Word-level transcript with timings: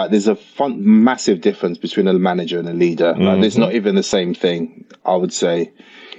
like 0.00 0.10
there's 0.10 0.28
a 0.28 0.36
fun, 0.36 1.04
massive 1.04 1.42
difference 1.42 1.76
between 1.76 2.08
a 2.08 2.14
manager 2.14 2.58
and 2.58 2.66
a 2.66 2.72
leader. 2.72 3.10
Like 3.10 3.18
mm-hmm. 3.18 3.40
there's 3.42 3.58
not 3.58 3.74
even 3.74 3.96
the 3.96 4.02
same 4.02 4.32
thing. 4.32 4.86
I 5.04 5.14
would 5.14 5.32
say, 5.32 5.70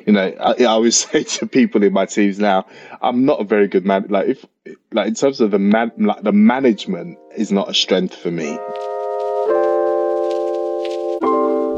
you 0.05 0.13
know, 0.13 0.31
I, 0.39 0.51
I 0.59 0.65
always 0.65 0.97
say 1.09 1.23
to 1.23 1.47
people 1.47 1.81
in 1.83 1.91
my 1.91 2.05
teams 2.05 2.37
now, 2.37 2.67
I'm 3.01 3.25
not 3.25 3.41
a 3.41 3.43
very 3.43 3.67
good 3.67 3.83
man. 3.83 4.05
Like 4.09 4.27
if, 4.27 4.45
like 4.91 5.07
in 5.07 5.15
terms 5.15 5.41
of 5.41 5.49
the 5.49 5.57
man, 5.57 5.91
like 5.97 6.21
the 6.21 6.31
management 6.31 7.17
is 7.35 7.51
not 7.51 7.69
a 7.69 7.73
strength 7.73 8.15
for 8.15 8.29
me. 8.29 8.59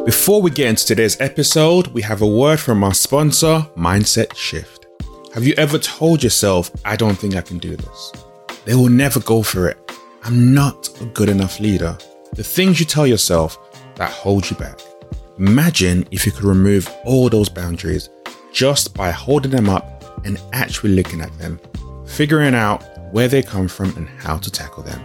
Before 0.06 0.42
we 0.42 0.52
get 0.52 0.68
into 0.68 0.86
today's 0.86 1.20
episode, 1.22 1.88
we 1.88 2.02
have 2.02 2.22
a 2.22 2.28
word 2.28 2.60
from 2.60 2.84
our 2.84 2.94
sponsor, 2.94 3.66
Mindset 3.78 4.36
Shift. 4.36 4.88
Have 5.34 5.46
you 5.46 5.54
ever 5.54 5.80
told 5.80 6.22
yourself, 6.22 6.70
I 6.84 6.98
don't 6.98 7.16
think 7.16 7.38
I 7.38 7.42
can 7.42 7.60
do 7.60 7.78
this? 7.78 8.12
They 8.66 8.76
will 8.76 8.90
never 8.90 9.22
go 9.22 9.42
for 9.42 9.70
it. 9.70 9.78
I'm 10.26 10.54
not 10.54 10.90
a 11.02 11.06
good 11.08 11.28
enough 11.28 11.60
leader. 11.60 11.98
The 12.36 12.46
things 12.46 12.80
you 12.80 12.86
tell 12.86 13.06
yourself 13.06 13.58
that 13.96 14.10
hold 14.10 14.50
you 14.50 14.56
back. 14.56 14.80
Imagine 15.38 16.08
if 16.12 16.26
you 16.26 16.32
could 16.32 16.46
remove 16.46 16.90
all 17.04 17.28
those 17.28 17.50
boundaries 17.50 18.10
just 18.54 18.94
by 18.94 19.12
holding 19.12 19.52
them 19.52 19.68
up 19.70 20.02
and 20.24 20.40
actually 20.54 20.96
looking 20.96 21.20
at 21.20 21.38
them, 21.40 21.60
figuring 22.08 22.56
out 22.56 22.84
where 23.12 23.28
they 23.28 23.44
come 23.44 23.68
from 23.68 23.96
and 23.98 24.08
how 24.08 24.38
to 24.38 24.50
tackle 24.50 24.84
them. 24.84 25.02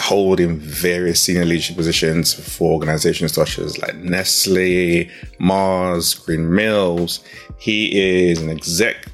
holding 0.00 0.58
various 0.58 1.20
senior 1.20 1.44
leadership 1.44 1.76
positions 1.76 2.34
for 2.34 2.72
organizations 2.72 3.32
such 3.32 3.58
as 3.58 3.78
like 3.78 3.96
Nestle, 3.96 5.08
Mars, 5.38 6.14
General 6.26 6.50
Mills. 6.50 7.20
He 7.58 8.30
is 8.30 8.40
an 8.40 8.50
exec 8.50 9.06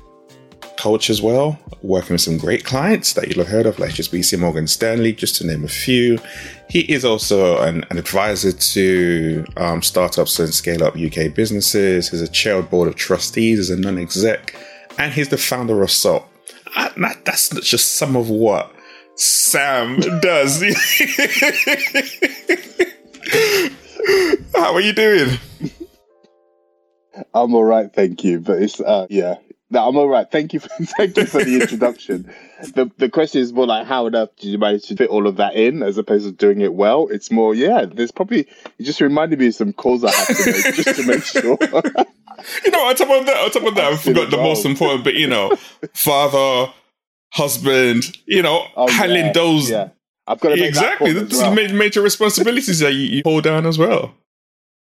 coach 0.79 1.11
as 1.11 1.21
well, 1.21 1.59
working 1.83 2.15
with 2.15 2.21
some 2.21 2.39
great 2.39 2.65
clients 2.65 3.13
that 3.15 3.29
you'll 3.29 3.45
have 3.45 3.53
heard 3.53 3.67
of, 3.67 3.79
like 3.79 3.91
HSBC, 3.91 4.39
Morgan 4.39 4.67
Stanley, 4.67 5.13
just 5.13 5.37
to 5.37 5.47
name 5.47 5.65
a 5.65 5.69
few. 5.69 6.19
He 6.71 6.81
is 6.81 7.05
also 7.05 7.61
an, 7.63 7.85
an 7.91 7.99
advisor 7.99 8.53
to 8.53 9.45
um, 9.57 9.83
startups 9.83 10.39
and 10.39 10.55
scale 10.55 10.85
up 10.85 10.97
UK 10.97 11.35
businesses. 11.35 12.09
He's 12.11 12.23
a 12.23 12.29
chair 12.29 12.57
of 12.57 12.71
board 12.71 12.89
of 12.89 12.95
trustees 12.95 13.59
he's 13.59 13.71
a 13.71 13.77
non 13.77 13.99
exec 13.99 14.55
and 14.99 15.13
he's 15.13 15.29
the 15.29 15.39
founder 15.39 15.83
of 15.83 15.89
Psalt. 15.89 16.25
I, 16.77 16.93
that, 16.99 17.25
that's 17.25 17.49
just 17.61 17.97
some 17.97 18.17
of 18.17 18.29
what 18.29 18.73
Sam 19.19 19.99
does. 20.21 20.63
How 24.55 24.75
are 24.75 24.81
you 24.81 24.93
doing? 24.93 25.39
I'm 27.35 27.53
all 27.55 27.65
right, 27.65 27.93
thank 27.93 28.23
you. 28.23 28.39
But 28.39 28.63
it's 28.63 28.81
uh, 28.81 29.09
yeah, 29.11 29.37
no, 29.71 29.89
I'm 29.89 29.97
all 29.97 30.09
right. 30.09 30.31
Thank 30.31 30.53
you, 30.53 30.61
for, 30.61 30.69
thank 30.97 31.17
you 31.17 31.27
for 31.27 31.43
the 31.43 31.61
introduction. 31.61 32.33
the 32.75 32.91
The 32.99 33.09
question 33.09 33.41
is 33.41 33.53
more 33.53 33.67
like 33.67 33.89
how 33.89 34.07
on 34.07 34.15
earth 34.15 34.31
did 34.37 34.51
you 34.51 34.59
manage 34.59 34.85
to 34.85 34.97
fit 34.97 35.11
all 35.11 35.27
of 35.27 35.37
that 35.37 35.55
in, 35.55 35.83
as 35.83 35.99
opposed 35.99 36.25
to 36.25 36.33
doing 36.33 36.61
it 36.61 36.75
well? 36.75 37.09
It's 37.09 37.33
more, 37.33 37.57
yeah. 37.57 37.87
There's 37.87 38.13
probably 38.13 38.47
you 38.79 38.85
just 38.85 39.01
reminded 39.01 39.41
me 39.41 39.49
of 39.49 39.55
some 39.55 39.73
calls 39.73 40.05
I 40.05 40.13
have 40.13 40.27
to 40.29 40.53
make 40.53 40.75
just 40.77 41.01
to 41.01 41.07
make 41.07 41.25
sure. 41.25 41.59
you 42.65 42.71
know, 42.71 42.87
on 42.87 42.95
top 42.95 43.11
of 43.11 43.27
that, 43.27 43.37
on 43.37 43.51
top 43.51 43.67
of 43.67 43.75
that, 43.75 43.93
I 43.93 43.97
forgot 43.97 44.31
the 44.31 44.37
most 44.37 44.65
important 44.65 45.03
But 45.03 45.15
You 45.15 45.27
know, 45.27 45.57
father, 45.93 46.73
husband. 47.33 48.17
You 48.27 48.43
know, 48.43 48.67
oh, 48.77 48.91
handling 48.91 49.27
yeah, 49.27 49.33
those. 49.33 49.71
Yeah. 49.71 49.89
I've 50.27 50.41
got 50.41 50.55
to 50.55 50.63
exactly. 50.63 51.13
This 51.13 51.41
well. 51.41 51.55
major 51.55 52.03
responsibilities 52.03 52.81
that 52.81 52.93
you, 52.93 53.01
you 53.01 53.23
hold 53.25 53.45
down 53.45 53.67
as 53.67 53.79
well. 53.79 54.15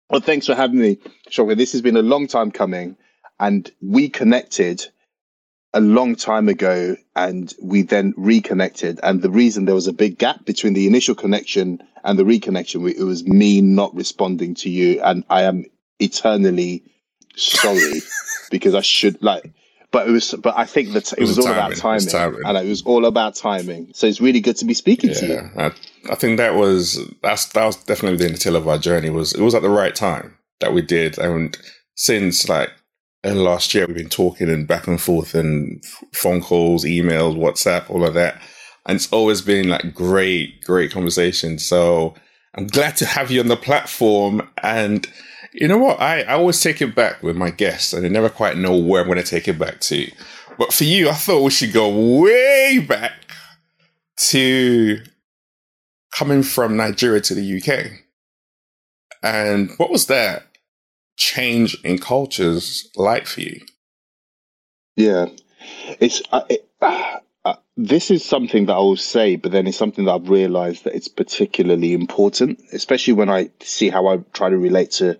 Well, 0.10 0.22
thanks 0.22 0.46
for 0.46 0.56
having 0.56 0.80
me, 0.80 0.98
Shogha. 1.30 1.56
This 1.58 1.72
has 1.72 1.82
been 1.82 1.98
a 1.98 2.02
long 2.02 2.28
time 2.28 2.52
coming, 2.52 2.98
and 3.40 3.72
we 3.82 4.10
connected 4.10 4.88
a 5.74 5.82
long 5.82 6.16
time 6.16 6.48
ago, 6.48 6.96
and 7.16 7.54
we 7.62 7.84
then 7.84 8.14
reconnected. 8.18 9.00
And 9.04 9.22
the 9.22 9.30
reason 9.30 9.66
there 9.66 9.76
was 9.76 9.88
a 9.88 9.94
big 9.94 10.18
gap 10.18 10.46
between 10.46 10.74
the 10.74 10.88
initial 10.88 11.16
connection 11.16 11.82
and 12.04 12.18
the 12.18 12.24
reconnection, 12.24 12.90
it 12.90 13.04
was 13.04 13.26
me 13.26 13.62
not 13.62 13.94
responding 13.96 14.56
to 14.56 14.70
you, 14.70 15.02
and 15.02 15.24
I 15.30 15.44
am 15.44 15.66
eternally 16.00 16.84
sorry 17.36 18.02
because 18.52 18.74
I 18.74 18.82
should 18.82 19.22
like. 19.22 19.52
But 19.96 20.10
it 20.10 20.12
was, 20.12 20.34
but 20.34 20.58
I 20.58 20.66
think 20.66 20.92
that 20.92 21.14
it, 21.14 21.20
it 21.20 21.22
was, 21.22 21.38
was 21.38 21.46
all 21.46 21.54
timing. 21.54 21.68
about 21.68 21.78
timing, 21.78 22.08
it 22.08 22.12
timing, 22.12 22.42
and 22.44 22.58
it 22.58 22.68
was 22.68 22.82
all 22.82 23.06
about 23.06 23.34
timing. 23.34 23.94
So 23.94 24.08
it's 24.08 24.20
really 24.20 24.42
good 24.42 24.58
to 24.58 24.66
be 24.66 24.74
speaking 24.74 25.12
yeah, 25.12 25.16
to 25.16 25.26
you. 25.26 25.50
I, 25.56 25.66
I 26.12 26.16
think 26.16 26.36
that 26.36 26.56
was 26.56 27.00
that's 27.24 27.46
that 27.54 27.64
was 27.64 27.78
definitely 27.78 28.28
the 28.28 28.38
tail 28.38 28.58
of 28.58 28.68
our 28.68 28.78
journey. 28.78 29.10
Was 29.10 29.34
it 29.34 29.40
was 29.40 29.56
at 29.56 29.62
the 29.62 29.70
right 29.70 29.96
time 29.96 30.38
that 30.60 30.74
we 30.74 30.82
did, 30.82 31.18
and 31.18 31.58
since 31.96 32.50
like 32.50 32.72
last 33.24 33.74
year 33.74 33.86
we've 33.88 33.96
been 33.96 34.10
talking 34.10 34.50
and 34.50 34.68
back 34.68 34.86
and 34.86 35.00
forth 35.00 35.34
and 35.34 35.82
phone 36.12 36.42
calls, 36.42 36.84
emails, 36.84 37.38
WhatsApp, 37.38 37.90
all 37.90 38.04
of 38.04 38.16
that, 38.16 38.42
and 38.86 38.98
it's 38.98 39.14
always 39.14 39.42
been 39.42 39.70
like 39.70 39.94
great, 39.94 40.62
great 40.66 40.92
conversation. 40.92 41.58
So 41.58 42.16
I'm 42.56 42.68
glad 42.68 42.98
to 42.98 43.06
have 43.06 43.32
you 43.32 43.40
on 43.40 43.48
the 43.48 43.56
platform 43.56 44.46
and 44.62 45.08
you 45.60 45.68
know 45.68 45.78
what? 45.78 46.00
I, 46.02 46.22
I 46.22 46.34
always 46.34 46.62
take 46.62 46.82
it 46.82 46.96
back 46.96 47.24
with 47.24 47.36
my 47.36 47.50
guests, 47.50 47.94
and 47.94 48.06
I 48.06 48.10
never 48.10 48.30
quite 48.30 48.58
know 48.58 48.76
where 48.76 49.02
I'm 49.02 49.08
going 49.08 49.18
to 49.18 49.24
take 49.24 49.48
it 49.48 49.58
back 49.58 49.80
to. 49.82 50.12
But 50.58 50.74
for 50.74 50.84
you, 50.84 51.10
I 51.10 51.14
thought 51.14 51.44
we 51.44 51.52
should 51.52 51.74
go 51.74 52.20
way 52.22 52.80
back 52.80 53.14
to 54.18 55.02
coming 56.12 56.44
from 56.44 56.78
Nigeria 56.78 57.22
to 57.22 57.36
the 57.36 57.62
UK. 57.62 57.92
And 59.22 59.72
what 59.78 59.90
was 59.90 60.08
that 60.08 60.44
change 61.18 61.78
in 61.84 61.98
cultures 61.98 62.90
like 62.96 63.26
for 63.26 63.42
you? 63.42 63.62
Yeah, 64.96 65.26
it's 66.00 66.22
uh, 66.32 66.44
it, 66.50 66.68
uh, 66.82 67.18
uh, 67.44 67.56
this 67.76 68.12
is 68.12 68.24
something 68.24 68.68
that 68.68 68.74
I 68.74 68.80
will 68.80 68.98
say, 68.98 69.36
but 69.36 69.52
then 69.52 69.68
it's 69.68 69.78
something 69.78 70.06
that 70.06 70.14
I've 70.14 70.30
realized 70.30 70.86
that 70.86 70.96
it's 70.96 71.08
particularly 71.08 71.94
important, 71.94 72.60
especially 72.72 73.14
when 73.14 73.30
I 73.30 73.50
see 73.62 73.90
how 73.90 74.08
I 74.08 74.18
try 74.34 74.50
to 74.50 74.58
relate 74.58 74.92
to 74.92 75.20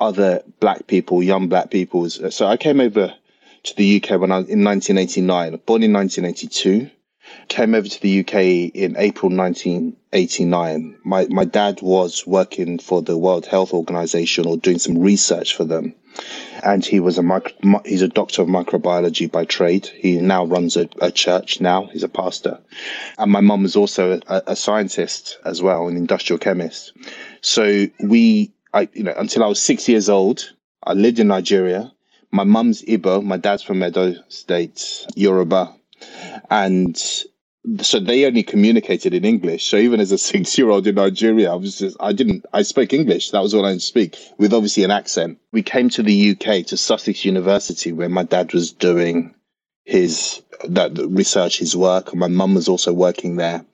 other 0.00 0.42
black 0.60 0.86
people, 0.86 1.22
young 1.22 1.48
black 1.48 1.70
people. 1.70 2.08
So 2.10 2.46
I 2.46 2.56
came 2.56 2.80
over 2.80 3.14
to 3.64 3.76
the 3.76 3.96
UK 3.96 4.20
when 4.20 4.32
I 4.32 4.38
was 4.38 4.48
in 4.48 4.62
1989, 4.64 5.60
born 5.66 5.82
in 5.82 5.92
1982. 5.92 6.90
Came 7.48 7.74
over 7.74 7.88
to 7.88 8.00
the 8.02 8.20
UK 8.20 8.34
in 8.74 8.96
April 8.98 9.34
1989. 9.34 10.98
My 11.04 11.26
my 11.30 11.44
dad 11.46 11.80
was 11.80 12.26
working 12.26 12.78
for 12.78 13.00
the 13.00 13.16
World 13.16 13.46
Health 13.46 13.72
Organization 13.72 14.46
or 14.46 14.58
doing 14.58 14.78
some 14.78 14.98
research 14.98 15.56
for 15.56 15.64
them, 15.64 15.94
and 16.62 16.84
he 16.84 17.00
was 17.00 17.16
a 17.16 17.22
micro, 17.22 17.52
he's 17.86 18.02
a 18.02 18.08
doctor 18.08 18.42
of 18.42 18.48
microbiology 18.48 19.30
by 19.30 19.46
trade. 19.46 19.86
He 19.86 20.18
now 20.18 20.44
runs 20.44 20.76
a, 20.76 20.86
a 21.00 21.10
church. 21.10 21.62
Now 21.62 21.86
he's 21.86 22.02
a 22.02 22.08
pastor, 22.08 22.58
and 23.16 23.32
my 23.32 23.40
mum 23.40 23.62
was 23.62 23.74
also 23.74 24.20
a, 24.26 24.42
a 24.48 24.56
scientist 24.56 25.38
as 25.46 25.62
well, 25.62 25.88
an 25.88 25.96
industrial 25.96 26.38
chemist. 26.38 26.92
So 27.40 27.86
we 28.00 28.53
I, 28.74 28.88
you 28.92 29.04
know, 29.04 29.14
until 29.16 29.44
I 29.44 29.46
was 29.46 29.60
six 29.62 29.88
years 29.88 30.08
old, 30.08 30.52
I 30.82 30.94
lived 30.94 31.20
in 31.20 31.28
Nigeria. 31.28 31.92
My 32.32 32.42
mum's 32.44 32.82
Igbo, 32.82 33.24
my 33.24 33.36
dad's 33.36 33.62
from 33.62 33.82
Edo 33.84 34.14
State, 34.28 35.06
Yoruba. 35.14 35.72
And 36.50 36.96
so 37.80 38.00
they 38.00 38.26
only 38.26 38.42
communicated 38.42 39.14
in 39.14 39.24
English. 39.24 39.68
So 39.68 39.76
even 39.76 40.00
as 40.00 40.10
a 40.10 40.18
six 40.32 40.58
year 40.58 40.70
old 40.70 40.88
in 40.88 40.96
Nigeria, 40.96 41.52
I 41.52 41.54
was 41.54 41.78
just, 41.78 41.96
I 42.00 42.12
didn't, 42.12 42.44
I 42.52 42.62
spoke 42.62 42.92
English. 42.92 43.30
That 43.30 43.42
was 43.42 43.54
all 43.54 43.64
I 43.64 43.78
speak 43.78 44.18
with 44.38 44.52
obviously 44.52 44.82
an 44.82 44.90
accent. 44.90 45.38
We 45.52 45.62
came 45.62 45.88
to 45.90 46.02
the 46.02 46.30
UK 46.32 46.66
to 46.66 46.76
Sussex 46.76 47.24
University 47.24 47.92
where 47.92 48.08
my 48.08 48.24
dad 48.24 48.52
was 48.52 48.72
doing 48.72 49.34
his 49.84 50.42
that 50.68 50.96
research 51.10 51.58
his 51.58 51.76
work. 51.76 52.10
And 52.10 52.18
my 52.20 52.26
mum 52.28 52.54
was 52.54 52.68
also 52.68 52.92
working 52.92 53.36
there. 53.36 53.64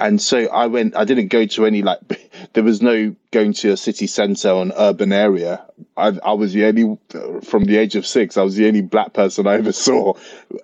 And 0.00 0.20
so 0.20 0.48
I 0.48 0.66
went, 0.66 0.96
I 0.96 1.04
didn't 1.04 1.28
go 1.28 1.46
to 1.46 1.66
any 1.66 1.82
like, 1.82 2.00
there 2.52 2.64
was 2.64 2.82
no 2.82 3.14
going 3.30 3.52
to 3.54 3.72
a 3.72 3.76
city 3.76 4.06
centre 4.06 4.50
or 4.50 4.62
an 4.62 4.72
urban 4.76 5.12
area. 5.12 5.64
I, 5.96 6.18
I 6.24 6.32
was 6.32 6.52
the 6.52 6.64
only, 6.64 6.98
from 7.42 7.64
the 7.64 7.76
age 7.76 7.94
of 7.94 8.06
six, 8.06 8.36
I 8.36 8.42
was 8.42 8.56
the 8.56 8.66
only 8.66 8.82
black 8.82 9.12
person 9.12 9.46
I 9.46 9.54
ever 9.54 9.72
saw. 9.72 10.14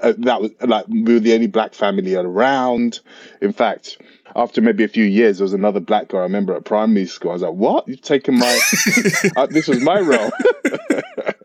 Uh, 0.00 0.14
that 0.18 0.40
was 0.40 0.50
like, 0.60 0.86
we 0.88 1.02
were 1.14 1.20
the 1.20 1.34
only 1.34 1.46
black 1.46 1.74
family 1.74 2.14
around. 2.14 3.00
In 3.40 3.52
fact, 3.52 3.98
after 4.34 4.60
maybe 4.60 4.84
a 4.84 4.88
few 4.88 5.04
years, 5.04 5.38
there 5.38 5.44
was 5.44 5.52
another 5.52 5.80
black 5.80 6.08
guy 6.08 6.18
I 6.18 6.22
remember 6.22 6.54
at 6.54 6.64
primary 6.64 7.06
school. 7.06 7.30
I 7.30 7.34
was 7.34 7.42
like, 7.42 7.54
what? 7.54 7.86
You've 7.88 8.02
taken 8.02 8.38
my, 8.38 8.60
uh, 9.36 9.46
this 9.46 9.68
was 9.68 9.80
my 9.80 10.00
role. 10.00 10.30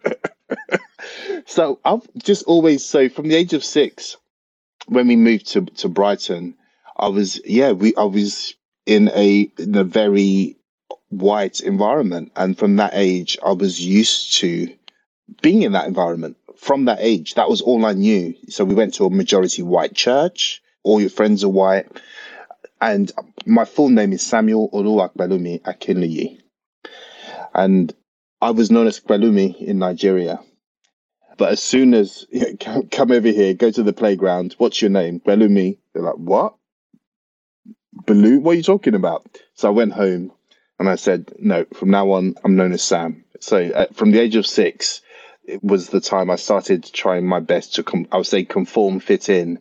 so 1.46 1.80
I've 1.86 2.08
just 2.18 2.44
always, 2.46 2.84
so 2.84 3.10
from 3.10 3.28
the 3.28 3.36
age 3.36 3.54
of 3.54 3.64
six, 3.64 4.18
when 4.88 5.08
we 5.08 5.16
moved 5.16 5.48
to, 5.50 5.66
to 5.66 5.88
Brighton, 5.90 6.56
I 6.98 7.10
was 7.10 7.42
yeah, 7.46 7.72
we 7.72 7.96
I 7.96 8.04
was 8.04 8.56
in 8.86 9.10
a 9.16 9.50
in 9.58 9.76
a 9.76 9.84
very 9.84 10.58
white 11.10 11.60
environment, 11.60 12.32
and 12.36 12.58
from 12.58 12.78
that 12.78 12.92
age, 12.94 13.38
I 13.46 13.52
was 13.52 13.80
used 13.82 14.36
to 14.40 14.74
being 15.42 15.64
in 15.64 15.74
that 15.74 15.88
environment. 15.88 16.38
From 16.58 16.86
that 16.86 17.00
age, 17.02 17.34
that 17.36 17.50
was 17.50 17.62
all 17.62 17.86
I 17.86 17.94
knew. 17.94 18.34
So 18.50 18.64
we 18.64 18.76
went 18.76 18.94
to 18.96 19.06
a 19.06 19.10
majority 19.10 19.62
white 19.62 19.94
church. 19.94 20.62
All 20.84 21.02
your 21.02 21.10
friends 21.10 21.44
are 21.44 21.50
white, 21.50 21.88
and 22.82 23.12
my 23.46 23.66
full 23.66 23.90
name 23.90 24.14
is 24.14 24.22
Samuel 24.22 24.70
Oluwakbalumi 24.72 25.62
Akinluyi, 25.64 26.40
and 27.54 27.94
I 28.42 28.52
was 28.52 28.72
known 28.72 28.88
as 28.88 29.00
Balumi 29.00 29.60
in 29.60 29.80
Nigeria. 29.80 30.40
But 31.38 31.52
as 31.52 31.62
soon 31.62 31.94
as 31.94 32.26
you 32.32 32.58
come 32.58 33.12
over 33.12 33.28
here, 33.28 33.54
go 33.54 33.70
to 33.72 33.84
the 33.84 33.92
playground. 33.92 34.56
What's 34.58 34.82
your 34.82 34.92
name? 34.92 35.20
Balumi. 35.20 35.78
They're 35.94 36.04
like, 36.04 36.16
what? 36.16 36.56
Balloon. 38.06 38.44
What 38.44 38.52
are 38.52 38.56
you 38.56 38.64
talking 38.64 38.96
about? 38.96 39.26
So 39.54 39.68
I 39.68 39.72
went 39.72 39.94
home 39.94 40.32
and 40.80 40.90
I 40.90 40.96
said, 40.96 41.34
no, 41.40 41.66
from 41.74 41.90
now 41.90 42.12
on, 42.12 42.36
I'm 42.44 42.56
known 42.56 42.74
as 42.74 42.84
Sam. 42.84 43.24
So 43.40 43.58
uh, 43.58 43.88
from 43.94 44.12
the 44.12 44.20
age 44.20 44.36
of 44.36 44.46
six, 44.46 45.02
it 45.44 45.64
was 45.64 45.90
the 45.90 46.02
time 46.02 46.30
I 46.30 46.36
started 46.36 46.84
trying 46.92 47.28
my 47.28 47.40
best 47.40 47.76
to, 47.76 47.84
com- 47.84 48.08
I 48.12 48.18
would 48.18 48.28
say, 48.28 48.44
conform, 48.44 49.00
fit 49.00 49.30
in. 49.30 49.60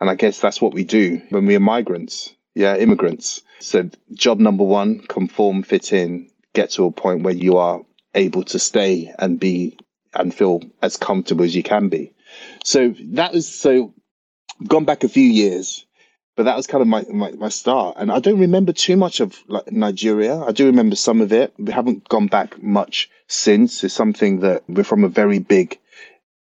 And 0.00 0.10
I 0.10 0.14
guess 0.14 0.40
that's 0.40 0.60
what 0.60 0.74
we 0.74 0.84
do 0.84 1.22
when 1.30 1.46
we 1.46 1.56
are 1.56 1.60
migrants. 1.60 2.34
Yeah, 2.54 2.76
immigrants. 2.76 3.42
So 3.60 3.90
job 4.14 4.40
number 4.40 4.64
one, 4.64 5.00
conform, 5.00 5.62
fit 5.62 5.92
in, 5.92 6.30
get 6.54 6.70
to 6.72 6.86
a 6.86 6.90
point 6.90 7.22
where 7.22 7.34
you 7.34 7.58
are 7.58 7.82
able 8.14 8.44
to 8.44 8.58
stay 8.58 9.12
and 9.18 9.38
be 9.38 9.78
and 10.14 10.34
feel 10.34 10.62
as 10.82 10.96
comfortable 10.96 11.44
as 11.44 11.54
you 11.54 11.62
can 11.62 11.88
be. 11.88 12.12
So 12.64 12.94
that 12.98 13.32
was 13.32 13.46
so 13.46 13.94
gone 14.66 14.84
back 14.84 15.04
a 15.04 15.08
few 15.08 15.26
years 15.26 15.85
but 16.36 16.44
that 16.44 16.56
was 16.56 16.66
kind 16.66 16.82
of 16.82 16.88
my, 16.88 17.04
my, 17.10 17.30
my 17.32 17.48
start. 17.48 17.96
And 17.98 18.12
I 18.12 18.20
don't 18.20 18.38
remember 18.38 18.72
too 18.72 18.96
much 18.96 19.20
of 19.20 19.42
like 19.48 19.72
Nigeria. 19.72 20.38
I 20.38 20.52
do 20.52 20.66
remember 20.66 20.94
some 20.94 21.22
of 21.22 21.32
it. 21.32 21.54
We 21.58 21.72
haven't 21.72 22.08
gone 22.08 22.26
back 22.26 22.62
much 22.62 23.10
since. 23.26 23.82
It's 23.82 23.94
something 23.94 24.40
that 24.40 24.62
we're 24.68 24.84
from 24.84 25.02
a 25.02 25.08
very 25.08 25.38
big, 25.38 25.78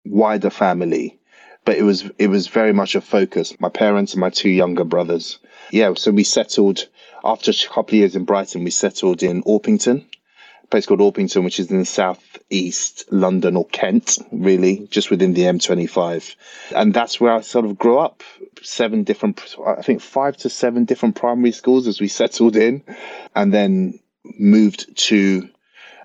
wider 0.05 0.49
family, 0.49 1.19
but 1.65 1.77
it 1.77 1.83
was 1.83 2.09
it 2.17 2.27
was 2.27 2.47
very 2.47 2.73
much 2.73 2.95
a 2.95 3.01
focus. 3.01 3.59
My 3.59 3.69
parents 3.69 4.13
and 4.13 4.21
my 4.21 4.29
two 4.29 4.49
younger 4.49 4.85
brothers. 4.85 5.39
Yeah, 5.71 5.93
so 5.95 6.11
we 6.11 6.23
settled 6.23 6.87
after 7.25 7.51
a 7.51 7.67
couple 7.67 7.95
of 7.95 7.99
years 7.99 8.15
in 8.15 8.23
Brighton. 8.23 8.63
We 8.63 8.71
settled 8.71 9.21
in 9.21 9.43
Orpington, 9.43 10.05
place 10.69 10.85
called 10.85 11.01
Orpington, 11.01 11.43
which 11.43 11.59
is 11.59 11.71
in 11.71 11.79
the 11.79 11.85
southeast 11.85 13.05
London 13.11 13.55
or 13.55 13.65
Kent, 13.67 14.17
really, 14.31 14.87
just 14.89 15.11
within 15.11 15.33
the 15.33 15.43
M25. 15.43 16.35
And 16.75 16.93
that's 16.93 17.19
where 17.19 17.33
I 17.33 17.41
sort 17.41 17.65
of 17.65 17.77
grew 17.77 17.99
up. 17.99 18.23
Seven 18.61 19.03
different, 19.03 19.55
I 19.65 19.81
think 19.81 20.01
five 20.01 20.37
to 20.37 20.49
seven 20.49 20.85
different 20.85 21.15
primary 21.15 21.51
schools 21.51 21.87
as 21.87 21.99
we 21.99 22.07
settled 22.07 22.55
in, 22.55 22.83
and 23.35 23.53
then 23.53 23.99
moved 24.39 24.97
to 24.97 25.49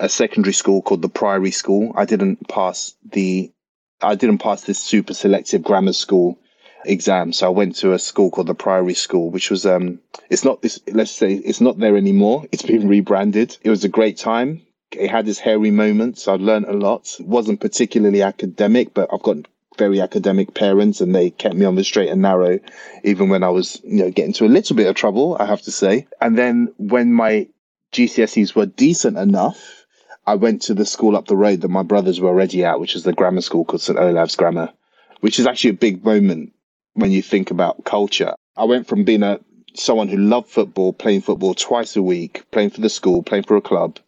a 0.01 0.09
secondary 0.09 0.53
school 0.53 0.83
called 0.83 1.03
the 1.03 1.09
Priory 1.09 1.51
School. 1.51 1.93
I 1.97 2.05
didn't 2.05 2.49
pass 2.49 2.95
the, 3.13 3.53
I 4.01 4.15
didn't 4.15 4.39
pass 4.39 4.63
this 4.63 4.79
super 4.79 5.15
selective 5.15 5.63
grammar 5.63 5.93
school 5.93 6.39
exam. 6.85 7.33
So 7.33 7.47
I 7.47 7.51
went 7.51 7.77
to 7.77 7.93
a 7.93 7.99
school 7.99 8.31
called 8.31 8.47
the 8.47 8.55
Priory 8.55 8.95
School, 8.95 9.31
which 9.31 9.51
was 9.51 9.67
um, 9.67 10.01
it's 10.31 10.45
not 10.45 10.63
this. 10.63 10.81
Let's 10.93 11.11
say 11.11 11.35
it's 11.35 11.61
not 11.61 11.79
there 11.79 11.97
anymore. 11.97 12.45
It's 12.53 12.63
been 12.63 12.89
rebranded. 12.89 13.57
It 13.63 13.71
was 13.71 13.85
a 13.85 13.89
great 13.89 14.17
time. 14.17 14.63
It 14.93 15.11
had 15.11 15.29
its 15.29 15.39
hairy 15.39 15.71
moments. 15.71 16.29
I 16.29 16.35
learned 16.35 16.67
a 16.67 16.73
lot. 16.73 17.17
It 17.21 17.27
wasn't 17.27 17.61
particularly 17.61 18.23
academic, 18.23 18.95
but 18.95 19.11
I've 19.13 19.23
got 19.23 19.47
very 19.77 20.01
academic 20.01 20.55
parents 20.55 21.01
and 21.01 21.15
they 21.15 21.31
kept 21.31 21.55
me 21.55 21.65
on 21.65 21.77
the 21.77 21.85
straight 21.85 22.09
and 22.09 22.23
narrow, 22.23 22.59
even 23.05 23.29
when 23.29 23.45
I 23.45 23.51
was, 23.51 23.81
you 23.85 24.03
know, 24.03 24.11
getting 24.11 24.33
to 24.35 24.47
a 24.47 24.49
little 24.49 24.75
bit 24.75 24.89
of 24.89 24.97
trouble, 24.97 25.37
I 25.39 25.45
have 25.45 25.63
to 25.63 25.71
say. 25.71 26.07
And 26.21 26.37
then 26.37 26.73
when 26.79 27.13
my 27.13 27.49
GCSEs 27.93 28.55
were 28.55 28.67
decent 28.67 29.19
enough, 29.19 29.87
I 30.27 30.35
went 30.35 30.63
to 30.63 30.75
the 30.75 30.85
school 30.85 31.17
up 31.17 31.27
the 31.27 31.37
road 31.37 31.61
that 31.61 31.69
my 31.69 31.83
brothers 31.83 32.21
were 32.21 32.29
already 32.29 32.65
at, 32.65 32.81
which 32.81 32.97
is 32.97 33.05
the 33.05 33.13
grammar 33.13 33.41
school 33.41 33.65
called 33.65 33.81
St. 33.81 33.99
Olave's 33.99 34.37
Grammar, 34.37 34.73
which 35.21 35.39
is 35.39 35.47
actually 35.47 35.71
a 35.71 35.75
big 35.75 36.05
moment 36.05 36.53
when 36.99 37.13
you 37.13 37.23
think 37.23 37.51
about 37.51 37.85
culture. 37.85 38.35
I 38.57 38.65
went 38.65 38.89
from 38.89 39.05
being 39.05 39.23
a 39.23 39.41
someone 39.75 40.09
who 40.09 40.17
loved 40.17 40.49
football, 40.49 40.93
playing 40.93 41.21
football 41.21 41.55
twice 41.55 41.95
a 41.97 42.03
week, 42.03 42.51
playing 42.51 42.71
for 42.71 42.81
the 42.81 42.89
school, 42.89 43.23
playing 43.23 43.45
for 43.45 43.57
a 43.57 43.61
club, 43.61 44.01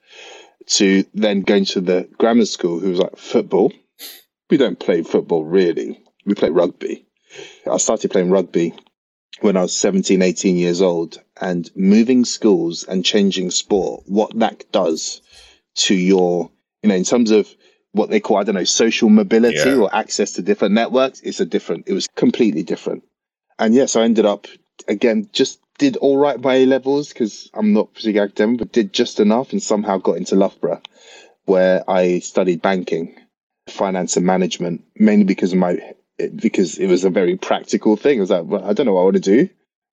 to 0.66 1.04
then 1.14 1.42
going 1.42 1.64
to 1.66 1.80
the 1.80 2.08
grammar 2.18 2.46
school 2.46 2.80
who 2.80 2.90
was 2.90 2.98
like, 2.98 3.16
football? 3.16 3.72
We 4.50 4.56
don't 4.56 4.78
play 4.78 5.02
football 5.02 5.44
really. 5.44 6.02
We 6.26 6.34
play 6.34 6.50
rugby. 6.50 7.06
I 7.70 7.76
started 7.76 8.10
playing 8.10 8.30
rugby 8.30 8.74
when 9.40 9.56
I 9.56 9.62
was 9.62 9.76
17, 9.76 10.20
18 10.20 10.56
years 10.56 10.82
old 10.82 11.20
and 11.40 11.70
moving 11.76 12.24
schools 12.24 12.84
and 12.84 13.04
changing 13.04 13.50
sport, 13.52 14.02
what 14.06 14.36
that 14.38 14.64
does 14.72 15.22
to 15.76 15.94
your, 15.94 16.50
you 16.82 16.88
know, 16.88 16.96
in 16.96 17.04
terms 17.04 17.30
of 17.30 17.48
what 17.92 18.10
they 18.10 18.20
call, 18.20 18.38
I 18.38 18.44
don't 18.44 18.54
know, 18.54 18.64
social 18.64 19.08
mobility 19.08 19.56
yeah. 19.56 19.76
or 19.76 19.94
access 19.94 20.32
to 20.32 20.42
different 20.42 20.74
networks. 20.74 21.20
It's 21.20 21.40
a 21.40 21.46
different, 21.46 21.88
it 21.88 21.92
was 21.92 22.08
completely 22.16 22.62
different. 22.62 23.04
And 23.58 23.74
yes, 23.74 23.96
I 23.96 24.02
ended 24.02 24.26
up 24.26 24.46
again, 24.88 25.28
just 25.32 25.60
did 25.78 25.96
all 25.96 26.16
right 26.16 26.40
by 26.40 26.56
A 26.56 26.66
levels 26.66 27.08
because 27.08 27.50
I'm 27.54 27.72
not 27.72 27.94
particularly 27.94 28.28
academic, 28.28 28.58
but 28.58 28.72
did 28.72 28.92
just 28.92 29.20
enough 29.20 29.52
and 29.52 29.62
somehow 29.62 29.98
got 29.98 30.16
into 30.16 30.36
Loughborough 30.36 30.82
where 31.46 31.82
I 31.90 32.20
studied 32.20 32.62
banking, 32.62 33.16
finance 33.68 34.16
and 34.16 34.26
management, 34.26 34.84
mainly 34.96 35.24
because 35.24 35.52
of 35.52 35.58
my, 35.58 35.80
because 36.36 36.78
it 36.78 36.86
was 36.86 37.04
a 37.04 37.10
very 37.10 37.36
practical 37.36 37.96
thing. 37.96 38.18
I 38.18 38.20
was 38.20 38.30
like, 38.30 38.44
well, 38.44 38.64
I 38.64 38.72
don't 38.72 38.86
know 38.86 38.92
what 38.92 39.00
I 39.00 39.04
want 39.04 39.16
to 39.16 39.20
do. 39.20 39.48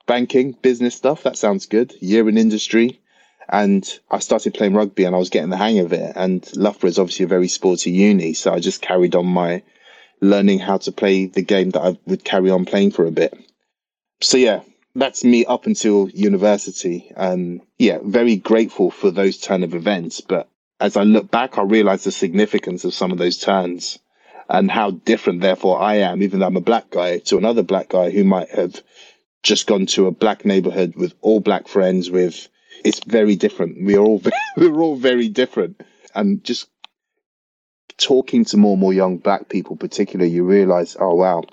Banking, 0.06 0.52
business 0.52 0.96
stuff, 0.96 1.24
that 1.24 1.38
sounds 1.38 1.66
good. 1.66 1.94
Year 2.00 2.30
in 2.30 2.38
industry, 2.38 3.00
and 3.50 3.88
I 4.12 4.20
started 4.20 4.54
playing 4.54 4.74
rugby 4.74 5.06
and 5.06 5.16
I 5.16 5.20
was 5.20 5.30
getting 5.30 5.50
the 5.50 5.58
hang 5.58 5.80
of 5.80 5.94
it. 5.94 6.14
And 6.16 6.48
Loughborough 6.56 6.90
is 6.90 7.00
obviously 7.00 7.26
a 7.26 7.30
very 7.30 7.48
sporty 7.48 7.92
uni. 7.92 8.34
So 8.34 8.54
I 8.54 8.60
just 8.60 8.82
carried 8.82 9.16
on 9.16 9.26
my 9.26 9.64
learning 10.22 10.60
how 10.60 10.78
to 10.80 10.92
play 10.92 11.28
the 11.28 11.42
game 11.42 11.72
that 11.72 11.82
I 11.82 11.98
would 12.06 12.24
carry 12.24 12.50
on 12.50 12.66
playing 12.66 12.92
for 12.92 13.06
a 13.06 13.12
bit. 13.12 13.38
So 14.20 14.38
yeah, 14.38 14.62
that's 14.96 15.24
me 15.24 15.46
up 15.46 15.66
until 15.66 16.10
university. 16.10 17.12
And 17.16 17.62
yeah, 17.78 18.00
very 18.04 18.36
grateful 18.36 18.92
for 18.92 19.12
those 19.12 19.38
turn 19.38 19.64
of 19.64 19.76
events. 19.76 20.22
But 20.22 20.50
as 20.80 20.98
I 20.98 21.04
look 21.04 21.32
back, 21.32 21.58
I 21.58 21.64
realize 21.64 22.04
the 22.04 22.12
significance 22.12 22.84
of 22.84 22.94
some 22.94 23.12
of 23.12 23.18
those 23.18 23.38
turns 23.38 24.00
and 24.50 24.72
how 24.72 24.92
different 24.92 25.42
therefore 25.42 25.80
I 25.80 25.96
am, 25.96 26.22
even 26.24 26.40
though 26.40 26.48
I'm 26.48 26.58
a 26.58 26.62
black 26.62 26.90
guy, 26.90 27.20
to 27.20 27.38
another 27.38 27.64
black 27.64 27.90
guy 27.90 28.10
who 28.10 28.24
might 28.24 28.50
have 28.50 28.82
just 29.44 29.68
gone 29.68 29.86
to 29.88 30.08
a 30.08 30.12
black 30.12 30.46
neighborhood 30.46 30.96
with 30.96 31.14
all 31.22 31.40
black 31.40 31.68
friends 31.68 32.10
with 32.10 32.50
it's 32.84 33.04
very 33.04 33.36
different. 33.36 33.84
We 33.84 33.96
are 33.96 34.02
all 34.02 34.22
we're 34.58 34.80
all 34.80 34.96
very 34.96 35.30
different, 35.30 35.82
and 36.16 36.44
just 36.44 36.70
talking 37.98 38.46
to 38.46 38.58
more 38.58 38.74
and 38.74 38.82
more 38.82 38.94
young 38.94 39.18
black 39.18 39.50
people, 39.50 39.76
particularly, 39.76 40.32
you 40.32 40.44
realize, 40.44 40.96
oh 41.00 41.16
wow, 41.16 41.44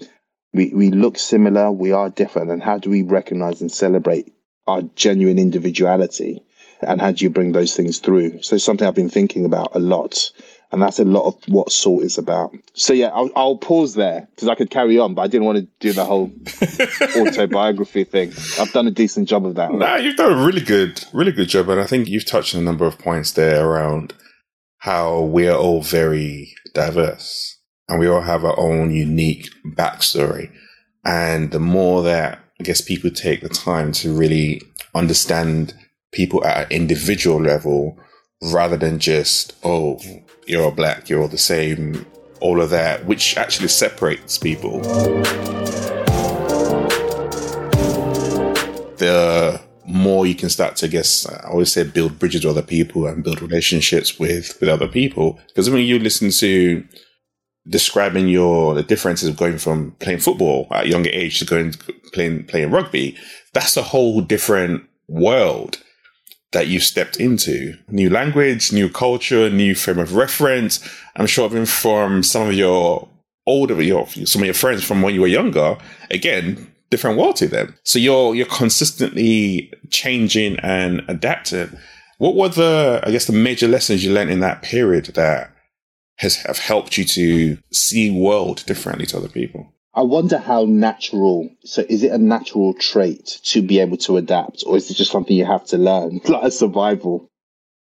we 0.52 0.72
we 0.74 0.90
look 0.90 1.18
similar, 1.18 1.70
we 1.70 1.92
are 1.92 2.10
different, 2.10 2.50
and 2.50 2.62
how 2.62 2.78
do 2.78 2.90
we 2.90 3.02
recognize 3.02 3.60
and 3.60 3.72
celebrate 3.72 4.32
our 4.66 4.82
genuine 4.94 5.38
individuality, 5.38 6.42
and 6.80 7.00
how 7.00 7.12
do 7.12 7.24
you 7.24 7.30
bring 7.30 7.52
those 7.52 7.74
things 7.74 7.98
through? 7.98 8.42
So 8.42 8.56
something 8.56 8.86
I've 8.86 8.94
been 8.94 9.10
thinking 9.10 9.44
about 9.44 9.74
a 9.74 9.78
lot 9.78 10.30
and 10.74 10.82
that's 10.82 10.98
a 10.98 11.04
lot 11.04 11.24
of 11.26 11.36
what 11.46 11.68
Psalt 11.68 12.02
is 12.02 12.18
about. 12.18 12.54
So 12.74 12.92
yeah, 12.92 13.06
I'll, 13.08 13.30
I'll 13.36 13.56
pause 13.56 13.94
there 13.94 14.28
because 14.34 14.48
I 14.48 14.54
could 14.54 14.70
carry 14.70 14.98
on, 14.98 15.14
but 15.14 15.22
I 15.22 15.28
didn't 15.28 15.46
want 15.46 15.58
to 15.58 15.68
do 15.78 15.92
the 15.92 16.04
whole 16.04 16.32
autobiography 17.16 18.04
thing. 18.04 18.32
I've 18.58 18.72
done 18.72 18.86
a 18.86 18.90
decent 18.90 19.28
job 19.28 19.46
of 19.46 19.54
that. 19.54 19.72
Nah, 19.72 19.96
you've 19.96 20.16
done 20.16 20.32
a 20.32 20.44
really 20.44 20.60
good, 20.60 21.02
really 21.12 21.32
good 21.32 21.48
job, 21.48 21.68
and 21.68 21.80
I 21.80 21.86
think 21.86 22.08
you've 22.08 22.26
touched 22.26 22.54
on 22.54 22.60
a 22.60 22.64
number 22.64 22.84
of 22.84 22.98
points 22.98 23.32
there 23.32 23.66
around 23.66 24.14
how 24.78 25.22
we're 25.22 25.54
all 25.54 25.80
very 25.80 26.52
diverse 26.74 27.58
and 27.88 27.98
we 27.98 28.08
all 28.08 28.22
have 28.22 28.44
our 28.44 28.58
own 28.58 28.90
unique 28.90 29.48
backstory. 29.64 30.50
And 31.04 31.52
the 31.52 31.60
more 31.60 32.02
that 32.02 32.40
I 32.60 32.64
guess 32.64 32.80
people 32.80 33.10
take 33.10 33.40
the 33.40 33.48
time 33.48 33.92
to 33.92 34.14
really 34.14 34.60
understand 34.94 35.74
people 36.12 36.44
at 36.44 36.66
an 36.66 36.72
individual 36.72 37.40
level 37.40 37.98
rather 38.42 38.76
than 38.76 38.98
just, 38.98 39.54
oh, 39.64 39.98
you're 40.46 40.62
all 40.62 40.70
black, 40.70 41.08
you're 41.08 41.22
all 41.22 41.28
the 41.28 41.38
same, 41.38 42.06
all 42.40 42.60
of 42.60 42.70
that, 42.70 43.04
which 43.06 43.36
actually 43.36 43.68
separates 43.68 44.38
people. 44.38 44.80
The 48.96 49.60
more 49.86 50.26
you 50.26 50.34
can 50.34 50.48
start 50.48 50.76
to, 50.76 50.86
I 50.86 50.88
guess, 50.88 51.26
I 51.28 51.48
always 51.48 51.72
say 51.72 51.84
build 51.84 52.18
bridges 52.18 52.44
with 52.44 52.56
other 52.56 52.66
people 52.66 53.06
and 53.06 53.22
build 53.22 53.42
relationships 53.42 54.18
with, 54.18 54.58
with 54.60 54.68
other 54.68 54.88
people. 54.88 55.38
Because 55.48 55.70
when 55.70 55.82
you 55.82 55.98
listen 55.98 56.30
to 56.30 56.84
describing 57.68 58.28
your, 58.28 58.74
the 58.74 58.82
differences 58.82 59.28
of 59.28 59.36
going 59.36 59.58
from 59.58 59.92
playing 60.00 60.20
football 60.20 60.68
at 60.70 60.84
a 60.84 60.88
younger 60.88 61.10
age 61.10 61.38
to 61.38 61.44
going 61.44 61.74
playing, 62.12 62.44
playing 62.44 62.70
rugby, 62.70 63.16
that's 63.52 63.76
a 63.76 63.82
whole 63.82 64.20
different 64.20 64.84
world 65.08 65.78
that 66.54 66.68
you 66.68 66.80
stepped 66.80 67.18
into. 67.18 67.76
New 67.88 68.08
language, 68.08 68.72
new 68.72 68.88
culture, 68.88 69.50
new 69.50 69.74
frame 69.74 69.98
of 69.98 70.14
reference. 70.14 70.80
I'm 71.16 71.26
sure 71.26 71.46
even 71.46 71.66
from 71.66 72.22
some 72.22 72.48
of 72.48 72.54
your 72.54 73.06
older, 73.46 73.80
your, 73.82 74.06
some 74.06 74.40
of 74.42 74.46
your 74.46 74.54
friends 74.54 74.82
from 74.82 75.02
when 75.02 75.14
you 75.14 75.20
were 75.20 75.26
younger, 75.26 75.76
again, 76.10 76.72
different 76.90 77.18
world 77.18 77.36
to 77.36 77.48
them. 77.48 77.74
So 77.84 77.98
you're, 77.98 78.34
you're 78.34 78.46
consistently 78.46 79.72
changing 79.90 80.58
and 80.60 81.02
adapting. 81.08 81.76
What 82.18 82.36
were 82.36 82.48
the, 82.48 83.02
I 83.04 83.10
guess, 83.10 83.26
the 83.26 83.32
major 83.32 83.68
lessons 83.68 84.04
you 84.04 84.12
learned 84.12 84.30
in 84.30 84.40
that 84.40 84.62
period 84.62 85.06
that 85.06 85.50
has 86.18 86.36
have 86.36 86.58
helped 86.58 86.96
you 86.96 87.04
to 87.04 87.58
see 87.72 88.10
world 88.10 88.64
differently 88.66 89.06
to 89.06 89.16
other 89.16 89.28
people? 89.28 89.73
I 89.96 90.02
wonder 90.02 90.38
how 90.38 90.64
natural. 90.64 91.50
So, 91.64 91.84
is 91.88 92.02
it 92.02 92.10
a 92.10 92.18
natural 92.18 92.74
trait 92.74 93.26
to 93.44 93.62
be 93.62 93.78
able 93.78 93.96
to 93.98 94.16
adapt, 94.16 94.64
or 94.66 94.76
is 94.76 94.90
it 94.90 94.94
just 94.94 95.12
something 95.12 95.36
you 95.36 95.44
have 95.44 95.66
to 95.66 95.78
learn, 95.78 96.20
like 96.28 96.44
a 96.44 96.50
survival 96.50 97.30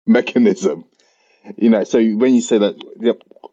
mechanism? 0.05 0.85
You 1.57 1.69
know, 1.69 1.83
so 1.83 2.03
when 2.03 2.33
you 2.35 2.41
say 2.41 2.57
that, 2.57 2.75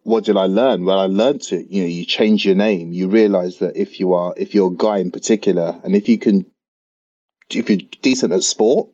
what 0.02 0.24
did 0.24 0.36
I 0.36 0.46
learn? 0.46 0.84
Well, 0.84 0.98
I 0.98 1.06
learned 1.06 1.42
to, 1.42 1.62
you 1.62 1.82
know, 1.82 1.88
you 1.88 2.04
change 2.04 2.44
your 2.44 2.54
name. 2.54 2.92
You 2.92 3.08
realize 3.08 3.58
that 3.58 3.76
if 3.76 4.00
you 4.00 4.14
are, 4.14 4.34
if 4.36 4.54
you're 4.54 4.72
a 4.72 4.76
guy 4.76 4.98
in 4.98 5.10
particular, 5.10 5.78
and 5.84 5.94
if 5.94 6.08
you 6.08 6.18
can, 6.18 6.46
if 7.50 7.68
you're 7.68 7.78
decent 8.00 8.32
at 8.32 8.42
sport, 8.42 8.88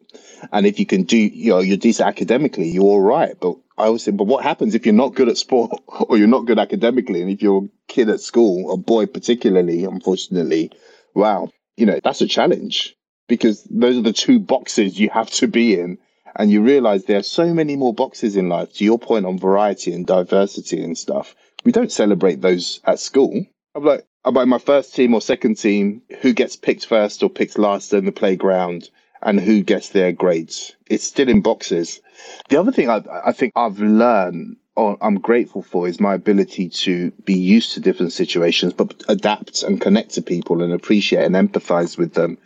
and 0.53 0.67
if 0.67 0.79
you 0.79 0.87
can 0.87 1.05
do, 1.05 1.17
you 1.17 1.51
know, 1.51 1.61
you're 1.61 1.77
decent 1.77 2.09
academically, 2.09 2.69
you're 2.69 2.85
all 2.85 3.01
right. 3.01 3.35
But 3.41 3.57
I 3.79 3.87
always 3.87 4.03
say, 4.03 4.11
but 4.11 4.27
what 4.27 4.43
happens 4.43 4.75
if 4.75 4.85
you're 4.85 4.95
not 4.95 5.15
good 5.15 5.29
at 5.29 5.39
sport 5.39 5.71
or 5.87 6.19
you're 6.19 6.27
not 6.27 6.47
good 6.47 6.59
academically? 6.59 7.23
And 7.23 7.31
if 7.31 7.41
you're 7.41 7.65
a 7.65 7.69
kid 7.87 8.11
at 8.11 8.21
school, 8.21 8.73
a 8.73 8.77
boy 8.77 9.07
particularly, 9.07 9.85
unfortunately, 9.85 10.73
wow, 11.15 11.51
you 11.77 11.87
know, 11.87 12.01
that's 12.03 12.21
a 12.21 12.27
challenge 12.27 12.97
because 13.29 13.63
those 13.71 13.97
are 13.97 14.03
the 14.03 14.13
two 14.13 14.41
boxes 14.41 14.99
you 14.99 15.09
have 15.11 15.31
to 15.31 15.47
be 15.47 15.79
in. 15.79 15.99
And 16.37 16.51
you 16.51 16.63
realize 16.63 17.05
there 17.05 17.19
are 17.19 17.23
so 17.23 17.55
many 17.55 17.77
more 17.77 17.95
boxes 17.95 18.37
in 18.37 18.49
life. 18.49 18.73
To 18.75 18.85
your 18.85 18.99
point 18.99 19.27
on 19.27 19.39
variety 19.39 19.93
and 19.93 20.07
diversity 20.07 20.83
and 20.83 20.97
stuff, 20.97 21.35
we 21.65 21.73
don't 21.73 21.91
celebrate 21.91 22.41
those 22.41 22.81
at 22.85 23.01
school. 23.01 23.45
I'm 23.75 23.85
like, 23.85 24.07
like 24.25 24.49
my 24.49 24.59
first 24.59 24.95
team 24.95 25.15
or 25.15 25.21
second 25.21 25.57
team, 25.57 26.03
who 26.21 26.33
gets 26.33 26.57
picked 26.57 26.87
first 26.87 27.23
or 27.23 27.31
picked 27.31 27.59
last 27.59 27.93
in 27.93 28.05
the 28.05 28.13
playground 28.13 28.91
and 29.23 29.41
who 29.41 29.63
gets 29.63 29.91
their 29.91 30.13
grades. 30.13 30.75
It's 30.89 31.05
still 31.05 31.29
in 31.29 31.41
boxes. 31.41 32.01
The 32.49 32.59
other 32.59 32.73
thing 32.73 32.91
I, 32.91 33.03
I 33.25 33.33
think 33.33 33.53
I've 33.57 33.79
learned 33.79 34.57
or 34.79 34.97
I'm 35.01 35.19
grateful 35.19 35.63
for 35.63 35.89
is 35.89 35.99
my 35.99 36.15
ability 36.15 36.69
to 36.69 37.11
be 37.25 37.35
used 37.35 37.73
to 37.73 37.81
different 37.81 38.13
situations, 38.13 38.73
but 38.73 39.03
adapt 39.09 39.65
and 39.65 39.81
connect 39.81 40.11
to 40.15 40.23
people 40.23 40.63
and 40.63 40.73
appreciate 40.73 41.25
and 41.25 41.35
empathize 41.35 41.99
with 41.99 42.15
them. 42.15 42.39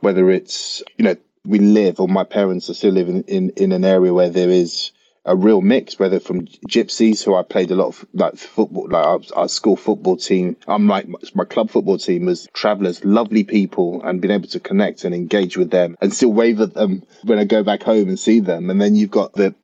Whether 0.00 0.30
it's, 0.30 0.82
you 0.98 1.04
know, 1.06 1.16
we 1.46 1.58
live 1.58 1.98
or 1.98 2.06
my 2.06 2.24
parents 2.24 2.68
are 2.68 2.74
still 2.74 2.92
living 2.92 3.22
in, 3.22 3.48
in 3.56 3.72
an 3.72 3.86
area 3.86 4.12
where 4.12 4.28
there 4.28 4.50
is 4.50 4.92
a 5.24 5.36
real 5.36 5.60
mix, 5.60 5.98
whether 5.98 6.18
from 6.18 6.46
gypsies 6.68 7.22
who 7.22 7.34
I 7.34 7.42
played 7.42 7.70
a 7.70 7.74
lot 7.74 7.88
of 7.88 8.06
like 8.14 8.36
football, 8.36 8.88
like 8.88 9.04
our, 9.04 9.20
our 9.36 9.48
school 9.48 9.76
football 9.76 10.16
team. 10.16 10.56
I'm 10.66 10.88
like 10.88 11.06
my 11.34 11.44
club 11.44 11.70
football 11.70 11.98
team 11.98 12.26
was 12.26 12.48
travelers, 12.54 13.04
lovely 13.04 13.44
people, 13.44 14.02
and 14.02 14.20
being 14.20 14.32
able 14.32 14.48
to 14.48 14.60
connect 14.60 15.04
and 15.04 15.14
engage 15.14 15.56
with 15.56 15.70
them 15.70 15.96
and 16.00 16.12
still 16.12 16.32
wave 16.32 16.60
at 16.60 16.74
them 16.74 17.02
when 17.22 17.38
I 17.38 17.44
go 17.44 17.62
back 17.62 17.82
home 17.82 18.08
and 18.08 18.18
see 18.18 18.40
them. 18.40 18.70
And 18.70 18.80
then 18.80 18.96
you've 18.96 19.10
got 19.10 19.34
the 19.34 19.54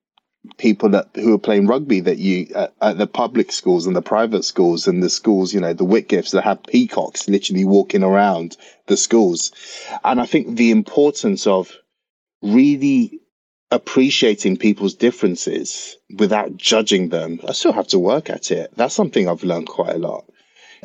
people 0.59 0.91
that 0.91 1.09
who 1.15 1.35
are 1.35 1.39
playing 1.39 1.67
rugby 1.67 2.01
that 2.01 2.19
you 2.19 2.47
at 2.81 2.99
the 2.99 3.07
public 3.07 3.51
schools 3.51 3.87
and 3.87 3.97
the 3.97 4.03
private 4.03 4.45
schools 4.45 4.87
and 4.87 5.03
the 5.03 5.11
schools, 5.11 5.55
you 5.55 5.61
know, 5.61 5.73
the 5.73 5.85
Whitgifts 5.85 6.33
that 6.33 6.45
have 6.45 6.63
peacocks 6.65 7.29
literally 7.29 7.65
walking 7.65 8.03
around 8.03 8.57
the 8.87 8.97
schools. 8.97 9.53
And 10.05 10.21
I 10.21 10.27
think 10.27 10.57
the 10.57 10.71
importance 10.71 11.47
of 11.47 11.73
really 12.43 13.21
appreciating 13.71 14.57
people's 14.57 14.95
differences 14.95 15.97
without 16.17 16.57
judging 16.57 17.09
them. 17.09 17.41
I 17.47 17.53
still 17.53 17.73
have 17.73 17.89
to 17.89 17.99
work 17.99 18.31
at 18.31 18.51
it. 18.51 18.73
That's 18.77 18.95
something 18.95 19.29
I've 19.29 19.43
learned 19.43 19.69
quite 19.69 19.95
a 19.95 19.99
lot. 19.99 20.25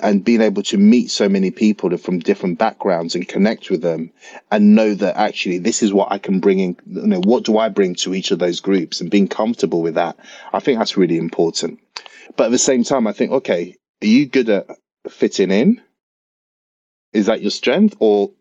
And 0.02 0.24
being 0.24 0.42
able 0.42 0.64
to 0.64 0.78
meet 0.78 1.12
so 1.12 1.30
many 1.30 1.52
people 1.52 1.96
from 1.98 2.20
different 2.20 2.58
backgrounds 2.58 3.14
and 3.14 3.28
connect 3.28 3.70
with 3.70 3.82
them 3.82 4.12
and 4.50 4.74
know 4.74 4.96
that 4.96 5.18
actually 5.18 5.60
this 5.60 5.84
is 5.84 5.94
what 5.94 6.12
I 6.12 6.18
can 6.18 6.40
bring 6.40 6.60
in, 6.60 6.78
you 6.88 7.08
know, 7.08 7.20
what 7.20 7.44
do 7.44 7.58
I 7.58 7.70
bring 7.70 7.96
to 7.96 8.16
each 8.16 8.32
of 8.32 8.40
those 8.40 8.62
groups 8.62 9.02
and 9.02 9.12
being 9.12 9.28
comfortable 9.28 9.82
with 9.82 9.96
that. 9.96 10.18
I 10.54 10.60
think 10.60 10.80
that's 10.80 10.98
really 10.98 11.18
important. 11.18 11.80
But 12.36 12.46
at 12.46 12.52
the 12.52 12.58
same 12.58 12.84
time, 12.84 13.06
I 13.06 13.12
think, 13.12 13.32
okay, 13.32 13.76
are 14.02 14.08
you 14.08 14.26
good 14.26 14.50
at 14.50 14.68
fitting 15.10 15.52
in? 15.52 15.82
Is 17.14 17.28
that 17.28 17.42
your 17.42 17.52
strength 17.52 17.96
or 18.00 18.32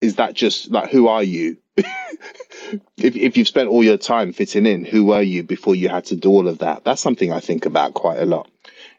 is 0.00 0.16
that 0.16 0.34
just 0.34 0.70
like, 0.70 0.90
who 0.90 1.08
are 1.08 1.22
you? 1.22 1.58
if 2.96 3.16
if 3.16 3.36
you've 3.36 3.48
spent 3.48 3.68
all 3.68 3.84
your 3.84 3.98
time 3.98 4.32
fitting 4.32 4.66
in, 4.66 4.84
who 4.84 5.04
were 5.04 5.22
you 5.22 5.42
before 5.42 5.74
you 5.74 5.88
had 5.88 6.04
to 6.06 6.16
do 6.16 6.30
all 6.30 6.48
of 6.48 6.58
that? 6.58 6.84
That's 6.84 7.02
something 7.02 7.32
I 7.32 7.40
think 7.40 7.66
about 7.66 7.94
quite 7.94 8.18
a 8.18 8.26
lot. 8.26 8.48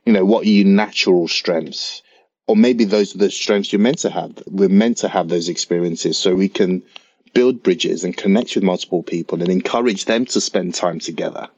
You 0.06 0.14
know, 0.14 0.26
what 0.26 0.46
are 0.46 0.50
your 0.50 0.68
natural 0.68 1.28
strengths? 1.28 2.02
Or 2.48 2.56
maybe 2.56 2.86
those 2.86 3.14
are 3.14 3.18
the 3.18 3.30
strengths 3.30 3.74
you're 3.74 3.82
meant 3.82 4.00
to 4.00 4.10
have. 4.10 4.42
We're 4.48 4.70
meant 4.70 4.98
to 4.98 5.10
have 5.10 5.28
those 5.28 5.50
experiences 5.50 6.18
so 6.18 6.34
we 6.34 6.48
can 6.48 6.82
build 7.34 7.62
bridges 7.62 8.04
and 8.04 8.16
connect 8.16 8.56
with 8.56 8.64
multiple 8.64 9.04
people 9.04 9.42
and 9.42 9.52
encourage 9.52 10.06
them 10.06 10.26
to 10.26 10.40
spend 10.40 10.74
time 10.74 11.00
together. 11.00 11.50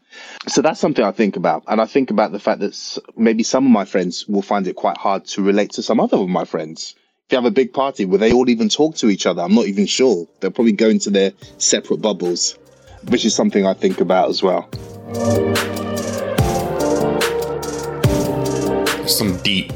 So 0.47 0.61
that's 0.61 0.79
something 0.79 1.05
I 1.05 1.11
think 1.11 1.35
about. 1.35 1.63
And 1.67 1.79
I 1.79 1.85
think 1.85 2.09
about 2.09 2.31
the 2.31 2.39
fact 2.39 2.59
that 2.61 2.97
maybe 3.15 3.43
some 3.43 3.65
of 3.65 3.71
my 3.71 3.85
friends 3.85 4.27
will 4.27 4.41
find 4.41 4.67
it 4.67 4.75
quite 4.75 4.97
hard 4.97 5.25
to 5.25 5.43
relate 5.43 5.71
to 5.73 5.83
some 5.83 5.99
other 5.99 6.17
of 6.17 6.27
my 6.27 6.45
friends 6.45 6.95
if 7.29 7.33
you 7.33 7.37
have 7.37 7.45
a 7.45 7.51
big 7.51 7.71
party, 7.71 8.05
will 8.05 8.17
they 8.17 8.33
all 8.33 8.49
even 8.49 8.67
talk 8.69 8.95
to 8.95 9.07
each 9.07 9.27
other? 9.27 9.43
I'm 9.43 9.53
not 9.53 9.67
even 9.67 9.85
sure. 9.85 10.27
They'll 10.39 10.49
probably 10.49 10.71
go 10.71 10.89
into 10.89 11.11
their 11.11 11.31
separate 11.59 12.01
bubbles, 12.01 12.57
which 13.09 13.23
is 13.23 13.35
something 13.35 13.67
I 13.67 13.75
think 13.75 14.01
about 14.01 14.29
as 14.29 14.41
well. 14.41 14.67
Some 19.07 19.37
deep 19.43 19.71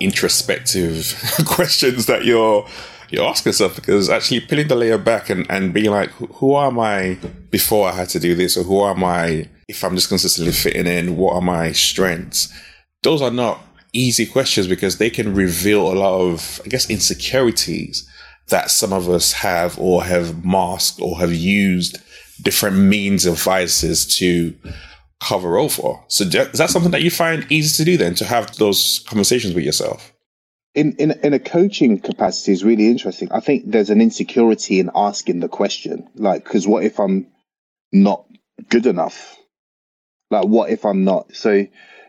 introspective 0.00 1.14
questions 1.46 2.06
that 2.06 2.24
you're 2.24 2.66
you 3.10 3.22
ask 3.22 3.46
yourself 3.46 3.76
because 3.76 4.10
actually 4.10 4.40
peeling 4.40 4.66
the 4.66 4.74
layer 4.74 4.98
back 4.98 5.30
and, 5.30 5.46
and 5.48 5.72
being 5.72 5.92
like, 5.92 6.10
who 6.10 6.56
am 6.56 6.80
I 6.80 7.18
before 7.50 7.88
I 7.88 7.92
had 7.92 8.08
to 8.08 8.18
do 8.18 8.34
this? 8.34 8.56
Or 8.56 8.64
who 8.64 8.82
am 8.82 9.04
I 9.04 9.48
if 9.68 9.84
I'm 9.84 9.94
just 9.94 10.08
consistently 10.08 10.52
fitting 10.52 10.88
in? 10.88 11.16
What 11.16 11.34
are 11.34 11.40
my 11.40 11.70
strengths? 11.70 12.52
Those 13.04 13.22
are 13.22 13.30
not 13.30 13.60
easy 13.96 14.26
questions 14.26 14.66
because 14.66 14.98
they 14.98 15.10
can 15.10 15.34
reveal 15.34 15.90
a 15.90 15.94
lot 15.94 16.20
of, 16.20 16.60
I 16.64 16.68
guess, 16.68 16.90
insecurities 16.90 18.08
that 18.48 18.70
some 18.70 18.92
of 18.92 19.08
us 19.08 19.32
have 19.32 19.78
or 19.78 20.04
have 20.04 20.44
masked 20.44 21.00
or 21.00 21.18
have 21.18 21.32
used 21.32 21.98
different 22.42 22.76
means 22.76 23.26
of 23.26 23.42
vices 23.42 24.06
to 24.18 24.54
cover 25.20 25.56
over. 25.56 25.98
So 26.08 26.24
is 26.24 26.58
that 26.58 26.70
something 26.70 26.92
that 26.92 27.02
you 27.02 27.10
find 27.10 27.46
easy 27.50 27.82
to 27.82 27.90
do 27.90 27.96
then 27.96 28.14
to 28.16 28.24
have 28.24 28.56
those 28.56 29.04
conversations 29.08 29.54
with 29.54 29.64
yourself? 29.64 30.12
In, 30.74 30.94
in 30.98 31.12
in 31.22 31.32
a 31.32 31.38
coaching 31.38 31.98
capacity 31.98 32.52
is 32.52 32.62
really 32.62 32.88
interesting. 32.88 33.32
I 33.32 33.40
think 33.40 33.64
there's 33.66 33.88
an 33.88 34.02
insecurity 34.02 34.78
in 34.78 34.90
asking 34.94 35.40
the 35.40 35.48
question, 35.48 36.06
like, 36.16 36.44
because 36.44 36.68
what 36.68 36.84
if 36.84 37.00
I'm 37.00 37.26
not 37.92 38.26
good 38.68 38.84
enough? 38.84 39.36
Like, 40.30 40.44
what 40.44 40.70
if 40.70 40.84
I'm 40.84 41.04
not? 41.04 41.34
So 41.34 41.66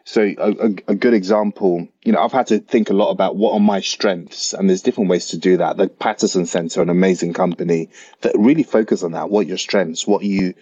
so 0.07 0.21
a, 0.21 0.51
a, 0.51 0.75
a, 0.87 0.95
good 0.95 1.13
example, 1.13 1.85
you 2.01 2.13
know, 2.13 2.23
I've 2.23 2.31
had 2.31 2.47
to 2.47 2.59
think 2.59 2.89
a 2.89 2.93
lot 2.93 3.11
about 3.11 3.35
what 3.35 3.51
are 3.51 3.59
my 3.59 3.81
strengths, 3.81 4.53
and 4.53 4.69
there's 4.69 4.81
different 4.81 5.09
ways 5.09 5.25
to 5.27 5.37
do 5.37 5.57
that. 5.57 5.75
The 5.75 5.89
Patterson 5.89 6.45
Center, 6.45 6.81
an 6.81 6.89
amazing 6.89 7.33
company 7.33 7.89
that 8.21 8.33
really 8.37 8.63
focus 8.63 9.03
on 9.03 9.11
that. 9.11 9.29
What 9.29 9.47
your 9.47 9.57
strengths? 9.57 10.07
What 10.07 10.23
you, 10.23 10.53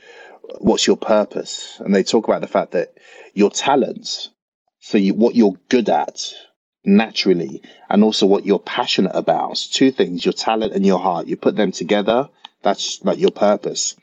what's 0.58 0.88
your 0.88 0.98
purpose? 0.98 1.80
And 1.80 1.94
they 1.94 2.02
talk 2.02 2.28
about 2.28 2.42
the 2.42 2.48
fact 2.48 2.72
that 2.72 2.98
your 3.36 3.52
talents, 3.52 4.32
so 4.80 4.98
you, 4.98 5.14
what 5.14 5.36
you're 5.36 5.60
good 5.70 5.90
at 5.90 6.34
naturally, 6.84 7.62
and 7.88 8.04
also 8.04 8.26
what 8.26 8.48
you're 8.48 8.58
passionate 8.58 9.16
about. 9.16 9.58
two 9.58 9.92
things: 9.92 10.26
your 10.26 10.34
talent 10.34 10.74
and 10.74 10.84
your 10.84 10.98
heart. 10.98 11.28
You 11.28 11.38
put 11.38 11.56
them 11.56 11.72
together. 11.72 12.30
That's 12.64 13.00
like 13.04 13.20
your 13.20 13.30
purpose. 13.30 13.96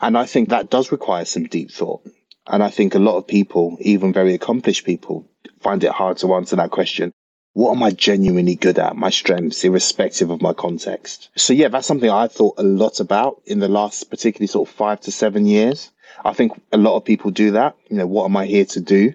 And 0.00 0.18
I 0.18 0.26
think 0.26 0.48
that 0.48 0.70
does 0.70 0.90
require 0.90 1.24
some 1.24 1.44
deep 1.44 1.70
thought 1.70 2.02
and 2.46 2.62
I 2.62 2.70
think 2.70 2.94
a 2.94 2.98
lot 2.98 3.16
of 3.16 3.26
people, 3.26 3.76
even 3.80 4.12
very 4.12 4.34
accomplished 4.34 4.84
people, 4.84 5.28
find 5.60 5.82
it 5.84 5.92
hard 5.92 6.18
to 6.18 6.34
answer 6.34 6.56
that 6.56 6.70
question. 6.70 7.12
What 7.54 7.76
am 7.76 7.82
I 7.82 7.90
genuinely 7.90 8.54
good 8.54 8.78
at? 8.78 8.96
My 8.96 9.10
strengths, 9.10 9.62
irrespective 9.62 10.30
of 10.30 10.40
my 10.40 10.54
context. 10.54 11.28
So 11.36 11.52
yeah, 11.52 11.68
that's 11.68 11.86
something 11.86 12.10
I 12.10 12.28
thought 12.28 12.54
a 12.58 12.62
lot 12.62 12.98
about 12.98 13.42
in 13.44 13.58
the 13.58 13.68
last 13.68 14.08
particularly 14.08 14.46
sort 14.46 14.68
of 14.68 14.74
five 14.74 15.00
to 15.02 15.12
seven 15.12 15.46
years. 15.46 15.90
I 16.24 16.32
think 16.32 16.52
a 16.72 16.78
lot 16.78 16.96
of 16.96 17.04
people 17.04 17.30
do 17.30 17.50
that. 17.52 17.76
You 17.88 17.98
know, 17.98 18.06
what 18.06 18.24
am 18.24 18.36
I 18.36 18.46
here 18.46 18.64
to 18.64 18.80
do? 18.80 19.02
You 19.02 19.14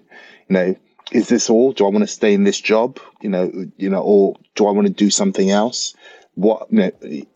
know, 0.50 0.76
is 1.12 1.30
this 1.30 1.50
all? 1.50 1.74
Do 1.74 1.86
I 1.86 1.90
want 1.90 2.04
to 2.04 2.08
stay 2.08 2.34
in 2.34 2.44
this 2.44 2.60
job? 2.60 3.00
You 3.22 3.30
know, 3.30 3.52
you 3.78 3.90
know, 3.90 4.02
or 4.02 4.36
do 4.56 4.68
I 4.68 4.72
want 4.72 4.88
to 4.88 4.94
do 4.94 5.10
something 5.10 5.50
else? 5.50 5.96
What? 6.36 6.68
You 6.72 6.92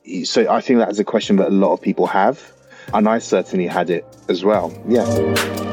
know, 0.05 0.23
so 0.23 0.51
I 0.51 0.61
think 0.61 0.79
that 0.79 0.91
is 0.91 0.99
a 0.99 1.03
question 1.03 1.37
that 1.37 1.47
a 1.47 1.49
lot 1.49 1.73
of 1.73 1.81
people 1.81 2.05
have, 2.07 2.51
and 2.93 3.09
I 3.09 3.19
certainly 3.19 3.67
had 3.67 3.89
it 3.89 4.05
as 4.29 4.43
well. 4.43 4.71
Yeah. 4.87 5.70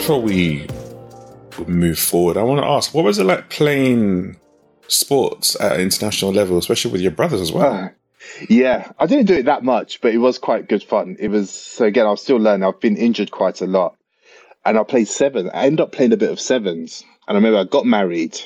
Before 0.00 0.22
we 0.22 0.66
move 1.66 1.98
forward, 1.98 2.38
I 2.38 2.42
want 2.42 2.62
to 2.62 2.66
ask, 2.66 2.94
what 2.94 3.04
was 3.04 3.18
it 3.18 3.24
like 3.24 3.50
playing 3.50 4.40
sports 4.88 5.60
at 5.60 5.72
an 5.72 5.82
international 5.82 6.32
level, 6.32 6.56
especially 6.56 6.90
with 6.90 7.02
your 7.02 7.10
brothers 7.10 7.42
as 7.42 7.52
well? 7.52 7.70
Uh, 7.70 7.88
yeah, 8.48 8.92
I 8.98 9.06
didn't 9.06 9.26
do 9.26 9.34
it 9.34 9.44
that 9.44 9.62
much, 9.62 10.00
but 10.00 10.14
it 10.14 10.18
was 10.18 10.38
quite 10.38 10.70
good 10.70 10.82
fun. 10.82 11.16
It 11.20 11.28
was 11.28 11.50
so 11.50 11.84
again, 11.84 12.06
I 12.06 12.10
was 12.10 12.22
still 12.22 12.38
learning. 12.38 12.66
I've 12.66 12.80
been 12.80 12.96
injured 12.96 13.30
quite 13.30 13.60
a 13.60 13.66
lot, 13.66 13.94
and 14.64 14.78
I 14.78 14.84
played 14.84 15.06
seven. 15.06 15.50
I 15.50 15.66
ended 15.66 15.82
up 15.82 15.92
playing 15.92 16.14
a 16.14 16.16
bit 16.16 16.30
of 16.30 16.40
sevens, 16.40 17.04
and 17.28 17.36
I 17.36 17.38
remember 17.38 17.58
I 17.58 17.64
got 17.64 17.84
married, 17.84 18.40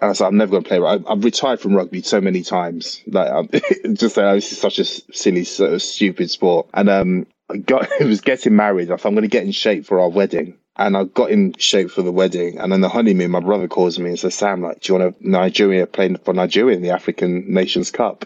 and 0.00 0.08
I 0.08 0.12
said, 0.12 0.28
I'm 0.28 0.36
never 0.36 0.52
going 0.52 0.62
to 0.62 0.68
play. 0.68 0.78
I, 0.78 1.00
I've 1.12 1.24
retired 1.24 1.60
from 1.60 1.74
rugby 1.74 2.02
so 2.02 2.20
many 2.20 2.42
times. 2.42 3.02
Like, 3.08 3.28
I'm 3.28 3.48
just 3.96 4.16
oh, 4.16 4.34
this 4.36 4.52
is 4.52 4.58
such 4.58 4.78
a 4.78 4.84
silly, 4.84 5.42
sort 5.42 5.72
of 5.72 5.82
stupid 5.82 6.30
sport. 6.30 6.68
And 6.72 6.88
um, 6.88 7.26
I 7.50 7.56
got 7.56 7.88
it 8.00 8.06
was 8.06 8.20
getting 8.20 8.54
married. 8.54 8.92
I 8.92 8.96
thought 8.96 9.08
I'm 9.08 9.14
going 9.14 9.22
to 9.22 9.28
get 9.28 9.44
in 9.44 9.50
shape 9.50 9.84
for 9.84 9.98
our 9.98 10.08
wedding. 10.08 10.58
And 10.76 10.96
I 10.96 11.04
got 11.04 11.30
in 11.30 11.54
shape 11.58 11.90
for 11.90 12.02
the 12.02 12.12
wedding. 12.12 12.58
And 12.58 12.72
then 12.72 12.80
the 12.80 12.88
honeymoon, 12.88 13.30
my 13.30 13.40
brother 13.40 13.68
calls 13.68 13.98
me 13.98 14.10
and 14.10 14.18
says, 14.18 14.34
Sam, 14.34 14.62
like, 14.62 14.80
do 14.80 14.92
you 14.92 14.98
want 14.98 15.18
to 15.18 15.28
Nigeria 15.28 15.86
playing 15.86 16.16
for 16.16 16.32
Nigeria 16.32 16.76
in 16.76 16.82
the 16.82 16.90
African 16.90 17.52
Nations 17.52 17.90
Cup? 17.90 18.24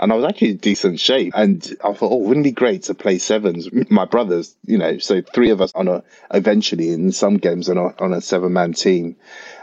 and 0.00 0.10
I 0.12 0.16
was 0.16 0.24
actually 0.24 0.52
in 0.52 0.56
decent 0.56 0.98
shape. 0.98 1.32
And 1.36 1.62
I 1.84 1.92
thought, 1.92 2.10
oh, 2.10 2.16
wouldn't 2.16 2.46
it 2.46 2.50
be 2.50 2.54
great 2.54 2.84
to 2.84 2.94
play 2.94 3.18
sevens? 3.18 3.68
My 3.90 4.06
brothers, 4.06 4.56
you 4.64 4.78
know, 4.78 4.98
so 4.98 5.20
three 5.20 5.50
of 5.50 5.60
us 5.60 5.72
on 5.74 5.88
a 5.88 6.02
eventually 6.32 6.90
in 6.90 7.12
some 7.12 7.36
games 7.36 7.68
on 7.68 7.76
a 7.76 7.94
on 8.02 8.14
a 8.14 8.20
seven 8.20 8.52
man 8.52 8.72
team, 8.72 9.16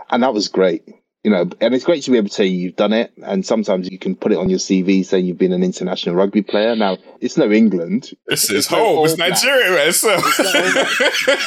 and 0.10 0.24
that 0.24 0.34
was 0.34 0.48
great. 0.48 0.84
You 1.28 1.34
know, 1.34 1.50
and 1.60 1.76
it's 1.76 1.84
great 1.84 2.04
to 2.04 2.12
be 2.12 2.16
able 2.16 2.30
to 2.30 2.34
say 2.34 2.46
you've 2.46 2.78
done 2.78 2.94
it. 2.94 3.12
And 3.22 3.46
sometimes 3.46 3.92
you 3.92 4.00
can 4.00 4.16
put 4.16 4.32
it 4.32 4.38
on 4.38 4.50
your 4.50 4.60
CV 4.60 5.06
saying 5.06 5.26
you've 5.26 5.38
been 5.38 5.52
an 5.52 5.62
international 5.62 6.16
rugby 6.16 6.42
player. 6.42 6.74
Now, 6.74 7.00
it's 7.20 7.36
no 7.36 7.52
England. 7.52 8.12
This 8.28 8.50
is 8.50 8.66
home. 8.66 9.06
It's 9.06 9.18
Nigeria, 9.18 9.72
man. 9.72 9.92
So. 9.92 10.18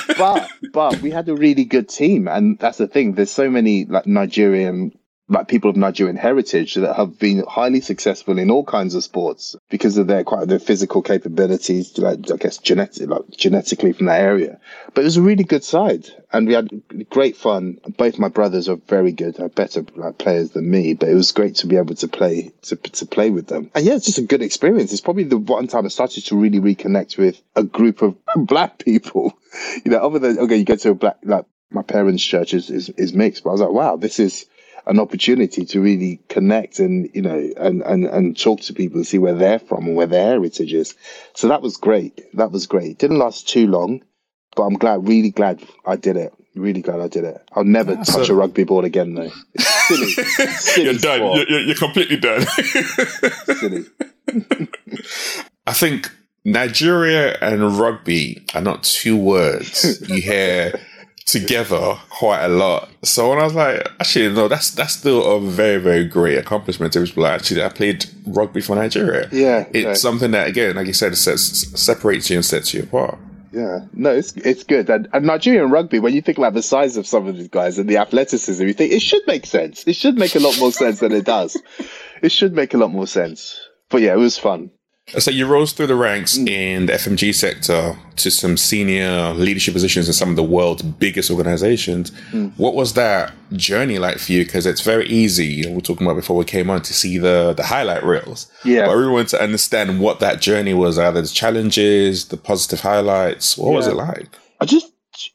but, 0.18 0.50
but 0.74 1.00
we 1.00 1.10
had 1.10 1.30
a 1.30 1.34
really 1.34 1.64
good 1.64 1.88
team. 1.88 2.28
And 2.28 2.58
that's 2.58 2.76
the 2.76 2.88
thing. 2.88 3.14
There's 3.14 3.30
so 3.30 3.48
many 3.48 3.86
like 3.86 4.06
Nigerian 4.06 4.92
like 5.30 5.46
people 5.46 5.70
of 5.70 5.76
Nigerian 5.76 6.16
heritage 6.16 6.74
that 6.74 6.96
have 6.96 7.18
been 7.18 7.44
highly 7.48 7.80
successful 7.80 8.36
in 8.38 8.50
all 8.50 8.64
kinds 8.64 8.96
of 8.96 9.04
sports 9.04 9.54
because 9.70 9.96
of 9.96 10.08
their 10.08 10.24
quite 10.24 10.48
their 10.48 10.58
physical 10.58 11.02
capabilities, 11.02 11.96
like, 11.98 12.30
I 12.30 12.36
guess 12.36 12.58
genetic, 12.58 13.08
like 13.08 13.30
genetically 13.30 13.92
from 13.92 14.06
that 14.06 14.20
area. 14.20 14.58
But 14.92 15.02
it 15.02 15.04
was 15.04 15.16
a 15.16 15.22
really 15.22 15.44
good 15.44 15.62
side, 15.62 16.06
and 16.32 16.48
we 16.48 16.54
had 16.54 16.68
great 17.10 17.36
fun. 17.36 17.78
Both 17.96 18.18
my 18.18 18.28
brothers 18.28 18.68
are 18.68 18.76
very 18.88 19.12
good, 19.12 19.38
are 19.38 19.48
better 19.48 19.84
like, 19.94 20.18
players 20.18 20.50
than 20.50 20.68
me, 20.68 20.94
but 20.94 21.08
it 21.08 21.14
was 21.14 21.30
great 21.30 21.54
to 21.56 21.68
be 21.68 21.76
able 21.76 21.94
to 21.94 22.08
play 22.08 22.50
to 22.62 22.76
to 22.76 23.06
play 23.06 23.30
with 23.30 23.46
them. 23.46 23.70
And 23.74 23.84
yeah, 23.84 23.94
it's 23.94 24.06
just 24.06 24.18
a 24.18 24.22
good 24.22 24.42
experience. 24.42 24.90
It's 24.92 25.00
probably 25.00 25.24
the 25.24 25.38
one 25.38 25.68
time 25.68 25.84
I 25.84 25.88
started 25.88 26.26
to 26.26 26.36
really 26.36 26.58
reconnect 26.60 27.16
with 27.16 27.40
a 27.54 27.62
group 27.62 28.02
of 28.02 28.16
black 28.36 28.78
people. 28.78 29.32
You 29.84 29.90
know, 29.90 29.98
other 29.98 30.20
than 30.20 30.38
okay, 30.38 30.56
you 30.56 30.64
go 30.64 30.76
to 30.76 30.90
a 30.90 30.94
black 30.94 31.16
like 31.24 31.44
my 31.70 31.82
parents' 31.82 32.22
church 32.22 32.52
is, 32.52 32.70
is, 32.70 32.88
is 32.90 33.12
mixed, 33.12 33.44
but 33.44 33.50
I 33.50 33.52
was 33.52 33.60
like, 33.60 33.70
wow, 33.70 33.96
this 33.96 34.18
is 34.18 34.46
an 34.86 34.98
opportunity 34.98 35.64
to 35.64 35.80
really 35.80 36.20
connect 36.28 36.78
and 36.78 37.10
you 37.14 37.22
know 37.22 37.50
and, 37.56 37.82
and 37.82 38.06
and 38.06 38.38
talk 38.38 38.60
to 38.62 38.72
people 38.72 38.98
and 38.98 39.06
see 39.06 39.18
where 39.18 39.34
they're 39.34 39.58
from 39.58 39.86
and 39.86 39.96
where 39.96 40.06
their 40.06 40.26
heritage 40.26 40.72
is. 40.72 40.94
So 41.34 41.48
that 41.48 41.62
was 41.62 41.76
great. 41.76 42.20
That 42.34 42.52
was 42.52 42.66
great. 42.66 42.98
Didn't 42.98 43.18
last 43.18 43.48
too 43.48 43.66
long, 43.66 44.02
but 44.56 44.62
I'm 44.62 44.74
glad, 44.74 45.06
really 45.06 45.30
glad 45.30 45.62
I 45.86 45.96
did 45.96 46.16
it. 46.16 46.32
Really 46.56 46.82
glad 46.82 47.00
I 47.00 47.08
did 47.08 47.24
it. 47.24 47.40
I'll 47.52 47.64
never 47.64 47.92
yeah, 47.92 48.02
touch 48.02 48.26
so... 48.26 48.34
a 48.34 48.36
rugby 48.36 48.64
ball 48.64 48.84
again 48.84 49.14
though. 49.14 49.30
It's 49.54 49.86
silly. 49.86 50.10
silly 50.58 50.84
you're 50.84 50.94
done. 50.94 51.46
You're, 51.48 51.60
you're, 51.60 51.76
completely 51.76 52.16
done. 52.16 52.42
silly. 53.56 53.84
I 55.66 55.72
think 55.72 56.10
Nigeria 56.44 57.36
and 57.40 57.78
rugby 57.78 58.44
are 58.54 58.60
not 58.60 58.82
two 58.82 59.16
words 59.16 60.02
you 60.08 60.20
hear 60.20 60.80
together 61.26 61.96
quite 62.08 62.44
a 62.44 62.48
lot. 62.48 62.88
So 63.02 63.30
when 63.30 63.38
I 63.38 63.44
was 63.44 63.54
like, 63.54 63.86
actually, 64.00 64.32
no, 64.32 64.48
that's 64.48 64.70
that's 64.70 64.94
still 64.94 65.24
a 65.24 65.40
very 65.40 65.80
very 65.80 66.04
great 66.04 66.38
accomplishment. 66.38 66.96
It 66.96 67.00
was 67.00 67.16
like, 67.16 67.40
actually, 67.40 67.62
I 67.62 67.68
played 67.68 68.06
rugby 68.26 68.60
for 68.60 68.76
Nigeria. 68.76 69.28
Yeah, 69.32 69.66
it's 69.72 69.84
yeah. 69.84 69.92
something 69.94 70.30
that 70.32 70.48
again, 70.48 70.76
like 70.76 70.86
you 70.86 70.92
said, 70.92 71.12
it 71.12 71.16
sets, 71.16 71.80
separates 71.80 72.30
you 72.30 72.36
and 72.36 72.44
sets 72.44 72.74
you 72.74 72.82
apart. 72.82 73.18
Yeah, 73.52 73.80
no, 73.94 74.10
it's 74.10 74.32
it's 74.36 74.62
good. 74.62 74.88
And, 74.88 75.08
and 75.12 75.26
Nigerian 75.26 75.70
rugby, 75.70 75.98
when 75.98 76.14
you 76.14 76.22
think 76.22 76.38
about 76.38 76.54
the 76.54 76.62
size 76.62 76.96
of 76.96 77.06
some 77.06 77.26
of 77.26 77.36
these 77.36 77.48
guys 77.48 77.78
and 77.78 77.88
the 77.88 77.96
athleticism, 77.96 78.64
you 78.64 78.72
think 78.72 78.92
it 78.92 79.02
should 79.02 79.22
make 79.26 79.46
sense. 79.46 79.84
It 79.86 79.96
should 79.96 80.16
make 80.16 80.34
a 80.36 80.40
lot 80.40 80.58
more 80.58 80.72
sense 80.72 81.00
than 81.00 81.12
it 81.12 81.24
does. 81.24 81.60
It 82.22 82.30
should 82.30 82.54
make 82.54 82.74
a 82.74 82.78
lot 82.78 82.92
more 82.92 83.06
sense. 83.06 83.58
But 83.88 84.02
yeah, 84.02 84.12
it 84.12 84.18
was 84.18 84.38
fun. 84.38 84.70
So 85.18 85.30
you 85.30 85.46
rose 85.46 85.72
through 85.72 85.88
the 85.88 85.96
ranks 85.96 86.38
mm. 86.38 86.48
in 86.48 86.86
the 86.86 86.92
FMCG 86.92 87.34
sector 87.34 87.96
to 88.16 88.30
some 88.30 88.56
senior 88.56 89.32
leadership 89.34 89.74
positions 89.74 90.06
in 90.06 90.12
some 90.12 90.30
of 90.30 90.36
the 90.36 90.42
world's 90.44 90.82
biggest 90.82 91.30
organizations. 91.30 92.12
Mm. 92.30 92.52
What 92.56 92.74
was 92.74 92.94
that 92.94 93.32
journey 93.52 93.98
like 93.98 94.18
for 94.18 94.32
you? 94.32 94.44
Because 94.44 94.66
it's 94.66 94.82
very 94.82 95.06
easy, 95.06 95.46
you 95.46 95.64
know, 95.64 95.72
we 95.72 95.78
are 95.78 95.80
talking 95.80 96.06
about 96.06 96.14
before 96.14 96.36
we 96.36 96.44
came 96.44 96.70
on, 96.70 96.82
to 96.82 96.94
see 96.94 97.18
the 97.18 97.54
the 97.56 97.64
highlight 97.64 98.04
reels. 98.04 98.50
Yeah. 98.64 98.86
But 98.86 98.98
we 98.98 99.08
want 99.08 99.28
to 99.30 99.42
understand 99.42 100.00
what 100.00 100.20
that 100.20 100.40
journey 100.40 100.74
was, 100.74 100.98
either 100.98 101.22
the 101.22 101.28
challenges, 101.28 102.26
the 102.26 102.36
positive 102.36 102.80
highlights. 102.80 103.58
What 103.58 103.70
yeah. 103.70 103.76
was 103.76 103.86
it 103.88 103.94
like? 103.94 104.28
I 104.60 104.66
just, 104.66 104.92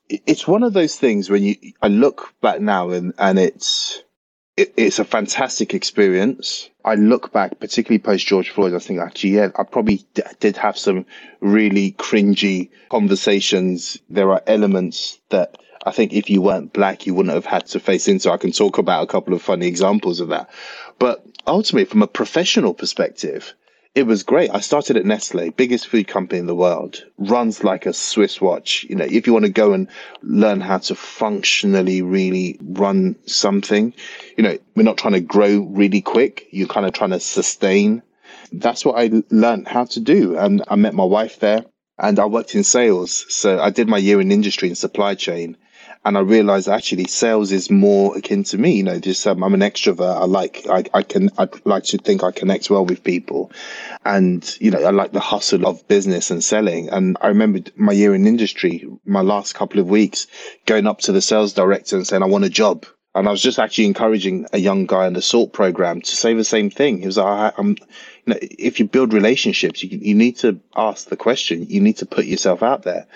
it's 0.09 0.47
one 0.47 0.63
of 0.63 0.73
those 0.73 0.95
things 0.95 1.29
when 1.29 1.43
you, 1.43 1.55
I 1.81 1.89
look 1.89 2.33
back 2.41 2.61
now 2.61 2.91
and, 2.91 3.13
and 3.17 3.39
it's, 3.39 4.03
it, 4.55 4.73
it's 4.77 4.99
a 4.99 5.05
fantastic 5.05 5.73
experience. 5.73 6.69
I 6.85 6.93
look 6.93 7.33
back, 7.33 7.59
particularly 7.59 7.97
post 7.97 8.27
George 8.27 8.51
Floyd, 8.51 8.75
I 8.75 8.79
think 8.79 8.99
actually, 8.99 9.31
yeah, 9.31 9.49
I 9.55 9.63
probably 9.63 10.05
d- 10.13 10.21
did 10.39 10.55
have 10.57 10.77
some 10.77 11.07
really 11.41 11.93
cringy 11.93 12.69
conversations. 12.89 13.99
There 14.07 14.31
are 14.31 14.43
elements 14.45 15.19
that 15.29 15.57
I 15.83 15.91
think 15.91 16.13
if 16.13 16.29
you 16.29 16.43
weren't 16.43 16.73
black, 16.73 17.07
you 17.07 17.15
wouldn't 17.15 17.33
have 17.33 17.45
had 17.45 17.65
to 17.67 17.79
face 17.79 18.07
into. 18.07 18.31
I 18.31 18.37
can 18.37 18.51
talk 18.51 18.77
about 18.77 19.03
a 19.03 19.07
couple 19.07 19.33
of 19.33 19.41
funny 19.41 19.67
examples 19.67 20.19
of 20.19 20.29
that. 20.29 20.49
But 20.99 21.25
ultimately, 21.47 21.85
from 21.85 22.03
a 22.03 22.07
professional 22.07 22.75
perspective, 22.75 23.55
it 23.95 24.05
was 24.05 24.23
great. 24.23 24.51
I 24.53 24.59
started 24.59 24.97
at 24.97 25.05
Nestle, 25.05 25.51
biggest 25.51 25.87
food 25.87 26.09
company 26.09 26.39
in 26.39 26.47
the 26.47 26.55
world, 26.55 27.05
runs 27.17 27.63
like 27.63 27.85
a 27.85 27.93
Swiss 27.93 28.41
watch. 28.41 28.85
You 28.89 28.97
know, 28.97 29.07
if 29.09 29.25
you 29.25 29.31
want 29.31 29.45
to 29.45 29.51
go 29.51 29.71
and 29.71 29.87
learn 30.21 30.59
how 30.59 30.79
to 30.79 30.95
functionally 30.95 32.01
really 32.01 32.59
run 32.61 33.15
something, 33.25 33.93
you 34.35 34.43
know, 34.43 34.57
we're 34.75 34.83
not 34.83 34.97
trying 34.97 35.13
to 35.13 35.21
grow 35.21 35.59
really 35.59 36.01
quick. 36.01 36.45
You're 36.51 36.67
kind 36.67 36.85
of 36.85 36.91
trying 36.91 37.11
to 37.11 37.21
sustain. 37.21 38.03
That's 38.51 38.83
what 38.83 38.99
I 38.99 39.23
learned 39.29 39.69
how 39.69 39.85
to 39.85 40.01
do. 40.01 40.37
And 40.37 40.61
I 40.67 40.75
met 40.75 40.93
my 40.93 41.05
wife 41.05 41.39
there 41.39 41.63
and 41.97 42.19
I 42.19 42.25
worked 42.25 42.53
in 42.53 42.65
sales. 42.65 43.25
So 43.29 43.61
I 43.61 43.69
did 43.69 43.87
my 43.87 43.97
year 43.97 44.19
in 44.19 44.29
industry 44.29 44.67
and 44.67 44.77
supply 44.77 45.15
chain 45.15 45.55
and 46.05 46.19
I 46.19 46.21
realized 46.21 46.69
actually 46.69 47.05
sales 47.05 47.51
is 47.51 47.71
more 47.71 48.15
akin 48.15 48.43
to 48.45 48.59
me. 48.59 48.73
You 48.75 48.83
know, 48.83 48.99
just 48.99 49.25
um, 49.25 49.43
I'm 49.43 49.55
an 49.55 49.61
extrovert. 49.61 50.15
I 50.15 50.25
like 50.25 50.65
I, 50.69 50.83
I 50.93 51.01
can 51.01 51.31
I 51.39 51.49
like 51.65 51.83
to 51.85 51.97
think 51.97 52.23
I 52.23 52.31
connect 52.31 52.69
well 52.69 52.85
with 52.85 53.03
people, 53.03 53.51
and 54.05 54.55
you 54.61 54.69
know 54.69 54.83
I 54.83 54.91
like 54.91 55.11
the 55.11 55.19
hustle 55.19 55.65
of 55.65 55.85
business 55.87 56.29
and 56.29 56.43
selling. 56.43 56.89
And 56.89 57.17
I 57.21 57.27
remember 57.27 57.59
my 57.75 57.91
year 57.91 58.13
in 58.13 58.27
industry, 58.27 58.87
my 59.05 59.21
last 59.21 59.55
couple 59.55 59.79
of 59.79 59.89
weeks, 59.89 60.27
going 60.67 60.85
up 60.85 60.99
to 60.99 61.11
the 61.11 61.21
sales 61.21 61.53
director 61.53 61.95
and 61.95 62.05
saying 62.05 62.23
I 62.23 62.27
want 62.27 62.45
a 62.45 62.49
job. 62.49 62.85
And 63.15 63.29
I 63.29 63.31
was 63.31 63.41
just 63.41 63.59
actually 63.59 63.85
encouraging 63.85 64.45
a 64.51 64.57
young 64.57 64.85
guy 64.85 65.07
in 65.07 65.13
the 65.13 65.21
PSALT 65.21 65.53
program 65.53 66.01
to 66.01 66.15
say 66.17 66.33
the 66.33 66.43
same 66.43 66.69
thing. 66.69 66.99
He 66.99 67.05
was 67.05 67.17
like, 67.17 67.53
I'm, 67.57 67.69
you 67.69 68.33
know, 68.33 68.37
if 68.41 68.77
you 68.77 68.85
build 68.85 69.13
relationships, 69.13 69.81
you, 69.81 69.97
you 69.97 70.13
need 70.13 70.35
to 70.39 70.59
ask 70.75 71.07
the 71.07 71.15
question. 71.15 71.65
You 71.65 71.79
need 71.79 71.95
to 71.99 72.05
put 72.05 72.25
yourself 72.25 72.61
out 72.61 72.83
there. 72.83 73.07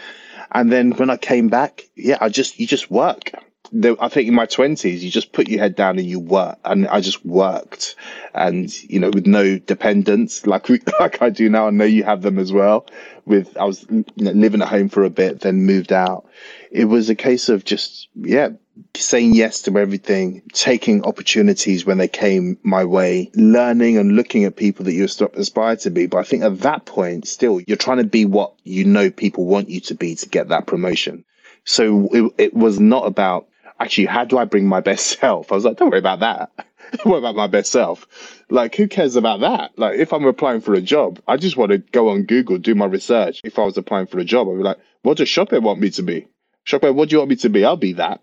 And 0.51 0.71
then 0.71 0.91
when 0.91 1.09
I 1.09 1.17
came 1.17 1.49
back, 1.49 1.83
yeah, 1.95 2.17
I 2.19 2.29
just, 2.29 2.59
you 2.59 2.67
just 2.67 2.89
work. 2.89 3.31
I 3.71 4.07
think 4.07 4.27
in 4.27 4.33
my 4.33 4.47
twenties, 4.47 5.03
you 5.03 5.11
just 5.11 5.31
put 5.31 5.47
your 5.47 5.59
head 5.59 5.75
down 5.75 5.99
and 5.99 6.07
you 6.07 6.19
work. 6.19 6.57
And 6.65 6.87
I 6.87 7.01
just 7.01 7.23
worked 7.23 7.95
and, 8.33 8.73
you 8.83 8.99
know, 8.99 9.11
with 9.11 9.27
no 9.27 9.59
dependents 9.59 10.47
like, 10.47 10.69
like 10.99 11.21
I 11.21 11.29
do 11.29 11.49
now. 11.49 11.67
I 11.67 11.69
know 11.69 11.85
you 11.85 12.03
have 12.03 12.23
them 12.23 12.39
as 12.39 12.51
well 12.51 12.87
with, 13.25 13.55
I 13.57 13.65
was 13.65 13.85
you 13.89 14.05
know, 14.17 14.31
living 14.31 14.61
at 14.61 14.69
home 14.69 14.89
for 14.89 15.03
a 15.03 15.09
bit, 15.11 15.41
then 15.41 15.65
moved 15.65 15.93
out. 15.93 16.27
It 16.71 16.85
was 16.85 17.09
a 17.09 17.15
case 17.15 17.49
of 17.49 17.63
just, 17.63 18.07
yeah, 18.15 18.49
saying 18.95 19.33
yes 19.33 19.61
to 19.63 19.77
everything, 19.77 20.41
taking 20.53 21.03
opportunities 21.03 21.85
when 21.85 21.97
they 21.97 22.07
came 22.07 22.57
my 22.63 22.83
way, 22.83 23.31
learning 23.35 23.97
and 23.97 24.15
looking 24.15 24.43
at 24.45 24.55
people 24.55 24.85
that 24.85 24.93
you 24.93 25.05
aspire 25.05 25.75
to 25.77 25.89
be. 25.89 26.07
But 26.07 26.19
I 26.19 26.23
think 26.23 26.43
at 26.43 26.59
that 26.59 26.85
point, 26.85 27.27
still, 27.27 27.59
you're 27.61 27.77
trying 27.77 27.97
to 27.97 28.03
be 28.03 28.25
what 28.25 28.53
you 28.63 28.85
know 28.85 29.09
people 29.09 29.45
want 29.45 29.69
you 29.69 29.79
to 29.81 29.95
be 29.95 30.15
to 30.15 30.29
get 30.29 30.49
that 30.49 30.67
promotion. 30.67 31.25
So 31.65 32.07
it, 32.11 32.33
it 32.37 32.53
was 32.53 32.79
not 32.79 33.05
about 33.05 33.47
actually, 33.79 34.05
how 34.07 34.25
do 34.25 34.37
I 34.37 34.45
bring 34.45 34.67
my 34.67 34.81
best 34.81 35.07
self? 35.19 35.51
I 35.51 35.55
was 35.55 35.65
like, 35.65 35.77
don't 35.77 35.89
worry 35.89 35.99
about 35.99 36.19
that. 36.19 36.51
what 37.03 37.17
about 37.17 37.35
my 37.35 37.47
best 37.47 37.71
self? 37.71 38.07
Like, 38.49 38.75
who 38.75 38.87
cares 38.87 39.15
about 39.15 39.41
that? 39.41 39.77
Like, 39.77 39.99
if 39.99 40.11
I'm 40.11 40.25
applying 40.25 40.61
for 40.61 40.73
a 40.73 40.81
job, 40.81 41.21
I 41.27 41.37
just 41.37 41.57
want 41.57 41.71
to 41.71 41.77
go 41.77 42.09
on 42.09 42.23
Google, 42.23 42.57
do 42.57 42.75
my 42.75 42.85
research. 42.85 43.41
If 43.43 43.59
I 43.59 43.63
was 43.63 43.77
applying 43.77 44.07
for 44.07 44.19
a 44.19 44.25
job, 44.25 44.47
I'd 44.49 44.57
be 44.57 44.63
like, 44.63 44.79
what 45.03 45.17
does 45.17 45.29
Shopee 45.29 45.61
want 45.61 45.79
me 45.79 45.91
to 45.91 46.01
be? 46.01 46.27
Shockwave, 46.65 46.93
what 46.95 47.09
do 47.09 47.13
you 47.13 47.19
want 47.19 47.29
me 47.29 47.35
to 47.37 47.49
be? 47.49 47.65
I'll 47.65 47.77
be 47.77 47.93
that. 47.93 48.21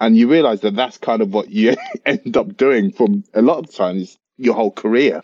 And 0.00 0.16
you 0.16 0.28
realize 0.30 0.60
that 0.60 0.76
that's 0.76 0.98
kind 0.98 1.22
of 1.22 1.32
what 1.32 1.50
you 1.50 1.74
end 2.06 2.36
up 2.36 2.56
doing 2.56 2.92
from 2.92 3.24
a 3.34 3.42
lot 3.42 3.58
of 3.58 3.74
times 3.74 4.18
your 4.36 4.54
whole 4.54 4.70
career. 4.72 5.22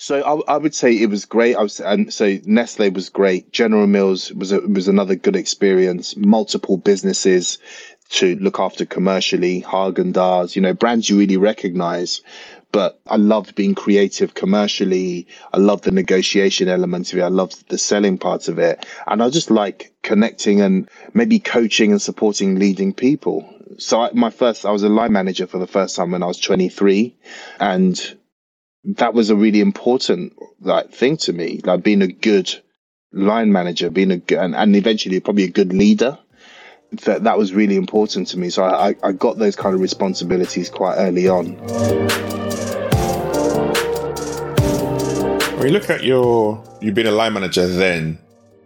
So 0.00 0.20
I, 0.22 0.54
I, 0.54 0.56
would 0.58 0.76
say 0.76 0.92
it 0.92 1.10
was 1.10 1.24
great. 1.24 1.56
I 1.56 1.62
was, 1.62 1.80
and 1.80 2.12
so 2.14 2.38
Nestle 2.44 2.90
was 2.90 3.08
great. 3.08 3.52
General 3.52 3.88
Mills 3.88 4.32
was 4.32 4.52
a, 4.52 4.60
was 4.60 4.86
another 4.86 5.16
good 5.16 5.34
experience. 5.34 6.16
Multiple 6.16 6.76
businesses 6.76 7.58
to 8.10 8.36
look 8.36 8.60
after 8.60 8.86
commercially. 8.86 9.62
Haagen 9.62 10.12
Dazs, 10.12 10.54
you 10.54 10.62
know, 10.62 10.72
brands 10.72 11.10
you 11.10 11.18
really 11.18 11.36
recognize. 11.36 12.22
But 12.70 13.00
I 13.06 13.16
loved 13.16 13.54
being 13.54 13.74
creative 13.74 14.34
commercially. 14.34 15.26
I 15.52 15.58
loved 15.58 15.84
the 15.84 15.90
negotiation 15.90 16.68
element 16.68 17.12
of 17.12 17.18
it. 17.18 17.22
I 17.22 17.28
loved 17.28 17.68
the 17.68 17.78
selling 17.78 18.18
parts 18.18 18.48
of 18.48 18.58
it, 18.58 18.84
and 19.06 19.22
I 19.22 19.30
just 19.30 19.50
like 19.50 19.92
connecting 20.02 20.60
and 20.60 20.88
maybe 21.14 21.38
coaching 21.38 21.92
and 21.92 22.02
supporting 22.02 22.58
leading 22.58 22.92
people. 22.92 23.48
So 23.78 24.02
I, 24.02 24.10
my 24.12 24.30
first, 24.30 24.66
I 24.66 24.70
was 24.70 24.82
a 24.82 24.88
line 24.88 25.12
manager 25.12 25.46
for 25.46 25.58
the 25.58 25.66
first 25.66 25.96
time 25.96 26.10
when 26.10 26.22
I 26.22 26.26
was 26.26 26.40
23, 26.40 27.16
and 27.58 28.18
that 28.84 29.14
was 29.14 29.30
a 29.30 29.36
really 29.36 29.60
important 29.60 30.34
like 30.60 30.92
thing 30.92 31.16
to 31.18 31.32
me, 31.32 31.60
like 31.64 31.82
being 31.82 32.02
a 32.02 32.08
good 32.08 32.54
line 33.12 33.52
manager, 33.52 33.90
being 33.90 34.10
a 34.10 34.18
good, 34.18 34.38
and, 34.38 34.54
and 34.54 34.76
eventually 34.76 35.20
probably 35.20 35.44
a 35.44 35.50
good 35.50 35.72
leader. 35.72 36.18
That 37.04 37.24
that 37.24 37.36
was 37.36 37.52
really 37.52 37.76
important 37.76 38.28
to 38.28 38.38
me. 38.38 38.48
So 38.48 38.64
I, 38.64 38.94
I 39.02 39.12
got 39.12 39.38
those 39.38 39.56
kind 39.56 39.74
of 39.74 39.80
responsibilities 39.80 40.70
quite 40.70 40.96
early 40.96 41.28
on. 41.28 42.47
When 45.58 45.66
you 45.66 45.72
look 45.72 45.90
at 45.90 46.04
your 46.04 46.62
you've 46.80 46.94
been 46.94 47.08
a 47.08 47.10
line 47.10 47.32
manager 47.32 47.66
then 47.66 48.18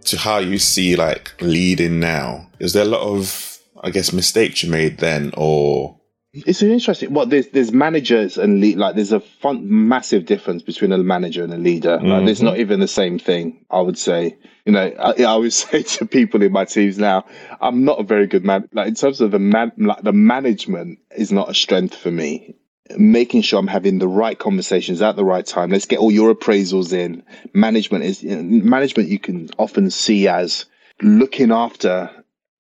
to 0.05 0.19
how 0.19 0.39
you 0.39 0.59
see 0.59 0.95
like 0.95 1.33
leading 1.41 2.01
now, 2.01 2.47
is 2.59 2.75
there 2.75 2.83
a 2.83 2.89
lot 2.89 3.01
of 3.01 3.59
I 3.83 3.89
guess 3.89 4.13
mistakes 4.13 4.63
you 4.63 4.71
made 4.71 4.99
then 4.99 5.33
or 5.35 5.99
it's 6.35 6.63
interesting. 6.63 7.13
Well, 7.13 7.27
there's 7.27 7.49
there's 7.49 7.73
managers 7.73 8.37
and 8.37 8.61
lead. 8.61 8.77
Like 8.77 8.95
there's 8.95 9.13
a 9.13 9.21
fun, 9.21 9.63
massive 9.89 10.27
difference 10.27 10.63
between 10.63 10.93
a 10.93 10.99
manager 10.99 11.45
and 11.45 11.53
a 11.53 11.59
leader. 11.59 11.97
Like 11.97 12.03
mm-hmm. 12.03 12.27
there's 12.27 12.43
not 12.43 12.59
even 12.59 12.81
the 12.81 12.89
same 12.89 13.19
thing. 13.19 13.65
I 13.71 13.81
would 13.81 13.99
say. 13.99 14.37
You 14.65 14.73
know, 14.73 14.93
I, 14.99 15.13
I 15.19 15.25
always 15.25 15.57
say 15.69 15.83
to 15.83 16.07
people 16.07 16.43
in 16.43 16.53
my 16.53 16.65
teams 16.67 16.99
now, 16.99 17.25
I'm 17.61 17.85
not 17.85 18.01
a 18.01 18.03
very 18.03 18.27
good 18.27 18.45
man. 18.45 18.69
Like 18.73 18.89
in 18.89 18.95
terms 18.95 19.21
of 19.21 19.31
the 19.31 19.39
man, 19.39 19.73
like 19.79 20.03
the 20.03 20.13
management 20.13 20.99
is 21.17 21.33
not 21.33 21.51
a 21.51 21.55
strength 21.55 21.95
for 21.95 22.11
me. 22.11 22.55
Making 22.97 23.43
sure 23.43 23.59
I'm 23.59 23.67
having 23.67 23.99
the 23.99 24.09
right 24.09 24.39
conversations 24.39 25.03
at 25.03 25.17
the 25.17 25.25
right 25.25 25.47
time. 25.47 25.71
Let's 25.71 25.87
get 25.87 25.99
all 25.99 26.11
your 26.11 26.35
appraisals 26.35 26.93
in. 26.93 27.23
Management 27.55 28.05
is 28.05 28.23
management. 28.23 29.09
You 29.09 29.19
can 29.19 29.49
often 29.59 29.91
see 29.91 30.29
as 30.29 30.67
looking 31.01 31.51
after 31.53 32.11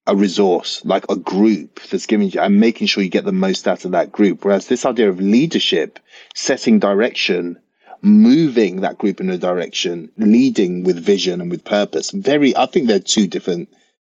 a 0.06 0.16
resource, 0.16 0.84
like 0.84 1.04
a 1.08 1.16
group 1.16 1.80
that's 1.90 2.06
giving 2.06 2.30
you 2.30 2.40
and 2.40 2.58
making 2.58 2.88
sure 2.88 3.04
you 3.04 3.08
get 3.08 3.24
the 3.24 3.32
most 3.32 3.68
out 3.68 3.84
of 3.84 3.92
that 3.92 4.10
group. 4.10 4.44
Whereas 4.44 4.66
this 4.66 4.84
idea 4.84 5.08
of 5.08 5.20
leadership, 5.20 5.98
setting 6.34 6.78
direction, 6.80 7.58
moving 8.02 8.80
that 8.80 8.98
group 8.98 9.20
in 9.20 9.30
a 9.30 9.38
direction, 9.38 10.10
leading 10.16 10.82
with 10.82 10.98
vision 10.98 11.40
and 11.40 11.50
with 11.50 11.64
purpose, 11.64 12.10
very, 12.10 12.56
I 12.56 12.66
think 12.66 12.88
they're 12.88 12.98
two 12.98 13.28
different 13.28 13.68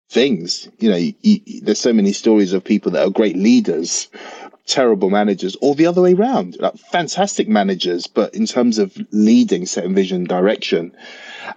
things. 0.10 0.68
You 0.80 0.90
know, 0.90 0.96
you, 0.96 1.14
you, 1.22 1.62
there's 1.62 1.80
so 1.80 1.94
many 1.94 2.12
stories 2.12 2.54
of 2.54 2.64
people 2.64 2.92
that 2.92 3.06
are 3.06 3.12
great 3.12 3.38
leaders, 3.38 4.08
terrible 4.66 5.10
managers, 5.10 5.58
or 5.62 5.76
the 5.76 5.86
other 5.86 6.02
way 6.02 6.14
around, 6.14 6.58
like 6.60 6.76
fantastic 6.78 7.48
managers, 7.48 8.08
but 8.08 8.34
in 8.34 8.46
terms 8.46 8.78
of 8.78 8.98
leading, 9.12 9.66
setting 9.66 9.94
vision, 9.94 10.24
direction, 10.24 10.96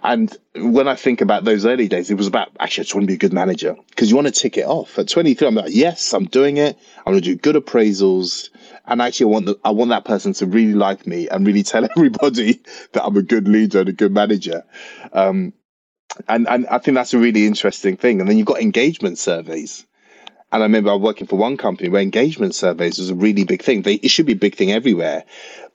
and 0.03 0.35
when 0.55 0.87
I 0.87 0.95
think 0.95 1.21
about 1.21 1.45
those 1.45 1.65
early 1.65 1.87
days, 1.87 2.11
it 2.11 2.15
was 2.15 2.27
about 2.27 2.49
actually 2.59 2.81
I 2.81 2.85
just 2.85 2.95
want 2.95 3.03
to 3.03 3.07
be 3.07 3.13
a 3.13 3.17
good 3.17 3.33
manager 3.33 3.75
because 3.89 4.09
you 4.09 4.15
want 4.15 4.27
to 4.27 4.33
tick 4.33 4.57
it 4.57 4.65
off. 4.65 4.99
At 4.99 5.07
23, 5.07 5.47
I'm 5.47 5.55
like, 5.55 5.73
yes, 5.73 6.13
I'm 6.13 6.25
doing 6.25 6.57
it. 6.57 6.77
I'm 6.99 7.13
going 7.13 7.23
to 7.23 7.29
do 7.29 7.35
good 7.35 7.55
appraisals, 7.55 8.49
and 8.85 9.01
actually, 9.01 9.25
I 9.25 9.29
want 9.29 9.45
the, 9.45 9.59
I 9.63 9.71
want 9.71 9.89
that 9.89 10.05
person 10.05 10.33
to 10.33 10.45
really 10.45 10.73
like 10.73 11.07
me 11.07 11.29
and 11.29 11.47
really 11.47 11.63
tell 11.63 11.87
everybody 11.97 12.61
that 12.91 13.03
I'm 13.05 13.17
a 13.17 13.21
good 13.21 13.47
leader 13.47 13.79
and 13.79 13.89
a 13.89 13.93
good 13.93 14.11
manager. 14.11 14.63
Um, 15.13 15.53
and 16.27 16.47
and 16.47 16.67
I 16.67 16.77
think 16.79 16.95
that's 16.95 17.13
a 17.13 17.19
really 17.19 17.47
interesting 17.47 17.97
thing. 17.97 18.19
And 18.19 18.29
then 18.29 18.37
you've 18.37 18.47
got 18.47 18.61
engagement 18.61 19.17
surveys. 19.17 19.86
And 20.51 20.63
I 20.63 20.65
remember 20.65 20.89
I 20.89 20.93
was 20.93 21.01
working 21.01 21.27
for 21.27 21.35
one 21.35 21.57
company 21.57 21.89
where 21.89 22.01
engagement 22.01 22.55
surveys 22.55 22.97
was 22.97 23.09
a 23.09 23.15
really 23.15 23.43
big 23.43 23.61
thing. 23.61 23.81
They, 23.81 23.95
it 23.95 24.09
should 24.09 24.25
be 24.25 24.33
a 24.33 24.37
big 24.37 24.55
thing 24.55 24.71
everywhere. 24.71 25.23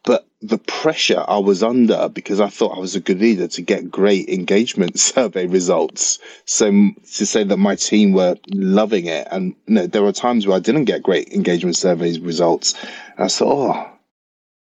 But 0.04 0.26
the 0.40 0.58
pressure 0.58 1.24
I 1.28 1.38
was 1.38 1.62
under 1.62 2.08
because 2.08 2.40
I 2.40 2.48
thought 2.48 2.76
I 2.76 2.80
was 2.80 2.96
a 2.96 3.00
good 3.00 3.20
leader 3.20 3.46
to 3.46 3.62
get 3.62 3.90
great 3.90 4.28
engagement 4.28 4.98
survey 5.10 5.46
results. 5.46 6.18
So 6.46 6.70
to 6.70 7.26
say 7.26 7.44
that 7.44 7.56
my 7.58 7.76
team 7.76 8.12
were 8.12 8.36
loving 8.52 9.06
it, 9.06 9.28
and 9.30 9.54
you 9.66 9.74
know, 9.74 9.86
there 9.86 10.02
were 10.02 10.12
times 10.12 10.46
where 10.46 10.56
I 10.56 10.60
didn't 10.60 10.86
get 10.86 11.02
great 11.02 11.28
engagement 11.32 11.76
surveys 11.76 12.18
results. 12.18 12.74
And 13.16 13.26
I 13.26 13.28
thought, 13.28 13.76
oh, 13.76 13.92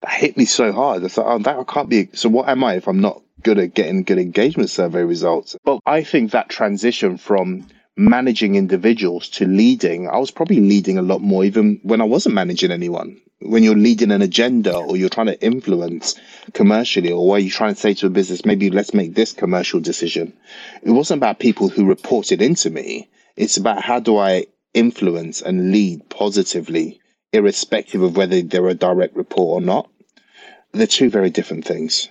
that 0.02 0.12
hit 0.12 0.38
me 0.38 0.46
so 0.46 0.72
hard. 0.72 1.04
I 1.04 1.08
thought, 1.08 1.28
oh, 1.28 1.40
that 1.40 1.68
can't 1.68 1.90
be. 1.90 2.10
So 2.14 2.30
what 2.30 2.50
am 2.50 2.64
I 2.64 2.76
if 2.76 2.88
I'm 2.88 3.02
not 3.02 3.22
good 3.44 3.58
at 3.58 3.74
getting 3.74 4.04
good 4.04 4.20
engagement 4.20 4.70
survey 4.70 5.04
results? 5.04 5.56
Well, 5.66 5.80
I 5.86 6.04
think 6.04 6.32
that 6.32 6.50
transition 6.50 7.18
from 7.18 7.66
managing 7.98 8.56
individuals 8.56 9.30
to 9.30 9.46
leading, 9.46 10.08
I 10.08 10.18
was 10.18 10.32
probably 10.32 10.60
leading 10.60 10.98
a 10.98 11.02
lot 11.02 11.22
more 11.22 11.44
even 11.44 11.80
when 11.84 12.02
I 12.02 12.06
wasn't 12.06 12.36
managing 12.36 12.72
anyone. 12.72 13.20
When 13.40 13.64
you're 13.64 13.76
leading 13.76 14.12
an 14.12 14.22
agenda 14.22 14.76
or 14.76 14.96
you're 14.98 15.10
trying 15.10 15.28
to 15.28 15.44
influence 15.44 16.16
commercially, 16.54 17.12
or 17.12 17.28
where 17.28 17.40
you're 17.40 17.50
trying 17.50 17.74
to 17.74 17.80
say 17.80 17.94
to 17.96 18.06
a 18.06 18.10
business, 18.10 18.46
maybe 18.46 18.70
let's 18.70 18.94
make 18.94 19.16
this 19.16 19.34
commercial 19.34 19.80
decision. 19.80 20.34
It 20.84 20.92
wasn't 20.92 21.20
about 21.20 21.40
people 21.40 21.68
who 21.68 21.86
reported 21.86 22.42
into 22.42 22.70
me. 22.70 23.10
It's 23.36 23.58
about 23.58 23.82
how 23.82 24.00
do 24.00 24.18
I 24.18 24.46
influence 24.74 25.42
and 25.42 25.72
lead 25.72 26.08
positively, 26.10 27.02
irrespective 27.34 28.02
of 28.04 28.16
whether 28.16 28.42
they're 28.42 28.68
a 28.68 28.76
direct 28.76 29.16
report 29.16 29.64
or 29.64 29.66
not. 29.66 29.90
They're 30.72 30.88
two 30.88 31.10
very 31.10 31.30
different 31.30 31.66
things. 31.66 32.10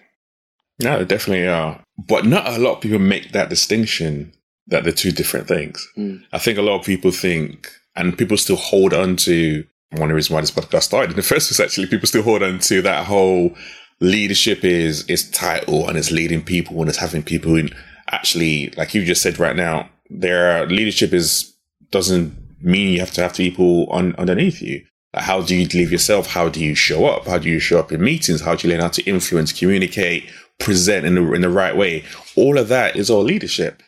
No, 0.82 0.98
they 0.98 1.04
definitely 1.04 1.46
are. 1.46 1.82
But 1.96 2.26
not 2.26 2.46
a 2.46 2.58
lot 2.58 2.76
of 2.76 2.80
people 2.80 2.98
make 2.98 3.32
that 3.32 3.48
distinction 3.48 4.32
that 4.70 4.84
they're 4.84 4.92
two 4.92 5.12
different 5.12 5.46
things. 5.46 5.86
Mm. 5.96 6.22
I 6.32 6.38
think 6.38 6.58
a 6.58 6.62
lot 6.62 6.78
of 6.78 6.86
people 6.86 7.10
think, 7.10 7.70
and 7.96 8.16
people 8.16 8.36
still 8.36 8.56
hold 8.56 8.94
on 8.94 9.16
to 9.16 9.64
one 9.90 10.02
of 10.02 10.08
the 10.08 10.14
reasons 10.14 10.30
why 10.30 10.40
this 10.40 10.50
podcast 10.50 10.84
started 10.84 11.10
in 11.10 11.16
the 11.16 11.22
first 11.34 11.48
place, 11.48 11.60
actually, 11.60 11.86
people 11.86 12.06
still 12.06 12.22
hold 12.22 12.42
on 12.42 12.58
to 12.60 12.82
that 12.82 13.06
whole 13.06 13.54
leadership 14.00 14.64
is, 14.64 15.04
is 15.06 15.30
title 15.30 15.88
and 15.88 15.98
it's 15.98 16.10
leading 16.10 16.42
people 16.42 16.80
and 16.80 16.88
it's 16.88 16.98
having 16.98 17.22
people 17.22 17.56
in 17.56 17.70
actually, 18.10 18.70
like 18.76 18.94
you 18.94 19.04
just 19.04 19.22
said 19.22 19.38
right 19.38 19.56
now, 19.56 19.90
their 20.08 20.66
leadership 20.66 21.12
is, 21.12 21.54
doesn't 21.90 22.34
mean 22.62 22.94
you 22.94 23.00
have 23.00 23.12
to 23.12 23.22
have 23.22 23.34
people 23.34 23.86
on 23.90 24.14
underneath 24.16 24.62
you. 24.62 24.84
Like 25.12 25.24
how 25.24 25.42
do 25.42 25.56
you 25.56 25.66
leave 25.66 25.92
yourself? 25.92 26.28
How 26.28 26.48
do 26.48 26.64
you 26.64 26.74
show 26.74 27.06
up? 27.06 27.26
How 27.26 27.38
do 27.38 27.48
you 27.48 27.58
show 27.58 27.78
up 27.78 27.92
in 27.92 28.02
meetings? 28.02 28.40
How 28.40 28.54
do 28.54 28.66
you 28.66 28.72
learn 28.72 28.82
how 28.82 28.88
to 28.88 29.02
influence, 29.02 29.52
communicate, 29.52 30.30
present 30.60 31.04
in 31.04 31.16
the, 31.16 31.32
in 31.32 31.42
the 31.42 31.48
right 31.48 31.76
way? 31.76 32.04
All 32.36 32.58
of 32.58 32.68
that 32.68 32.96
is 32.96 33.10
all 33.10 33.22
leadership. 33.22 33.82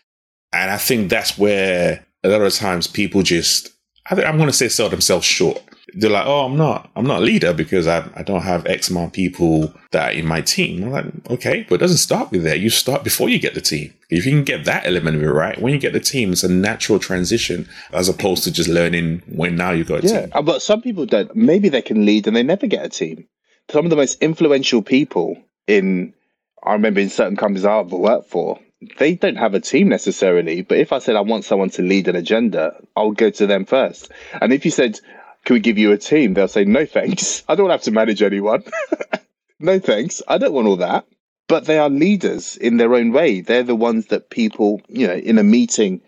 And 0.52 0.70
I 0.70 0.76
think 0.76 1.10
that's 1.10 1.38
where 1.38 2.04
a 2.22 2.28
lot 2.28 2.42
of 2.42 2.54
times 2.54 2.86
people 2.86 3.22
just, 3.22 3.70
I 4.10 4.14
think 4.14 4.26
I'm 4.26 4.36
going 4.36 4.48
to 4.48 4.52
say 4.52 4.68
sell 4.68 4.88
themselves 4.88 5.26
short. 5.26 5.62
They're 5.94 6.10
like, 6.10 6.26
oh, 6.26 6.46
I'm 6.46 6.56
not, 6.56 6.90
I'm 6.96 7.06
not 7.06 7.20
a 7.20 7.24
leader 7.24 7.52
because 7.52 7.86
I, 7.86 8.08
I 8.16 8.22
don't 8.22 8.42
have 8.42 8.64
X 8.66 8.88
amount 8.88 9.08
of 9.08 9.12
people 9.12 9.74
that 9.90 10.08
are 10.08 10.12
in 10.12 10.26
my 10.26 10.40
team. 10.40 10.84
I'm 10.84 10.90
like, 10.90 11.04
okay, 11.30 11.66
but 11.68 11.74
it 11.74 11.78
doesn't 11.78 11.98
start 11.98 12.30
with 12.30 12.44
that. 12.44 12.60
You 12.60 12.70
start 12.70 13.04
before 13.04 13.28
you 13.28 13.38
get 13.38 13.54
the 13.54 13.60
team. 13.60 13.92
If 14.08 14.24
you 14.24 14.32
can 14.32 14.44
get 14.44 14.64
that 14.64 14.86
element 14.86 15.16
of 15.16 15.22
it 15.22 15.26
right, 15.26 15.60
when 15.60 15.74
you 15.74 15.78
get 15.78 15.92
the 15.92 16.00
team, 16.00 16.32
it's 16.32 16.44
a 16.44 16.48
natural 16.48 16.98
transition 16.98 17.68
as 17.92 18.08
opposed 18.08 18.44
to 18.44 18.52
just 18.52 18.70
learning 18.70 19.22
when 19.26 19.54
now 19.54 19.72
you've 19.72 19.88
got 19.88 20.02
a 20.02 20.06
yeah, 20.06 20.20
team. 20.22 20.32
Uh, 20.32 20.40
but 20.40 20.62
some 20.62 20.80
people 20.80 21.04
don't. 21.04 21.34
Maybe 21.36 21.68
they 21.68 21.82
can 21.82 22.06
lead 22.06 22.26
and 22.26 22.34
they 22.34 22.42
never 22.42 22.66
get 22.66 22.86
a 22.86 22.88
team. 22.88 23.26
Some 23.70 23.84
of 23.84 23.90
the 23.90 23.96
most 23.96 24.22
influential 24.22 24.80
people 24.80 25.36
in, 25.66 26.14
I 26.62 26.72
remember 26.72 27.00
in 27.00 27.10
certain 27.10 27.36
companies 27.36 27.66
I've 27.66 27.92
worked 27.92 28.30
for, 28.30 28.58
they 28.98 29.14
don't 29.14 29.36
have 29.36 29.54
a 29.54 29.60
team 29.60 29.88
necessarily, 29.88 30.62
but 30.62 30.78
if 30.78 30.92
I 30.92 30.98
said 30.98 31.16
I 31.16 31.20
want 31.20 31.44
someone 31.44 31.70
to 31.70 31.82
lead 31.82 32.08
an 32.08 32.16
agenda, 32.16 32.76
I'll 32.96 33.12
go 33.12 33.30
to 33.30 33.46
them 33.46 33.64
first. 33.64 34.10
And 34.40 34.52
if 34.52 34.64
you 34.64 34.70
said, 34.70 35.00
Can 35.44 35.54
we 35.54 35.60
give 35.60 35.78
you 35.78 35.92
a 35.92 35.98
team? 35.98 36.34
They'll 36.34 36.48
say, 36.48 36.64
No 36.64 36.86
thanks. 36.86 37.42
I 37.48 37.54
don't 37.54 37.70
have 37.70 37.82
to 37.82 37.90
manage 37.90 38.22
anyone. 38.22 38.64
no 39.60 39.78
thanks. 39.78 40.22
I 40.28 40.38
don't 40.38 40.52
want 40.52 40.68
all 40.68 40.76
that. 40.76 41.06
But 41.48 41.66
they 41.66 41.78
are 41.78 41.90
leaders 41.90 42.56
in 42.56 42.76
their 42.78 42.94
own 42.94 43.12
way. 43.12 43.40
They're 43.40 43.62
the 43.62 43.76
ones 43.76 44.06
that 44.06 44.30
people, 44.30 44.80
you 44.88 45.06
know, 45.06 45.14
in 45.14 45.38
a 45.38 45.42
meeting 45.44 46.00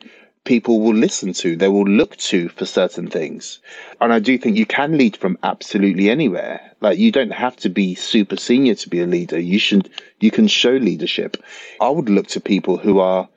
people 0.44 0.80
will 0.80 0.94
listen 0.94 1.32
to, 1.32 1.56
they 1.56 1.68
will 1.68 1.86
look 1.86 2.16
to 2.16 2.48
for 2.50 2.66
certain 2.66 3.08
things. 3.08 3.60
And 4.00 4.12
I 4.12 4.18
do 4.18 4.36
think 4.38 4.56
you 4.56 4.66
can 4.66 4.96
lead 4.98 5.16
from 5.16 5.38
absolutely 5.42 6.10
anywhere. 6.10 6.60
Like 6.80 6.98
you 6.98 7.10
don't 7.10 7.32
have 7.32 7.56
to 7.58 7.70
be 7.70 7.94
super 7.94 8.36
senior 8.36 8.74
to 8.76 8.88
be 8.88 9.00
a 9.00 9.06
leader. 9.06 9.38
You 9.38 9.58
should 9.58 9.90
you 10.20 10.30
can 10.30 10.46
show 10.48 10.72
leadership. 10.72 11.36
I 11.80 11.88
would 11.88 12.08
look 12.08 12.26
to 12.28 12.40
people 12.40 12.76
who 12.76 12.98
are 13.00 13.28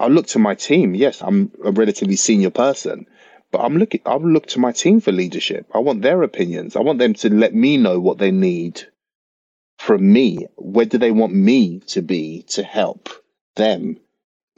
I 0.00 0.08
look 0.08 0.26
to 0.28 0.38
my 0.38 0.54
team. 0.54 0.94
Yes, 0.94 1.22
I'm 1.22 1.50
a 1.64 1.72
relatively 1.72 2.16
senior 2.16 2.50
person, 2.50 3.06
but 3.50 3.60
I'm 3.60 3.78
looking 3.78 4.02
I'll 4.04 4.20
look 4.20 4.46
to 4.48 4.60
my 4.60 4.72
team 4.72 5.00
for 5.00 5.12
leadership. 5.12 5.66
I 5.74 5.78
want 5.78 6.02
their 6.02 6.22
opinions. 6.22 6.76
I 6.76 6.80
want 6.80 6.98
them 6.98 7.14
to 7.14 7.34
let 7.34 7.54
me 7.54 7.78
know 7.78 7.98
what 8.00 8.18
they 8.18 8.30
need 8.30 8.82
from 9.78 10.12
me. 10.12 10.46
Where 10.56 10.86
do 10.86 10.98
they 10.98 11.10
want 11.10 11.34
me 11.34 11.80
to 11.88 12.02
be 12.02 12.42
to 12.48 12.62
help 12.62 13.08
them? 13.56 13.98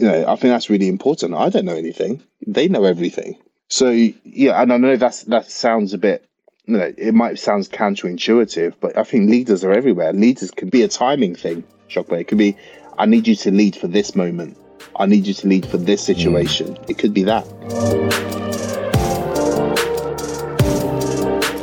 You 0.01 0.07
know, 0.07 0.25
I 0.27 0.37
think 0.37 0.53
that's 0.53 0.71
really 0.71 0.89
important. 0.89 1.35
I 1.35 1.51
don't 1.51 1.67
know 1.67 1.77
anything. 1.77 2.23
They 2.47 2.69
know 2.69 2.85
everything. 2.85 3.37
So 3.69 3.91
yeah, 3.91 4.61
and 4.61 4.73
I 4.73 4.79
know 4.79 4.97
that's 4.97 5.25
that 5.25 5.51
sounds 5.51 5.93
a 5.93 5.99
bit 5.99 6.27
you 6.67 6.77
know, 6.77 6.93
it 6.97 7.15
might 7.15 7.39
sound 7.39 7.69
counterintuitive, 7.71 8.75
but 8.81 8.97
I 8.97 9.03
think 9.03 9.29
leaders 9.29 9.65
are 9.65 9.73
everywhere. 9.73 10.13
Leaders 10.13 10.51
can 10.51 10.69
be 10.69 10.83
a 10.83 10.89
timing 10.89 11.35
thing, 11.35 11.65
Shockwave. 11.89 12.21
It 12.21 12.29
could 12.29 12.39
be, 12.39 12.57
I 12.97 13.07
need 13.07 13.27
you 13.27 13.35
to 13.37 13.51
lead 13.51 13.77
for 13.77 13.89
this 13.89 14.15
moment. 14.15 14.57
I 14.97 15.07
need 15.07 15.27
you 15.27 15.35
to 15.35 15.49
lead 15.49 15.67
for 15.67 15.79
this 15.79 16.03
situation. 16.03 16.77
Mm. 16.77 16.91
It 16.91 16.99
could 16.99 17.13
be 17.13 17.25
that. 17.25 17.45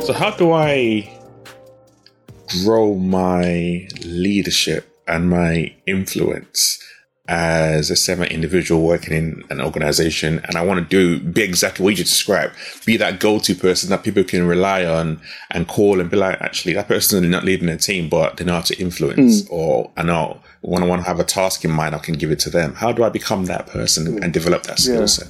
So, 0.04 0.12
how 0.12 0.30
do 0.36 0.52
I 0.52 1.10
grow 2.62 2.94
my 2.94 3.88
leadership 4.04 4.94
and 5.06 5.30
my 5.30 5.74
influence 5.86 6.78
as 7.28 7.90
a 7.90 7.96
seven 7.96 8.26
individual 8.28 8.82
working 8.82 9.14
in 9.14 9.44
an 9.50 9.60
organization 9.60 10.40
and 10.44 10.56
I 10.56 10.64
want 10.64 10.80
to 10.80 10.86
do 10.88 11.20
be 11.20 11.42
exactly 11.42 11.84
what 11.84 11.90
you 11.90 11.96
just 11.96 12.10
described, 12.10 12.54
be 12.86 12.96
that 12.96 13.20
go-to 13.20 13.54
person 13.54 13.90
that 13.90 14.02
people 14.02 14.24
can 14.24 14.46
rely 14.46 14.86
on 14.86 15.20
and 15.50 15.68
call 15.68 16.00
and 16.00 16.10
be 16.10 16.16
like, 16.16 16.40
actually, 16.40 16.72
that 16.72 16.88
person 16.88 17.22
is 17.22 17.30
not 17.30 17.44
leading 17.44 17.68
a 17.68 17.76
team, 17.76 18.08
but 18.08 18.38
they 18.38 18.44
know 18.44 18.54
how 18.54 18.62
to 18.62 18.80
influence 18.80 19.42
mm. 19.42 19.52
or 19.52 19.90
I 19.96 20.04
know 20.04 20.40
when 20.62 20.82
I 20.82 20.86
want 20.86 21.02
to 21.02 21.08
have 21.08 21.20
a 21.20 21.24
task 21.24 21.64
in 21.64 21.70
mind, 21.70 21.94
I 21.94 21.98
can 21.98 22.14
give 22.14 22.30
it 22.30 22.38
to 22.40 22.50
them. 22.50 22.74
How 22.74 22.92
do 22.92 23.04
I 23.04 23.10
become 23.10 23.44
that 23.44 23.66
person 23.66 24.22
and 24.22 24.32
develop 24.32 24.62
that 24.64 24.78
skill 24.78 25.00
yeah. 25.00 25.06
set? 25.06 25.28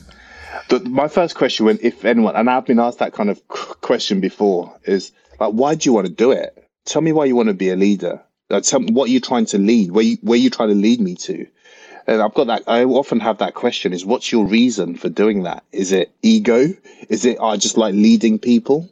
But 0.69 0.87
my 0.87 1.09
first 1.09 1.35
question, 1.35 1.67
when 1.67 1.79
if 1.83 2.05
anyone, 2.05 2.37
and 2.37 2.49
I've 2.49 2.67
been 2.67 2.79
asked 2.79 2.99
that 3.01 3.13
kind 3.13 3.29
of 3.29 3.47
question 3.49 4.21
before, 4.21 4.79
is 4.85 5.13
like, 5.41 5.53
why 5.53 5.75
do 5.75 5.89
you 5.89 5.93
want 5.93 6.07
to 6.07 6.13
do 6.13 6.31
it? 6.31 6.65
Tell 6.85 7.03
me 7.03 7.13
why 7.13 7.25
you 7.25 7.35
want 7.35 7.49
to 7.49 7.55
be 7.55 7.71
a 7.71 7.77
leader. 7.77 8.23
Like, 8.51 8.63
tell 8.63 8.81
me 8.81 8.93
what 8.93 9.11
you're 9.11 9.21
trying 9.21 9.47
to 9.47 9.59
lead, 9.59 9.91
where 9.91 10.05
you, 10.05 10.17
where 10.23 10.39
you 10.39 10.49
trying 10.49 10.71
to 10.71 10.75
lead 10.75 11.01
me 11.01 11.17
to 11.17 11.47
and 12.09 12.23
I've 12.23 12.35
got 12.35 12.47
that. 12.47 12.63
I 12.67 12.85
often 12.85 13.21
have 13.21 13.39
that 13.39 13.55
question: 13.55 13.93
Is 13.93 14.05
what's 14.05 14.33
your 14.33 14.47
reason 14.47 14.97
for 14.97 15.11
doing 15.11 15.43
that? 15.43 15.63
Is 15.73 15.93
it 15.93 16.11
ego? 16.23 16.69
Is 17.09 17.27
it 17.27 17.39
I 17.41 17.57
just 17.59 17.77
like 17.77 17.95
leading 17.95 18.39
people, 18.39 18.89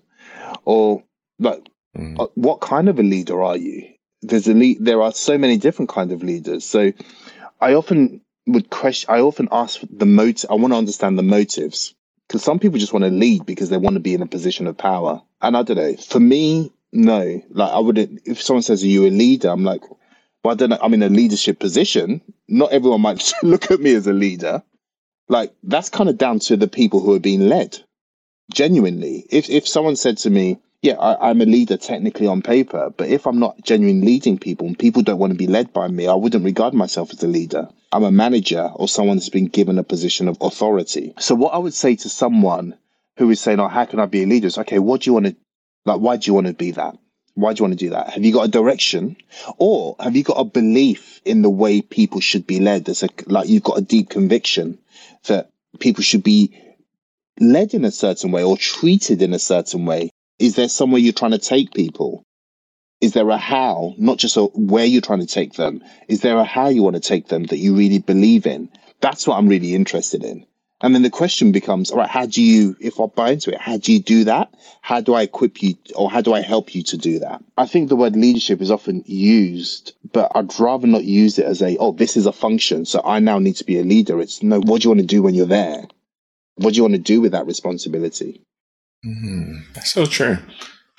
or 0.65 1.03
like 1.39 1.67
mm. 1.97 2.31
what 2.35 2.61
kind 2.61 2.89
of 2.89 2.99
a 2.99 3.03
leader 3.03 3.43
are 3.43 3.57
you? 3.57 3.89
There's 4.21 4.47
a 4.47 4.55
lead. 4.55 4.85
There 4.85 5.01
are 5.01 5.13
so 5.13 5.39
many 5.39 5.57
different 5.57 5.89
kind 5.89 6.13
of 6.13 6.23
leaders. 6.23 6.65
So 6.65 6.93
I 7.61 7.73
often 7.73 8.21
would 8.47 8.69
question. 8.69 9.13
I 9.13 9.21
often 9.21 9.49
ask 9.51 9.81
the 9.91 10.07
motive. 10.07 10.51
I 10.51 10.55
want 10.55 10.75
to 10.75 10.79
understand 10.79 11.19
the 11.19 11.23
motives 11.23 11.95
because 12.29 12.45
some 12.45 12.59
people 12.59 12.79
just 12.79 12.93
want 12.93 13.07
to 13.07 13.11
lead 13.11 13.47
because 13.47 13.71
they 13.71 13.79
want 13.79 13.95
to 13.95 14.01
be 14.01 14.13
in 14.13 14.21
a 14.21 14.27
position 14.27 14.67
of 14.67 14.77
power. 14.77 15.23
And 15.41 15.57
I 15.57 15.63
don't 15.63 15.79
know. 15.79 15.97
For 15.97 16.21
me, 16.21 16.71
no. 16.93 17.43
Like 17.49 17.73
I 17.73 17.79
wouldn't. 17.79 18.21
If 18.27 18.43
someone 18.43 18.63
says, 18.63 18.85
"Are 18.85 18.89
you 18.89 19.07
a 19.07 19.09
leader?" 19.09 19.49
I'm 19.49 19.65
like, 19.65 19.83
don't 20.55 20.71
know. 20.71 20.79
I'm 20.81 20.95
in 20.95 21.03
a 21.03 21.09
leadership 21.09 21.59
position. 21.59 22.21
Not 22.49 22.73
everyone 22.73 23.01
might 23.01 23.33
look 23.43 23.71
at 23.71 23.81
me 23.81 23.95
as 23.95 24.07
a 24.07 24.13
leader. 24.13 24.63
Like 25.29 25.53
that's 25.63 25.89
kind 25.89 26.09
of 26.09 26.19
down 26.19 26.39
to 26.41 26.57
the 26.57 26.69
people 26.69 27.01
who 27.01 27.15
are 27.15 27.21
being 27.21 27.49
led. 27.49 27.79
Genuinely, 28.53 29.27
if 29.31 29.51
if 29.51 29.67
someone 29.67 29.97
said 29.97 30.19
to 30.19 30.31
me, 30.31 30.59
"Yeah, 30.83 30.95
I, 30.95 31.31
I'm 31.31 31.41
a 31.41 31.47
leader 31.47 31.77
technically 31.77 32.29
on 32.29 32.43
paper, 32.43 32.93
but 32.97 33.09
if 33.09 33.27
I'm 33.27 33.41
not 33.41 33.61
genuinely 33.65 34.07
leading 34.07 34.39
people 34.39 34.69
and 34.69 34.79
people 34.79 35.03
don't 35.03 35.19
want 35.19 35.33
to 35.33 35.39
be 35.39 35.49
led 35.49 35.73
by 35.73 35.89
me, 35.89 36.07
I 36.07 36.15
wouldn't 36.15 36.45
regard 36.45 36.75
myself 36.75 37.13
as 37.13 37.25
a 37.25 37.27
leader. 37.27 37.69
I'm 37.91 38.05
a 38.05 38.13
manager 38.13 38.71
or 38.77 38.87
someone 38.87 39.17
that's 39.17 39.31
been 39.31 39.49
given 39.49 39.79
a 39.79 39.83
position 39.83 40.29
of 40.29 40.39
authority. 40.41 41.13
So 41.19 41.35
what 41.35 41.55
I 41.55 41.59
would 41.59 41.75
say 41.75 41.97
to 41.97 42.09
someone 42.09 42.77
who 43.17 43.29
is 43.31 43.41
saying, 43.41 43.59
"Oh, 43.59 43.67
how 43.69 43.85
can 43.85 43.99
I 43.99 44.07
be 44.07 44.23
a 44.23 44.27
leader?" 44.27 44.47
is 44.47 44.59
okay. 44.59 44.79
What 44.79 45.01
do 45.01 45.11
you 45.11 45.15
want 45.15 45.27
to 45.27 45.37
like? 45.87 46.01
Why 46.01 46.17
do 46.19 46.31
you 46.31 46.35
want 46.35 46.47
to 46.47 46.53
be 46.53 46.71
that? 46.73 46.97
Why 47.37 47.53
do 47.53 47.61
you 47.61 47.69
want 47.69 47.79
to 47.79 47.85
do 47.85 47.91
that? 47.91 48.15
Have 48.15 48.25
you 48.25 48.33
got 48.33 48.47
a 48.47 48.51
direction, 48.51 49.15
or 49.59 49.95
have 50.01 50.17
you 50.17 50.23
got 50.23 50.41
a 50.41 50.45
belief 50.45 51.21
in 51.27 51.43
the 51.43 51.51
way 51.51 51.83
people 51.83 52.21
should 52.21 52.47
be 52.47 52.61
led? 52.61 52.87
There's 52.87 53.03
a 53.03 53.11
like 53.27 53.47
you've 53.47 53.63
got 53.63 53.77
a 53.77 53.83
deep 53.83 54.09
conviction 54.09 54.79
that 55.27 55.51
people 55.79 56.03
should 56.03 56.23
be 56.23 56.59
led 57.39 57.75
in 57.75 57.85
a 57.85 57.91
certain 57.91 58.33
way 58.33 58.43
or 58.43 58.57
treated 58.57 59.21
in 59.21 59.35
a 59.35 59.39
certain 59.39 59.85
way. 59.85 60.09
Is 60.39 60.57
there 60.57 60.71
somewhere 60.71 60.99
you're 60.99 61.13
trying 61.13 61.33
to 61.33 61.39
take 61.39 61.75
people? 61.75 62.25
Is 63.03 63.13
there 63.13 63.29
a 63.29 63.37
how, 63.37 63.95
not 63.99 64.17
just 64.17 64.39
a 64.39 64.45
where 64.45 64.87
you're 64.87 65.03
trying 65.03 65.21
to 65.21 65.27
take 65.27 65.53
them? 65.53 65.85
Is 66.09 66.23
there 66.23 66.39
a 66.39 66.45
how 66.45 66.69
you 66.69 66.83
want 66.83 66.97
to 66.97 67.01
take 67.01 67.29
them 67.29 67.45
that 67.45 67.59
you 67.59 67.77
really 67.77 67.99
believe 67.99 68.47
in? 68.47 68.71
That's 69.03 69.27
what 69.27 69.37
I'm 69.37 69.49
really 69.49 69.75
interested 69.75 70.25
in. 70.25 70.47
And 70.83 70.95
then 70.95 71.03
the 71.03 71.11
question 71.11 71.53
becomes, 71.53 71.91
all 71.91 71.99
right, 71.99 72.09
how 72.09 72.27
do 72.27 72.43
you, 72.43 72.77
if 72.81 73.01
I 73.01 73.07
buy 73.07 73.31
into 73.31 73.51
it, 73.51 73.61
how 73.61 73.79
do 73.79 73.93
you 73.93 74.01
do 74.01 74.25
that? 74.25 74.53
How 74.83 75.01
do 75.01 75.15
I 75.15 75.23
equip 75.23 75.63
you 75.63 75.75
or 75.95 76.11
how 76.11 76.21
do 76.21 76.35
I 76.35 76.43
help 76.43 76.75
you 76.75 76.83
to 76.85 76.99
do 76.99 77.19
that? 77.21 77.43
I 77.57 77.67
think 77.67 77.89
the 77.89 77.97
word 77.97 78.15
leadership 78.15 78.61
is 78.61 78.71
often 78.71 79.03
used, 79.07 79.95
but 80.13 80.31
I'd 80.35 80.59
rather 80.61 80.87
not 80.87 81.05
use 81.05 81.39
it 81.39 81.47
as 81.47 81.63
a, 81.63 81.79
oh, 81.79 81.93
this 81.93 82.17
is 82.17 82.27
a 82.27 82.33
function. 82.33 82.85
So 82.85 83.01
I 83.05 83.21
now 83.21 83.39
need 83.39 83.57
to 83.57 83.65
be 83.65 83.79
a 83.79 83.85
leader. 83.85 84.21
It's 84.21 84.43
no, 84.43 84.61
what 84.61 84.83
do 84.83 84.87
you 84.87 84.91
want 84.91 85.01
to 85.01 85.07
do 85.07 85.23
when 85.23 85.35
you're 85.35 85.47
there? 85.47 85.85
What 86.57 86.75
do 86.75 86.77
you 86.77 86.83
want 86.83 86.95
to 86.95 87.01
do 87.01 87.23
with 87.23 87.33
that 87.33 87.47
responsibility? 87.47 88.43
Mm, 89.05 89.73
that's 89.73 89.93
so 89.93 90.05
true. 90.05 90.39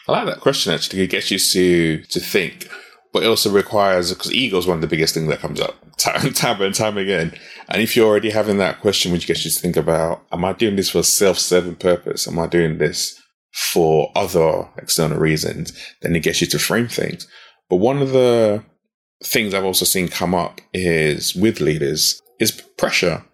I 0.07 0.11
like 0.11 0.25
that 0.25 0.39
question 0.39 0.73
actually. 0.73 1.01
It 1.01 1.11
gets 1.11 1.29
you 1.29 1.37
to, 1.37 2.03
to 2.03 2.19
think 2.19 2.67
but 3.17 3.23
it 3.23 3.30
also 3.30 3.49
requires 3.49 4.13
because 4.13 4.32
ego 4.32 4.60
is 4.60 4.67
one 4.67 4.77
of 4.77 4.82
the 4.82 4.88
biggest 4.88 5.15
things 5.15 5.27
that 5.27 5.39
comes 5.39 5.60
up 5.60 5.75
time, 5.97 6.32
time 6.34 6.62
and 6.62 6.75
time 6.75 6.99
again. 6.99 7.34
And 7.67 7.82
if 7.82 7.95
you're 7.95 8.06
already 8.06 8.30
having 8.30 8.60
that 8.60 8.80
question, 8.80 9.12
which 9.12 9.25
gets 9.25 9.43
you 9.43 9.49
to 9.49 9.60
think 9.60 9.75
about, 9.75 10.21
am 10.32 10.45
I 10.45 10.53
doing 10.53 10.75
this 10.75 10.91
for 10.91 11.01
self-serving 11.01 11.77
purpose? 11.77 12.27
Am 12.27 12.38
I 12.38 12.45
doing 12.45 12.77
this 12.77 13.19
for 13.53 14.12
other 14.15 14.69
external 14.77 15.17
reasons? 15.17 15.73
Then 16.03 16.15
it 16.15 16.21
gets 16.21 16.41
you 16.41 16.45
to 16.45 16.60
frame 16.60 16.88
things. 16.88 17.27
But 17.71 17.77
one 17.77 18.03
of 18.03 18.12
the 18.12 18.63
things 19.23 19.56
I've 19.56 19.65
also 19.65 19.86
seen 19.86 20.10
come 20.10 20.36
up 20.36 20.62
is 20.71 21.34
with 21.34 21.60
leaders 21.60 22.21
is 22.39 22.51
pressure. 22.51 23.25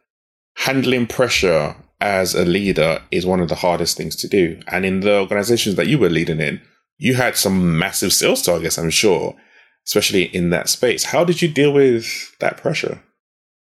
Handling 0.55 1.07
pressure 1.07 1.75
as 1.99 2.35
a 2.35 2.45
leader 2.45 3.01
is 3.11 3.25
one 3.25 3.41
of 3.41 3.49
the 3.49 3.55
hardest 3.55 3.97
things 3.97 4.15
to 4.15 4.29
do. 4.29 4.61
And 4.69 4.85
in 4.85 5.01
the 5.01 5.19
organizations 5.19 5.75
that 5.75 5.87
you 5.87 5.99
were 5.99 6.09
leading 6.09 6.39
in, 6.39 6.61
you 6.97 7.15
had 7.15 7.35
some 7.35 7.77
massive 7.77 8.13
sales 8.13 8.43
targets, 8.43 8.77
I'm 8.77 8.89
sure 8.89 9.35
especially 9.85 10.23
in 10.23 10.49
that 10.51 10.69
space. 10.69 11.03
How 11.05 11.23
did 11.23 11.41
you 11.41 11.47
deal 11.47 11.73
with 11.73 12.35
that 12.39 12.57
pressure? 12.57 13.01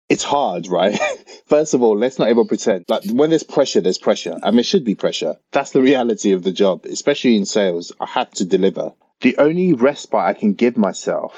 It's 0.08 0.22
hard, 0.22 0.68
right? 0.68 0.98
First 1.46 1.74
of 1.74 1.82
all, 1.82 1.96
let's 1.96 2.18
not 2.18 2.28
ever 2.28 2.44
pretend 2.44 2.84
like 2.88 3.04
when 3.10 3.30
there's 3.30 3.42
pressure, 3.42 3.80
there's 3.80 3.98
pressure. 3.98 4.38
and 4.42 4.56
there 4.56 4.64
should 4.64 4.84
be 4.84 4.94
pressure. 4.94 5.36
That's 5.52 5.72
the 5.72 5.82
reality 5.82 6.32
of 6.32 6.42
the 6.42 6.52
job, 6.52 6.84
especially 6.86 7.36
in 7.36 7.44
sales. 7.44 7.92
I 8.00 8.06
have 8.06 8.30
to 8.32 8.44
deliver. 8.44 8.92
The 9.20 9.36
only 9.38 9.72
respite 9.72 10.20
I 10.20 10.34
can 10.34 10.54
give 10.54 10.76
myself 10.76 11.34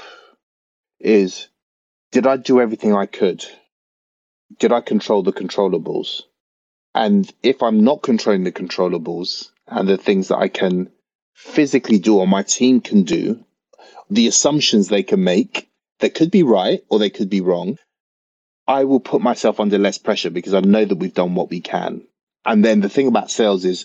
is 1.00 1.48
did 2.12 2.26
I 2.26 2.36
do 2.36 2.60
everything 2.60 2.94
I 2.94 3.06
could? 3.06 3.44
Did 4.58 4.72
I 4.72 4.80
control 4.80 5.22
the 5.22 5.32
controllables? 5.32 6.22
And 6.94 7.32
if 7.42 7.62
I'm 7.62 7.84
not 7.84 8.02
controlling 8.02 8.44
the 8.44 8.52
controllables 8.52 9.50
and 9.66 9.88
the 9.88 9.98
things 9.98 10.28
that 10.28 10.38
I 10.38 10.48
can 10.48 10.90
physically 11.34 11.98
do 11.98 12.18
or 12.18 12.26
my 12.26 12.42
team 12.42 12.80
can 12.80 13.02
do, 13.04 13.44
the 14.10 14.26
assumptions 14.28 14.88
they 14.88 15.02
can 15.02 15.22
make 15.22 15.68
that 16.00 16.14
could 16.14 16.30
be 16.30 16.42
right 16.42 16.82
or 16.88 16.98
they 16.98 17.10
could 17.10 17.30
be 17.30 17.40
wrong, 17.40 17.78
I 18.66 18.84
will 18.84 19.00
put 19.00 19.22
myself 19.22 19.60
under 19.60 19.78
less 19.78 19.98
pressure 19.98 20.30
because 20.30 20.54
I 20.54 20.60
know 20.60 20.84
that 20.84 20.96
we've 20.96 21.14
done 21.14 21.34
what 21.34 21.50
we 21.50 21.60
can. 21.60 22.02
And 22.44 22.64
then 22.64 22.80
the 22.80 22.88
thing 22.88 23.06
about 23.06 23.30
sales 23.30 23.64
is 23.64 23.84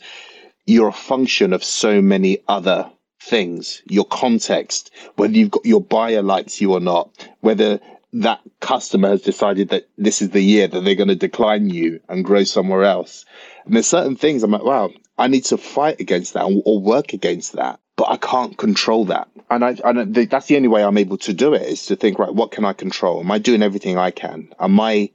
you're 0.66 0.90
a 0.90 0.94
function 0.94 1.54
of 1.54 1.64
so 1.64 2.02
many 2.02 2.40
other 2.48 2.90
things, 3.22 3.82
your 3.86 4.06
context, 4.06 4.92
whether 5.16 5.34
you've 5.34 5.52
got 5.52 5.66
your 5.66 5.82
buyer 5.82 6.22
likes 6.22 6.62
you 6.62 6.74
or 6.74 6.80
not, 6.80 7.30
whether 7.42 7.80
that 8.14 8.42
customer 8.60 9.10
has 9.10 9.22
decided 9.22 9.70
that 9.70 9.88
this 9.98 10.22
is 10.22 10.30
the 10.30 10.42
year 10.42 10.68
that 10.68 10.82
they're 10.82 10.96
going 10.96 11.08
to 11.08 11.16
decline 11.16 11.70
you 11.70 12.00
and 12.10 12.26
grow 12.26 12.44
somewhere 12.44 12.84
else. 12.84 13.26
And 13.66 13.74
there's 13.74 13.88
certain 13.88 14.16
things 14.16 14.44
I'm 14.44 14.52
like, 14.52 14.64
wow, 14.64 14.92
I 15.18 15.28
need 15.28 15.46
to 15.46 15.58
fight 15.58 16.00
against 16.00 16.34
that 16.34 16.62
or 16.66 16.80
work 16.80 17.14
against 17.14 17.54
that 17.54 17.80
but 17.96 18.10
I 18.10 18.18
can't 18.18 18.58
control 18.58 19.06
that. 19.06 19.28
And 19.50 19.64
I, 19.64 19.78
I 19.84 20.04
that's 20.04 20.48
the 20.48 20.56
only 20.56 20.68
way 20.68 20.84
I'm 20.84 20.98
able 20.98 21.18
to 21.20 21.34
do 21.34 21.54
it 21.54 21.62
is 21.64 21.86
to 21.88 21.96
think, 21.96 22.18
right, 22.18 22.34
what 22.34 22.52
can 22.52 22.66
I 22.66 22.74
control? 22.74 23.20
Am 23.20 23.32
I 23.32 23.38
doing 23.40 23.62
everything 23.62 23.98
I 23.98 24.12
can? 24.12 24.54
Am 24.60 24.80
I 24.80 25.12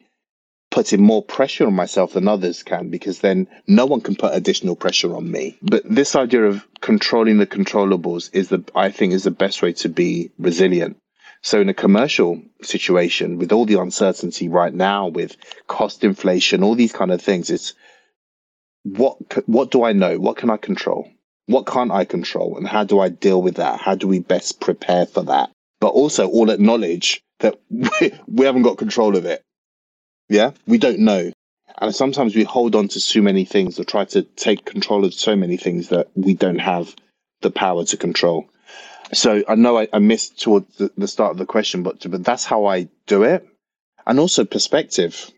putting 0.71 1.03
more 1.03 1.23
pressure 1.23 1.67
on 1.67 1.75
myself 1.75 2.13
than 2.13 2.29
others 2.29 2.63
can? 2.63 2.89
Because 2.89 3.21
then 3.21 3.49
no 3.67 3.87
one 3.87 4.01
can 4.01 4.15
put 4.15 4.35
additional 4.35 4.77
pressure 4.77 5.17
on 5.17 5.31
me. 5.31 5.59
But 5.63 5.83
this 5.85 6.15
idea 6.15 6.45
of 6.45 6.65
controlling 6.81 7.39
the 7.39 7.47
controllables 7.47 8.31
is 8.33 8.49
the, 8.49 8.63
I 8.75 8.91
think 8.91 9.13
is 9.13 9.25
the 9.25 9.31
best 9.31 9.61
way 9.63 9.73
to 9.75 9.89
be 9.89 10.31
resilient. 10.39 10.99
So 11.43 11.61
in 11.61 11.69
a 11.69 11.75
commercial 11.75 12.43
situation 12.63 13.39
with 13.39 13.53
all 13.53 13.65
the 13.65 13.81
uncertainty 13.81 14.49
right 14.49 14.75
now 14.75 15.09
with 15.09 15.37
cost 15.67 16.05
inflation, 16.05 16.63
all 16.63 16.75
these 16.75 16.93
kind 16.93 17.11
of 17.11 17.23
things, 17.23 17.51
it's 17.51 17.75
what, 18.83 19.17
what 19.47 19.71
do 19.71 19.85
I 19.85 19.93
know? 19.93 20.19
What 20.19 20.37
can 20.37 20.51
I 20.51 20.57
control? 20.57 21.09
What 21.49 21.67
can't 21.67 21.91
I 21.91 22.05
control 22.05 22.57
and 22.59 22.69
how 22.69 22.85
do 22.85 23.01
I 23.01 23.09
deal 23.09 23.41
with 23.41 23.57
that? 23.57 23.81
How 23.81 23.95
do 23.95 24.07
we 24.07 24.21
best 24.21 24.61
prepare 24.61 25.07
for 25.07 25.23
that? 25.25 25.51
But 25.81 25.89
also 25.89 26.29
all 26.29 26.51
acknowledge 26.51 27.23
that 27.41 27.59
we, 27.71 28.13
we 28.27 28.45
haven't 28.47 28.63
got 28.63 28.79
control 28.79 29.17
of 29.17 29.25
it. 29.25 29.43
Yeah, 30.29 30.53
we 30.67 30.77
don't 30.79 31.01
know. 31.01 31.33
And 31.81 31.95
sometimes 31.95 32.37
we 32.37 32.45
hold 32.45 32.75
on 32.75 32.89
to 32.89 33.01
so 33.01 33.23
many 33.23 33.45
things 33.47 33.81
or 33.81 33.85
try 33.85 34.05
to 34.07 34.23
take 34.23 34.65
control 34.65 35.05
of 35.05 35.15
so 35.15 35.37
many 35.37 35.57
things 35.57 35.89
that 35.89 36.09
we 36.15 36.35
don't 36.35 36.59
have 36.59 36.95
the 37.41 37.51
power 37.51 37.85
to 37.85 37.97
control. 37.97 38.47
So 39.15 39.43
I 39.49 39.55
know 39.55 39.79
I, 39.79 39.89
I 39.93 40.01
missed 40.01 40.41
towards 40.41 40.77
the, 40.77 40.91
the 40.99 41.09
start 41.09 41.31
of 41.31 41.39
the 41.39 41.47
question, 41.47 41.83
but 41.83 42.05
but 42.11 42.25
that's 42.25 42.45
how 42.45 42.67
I 42.67 42.89
do 43.07 43.23
it. 43.23 43.47
And 44.07 44.19
also 44.19 44.45
perspective. 44.45 45.31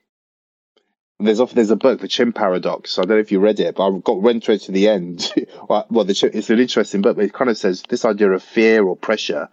There's 1.21 1.41
off, 1.41 1.53
there's 1.53 1.71
a 1.71 1.77
book, 1.77 2.01
The 2.01 2.09
Chimp 2.09 2.35
Paradox. 2.35 2.99
I 2.99 3.03
don't 3.03 3.11
know 3.11 3.19
if 3.19 3.31
you 3.31 3.41
read 3.41 3.61
it, 3.61 3.75
but 3.75 3.87
I 3.87 3.99
got 3.99 4.23
went 4.23 4.43
through 4.43 4.59
to 4.59 4.73
the 4.73 4.89
end. 4.89 5.33
well, 5.69 6.05
the, 6.05 6.31
it's 6.33 6.51
an 6.51 6.59
interesting 6.59 7.03
book, 7.03 7.17
but 7.17 7.27
it 7.27 7.33
kind 7.33 7.51
of 7.51 7.59
says 7.59 7.83
this 7.89 8.05
idea 8.05 8.31
of 8.31 8.43
fear 8.43 8.85
or 8.85 8.97
pressure, 8.97 9.49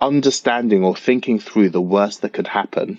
understanding 0.00 0.84
or 0.84 0.96
thinking 0.96 1.38
through 1.38 1.70
the 1.70 1.82
worst 1.82 2.22
that 2.22 2.32
could 2.32 2.46
happen, 2.46 2.98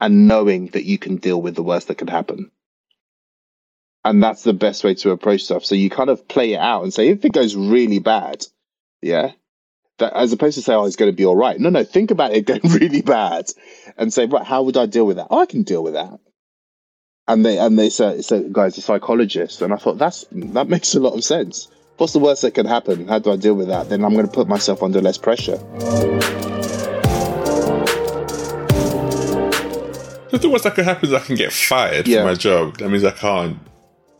and 0.00 0.28
knowing 0.28 0.68
that 0.68 0.84
you 0.84 0.98
can 0.98 1.16
deal 1.16 1.40
with 1.40 1.54
the 1.56 1.62
worst 1.62 1.88
that 1.88 1.98
could 1.98 2.10
happen. 2.10 2.50
And 4.04 4.22
that's 4.22 4.42
the 4.42 4.54
best 4.54 4.82
way 4.82 4.94
to 4.94 5.10
approach 5.10 5.42
stuff. 5.42 5.66
So 5.66 5.74
you 5.74 5.90
kind 5.90 6.08
of 6.08 6.26
play 6.26 6.54
it 6.54 6.60
out 6.60 6.84
and 6.84 6.94
say, 6.94 7.08
if 7.08 7.24
it 7.24 7.32
goes 7.32 7.54
really 7.54 7.98
bad, 7.98 8.46
yeah, 9.02 9.32
that 9.98 10.14
as 10.14 10.32
opposed 10.32 10.54
to 10.56 10.62
say, 10.62 10.72
oh, 10.72 10.84
it's 10.84 10.96
going 10.96 11.10
to 11.10 11.16
be 11.16 11.26
all 11.26 11.36
right. 11.36 11.58
No, 11.58 11.68
no, 11.68 11.84
think 11.84 12.10
about 12.10 12.32
it 12.32 12.46
going 12.46 12.62
really 12.64 13.02
bad 13.02 13.50
and 13.98 14.10
say, 14.12 14.24
right, 14.24 14.46
how 14.46 14.62
would 14.62 14.78
I 14.78 14.86
deal 14.86 15.04
with 15.04 15.16
that? 15.16 15.26
Oh, 15.30 15.40
I 15.40 15.46
can 15.46 15.64
deal 15.64 15.82
with 15.82 15.92
that 15.92 16.18
and 17.28 17.44
they 17.44 17.58
and 17.58 17.78
they 17.78 17.90
said, 17.90 18.24
said 18.24 18.52
guy's 18.52 18.76
a 18.78 18.80
psychologist, 18.80 19.62
and 19.62 19.72
I 19.72 19.76
thought 19.76 19.98
that's 19.98 20.24
that 20.32 20.68
makes 20.68 20.94
a 20.94 21.00
lot 21.00 21.14
of 21.14 21.22
sense. 21.22 21.68
What's 21.98 22.12
the 22.12 22.18
worst 22.18 22.42
that 22.42 22.54
can 22.54 22.66
happen? 22.66 23.06
How 23.06 23.18
do 23.18 23.32
I 23.32 23.36
deal 23.36 23.54
with 23.54 23.68
that? 23.68 23.88
Then 23.88 24.04
I'm 24.04 24.14
going 24.14 24.26
to 24.26 24.32
put 24.32 24.48
myself 24.48 24.82
under 24.82 25.00
less 25.00 25.18
pressure. 25.18 25.56
The 30.38 30.48
worst 30.48 30.64
that 30.64 30.76
could 30.76 30.84
happen 30.84 31.08
is 31.08 31.14
I 31.14 31.18
can 31.18 31.34
get 31.34 31.52
fired 31.52 32.06
yeah. 32.06 32.18
from 32.18 32.26
my 32.26 32.34
job. 32.34 32.78
That 32.78 32.88
means 32.90 33.02
I 33.02 33.10
can't 33.10 33.58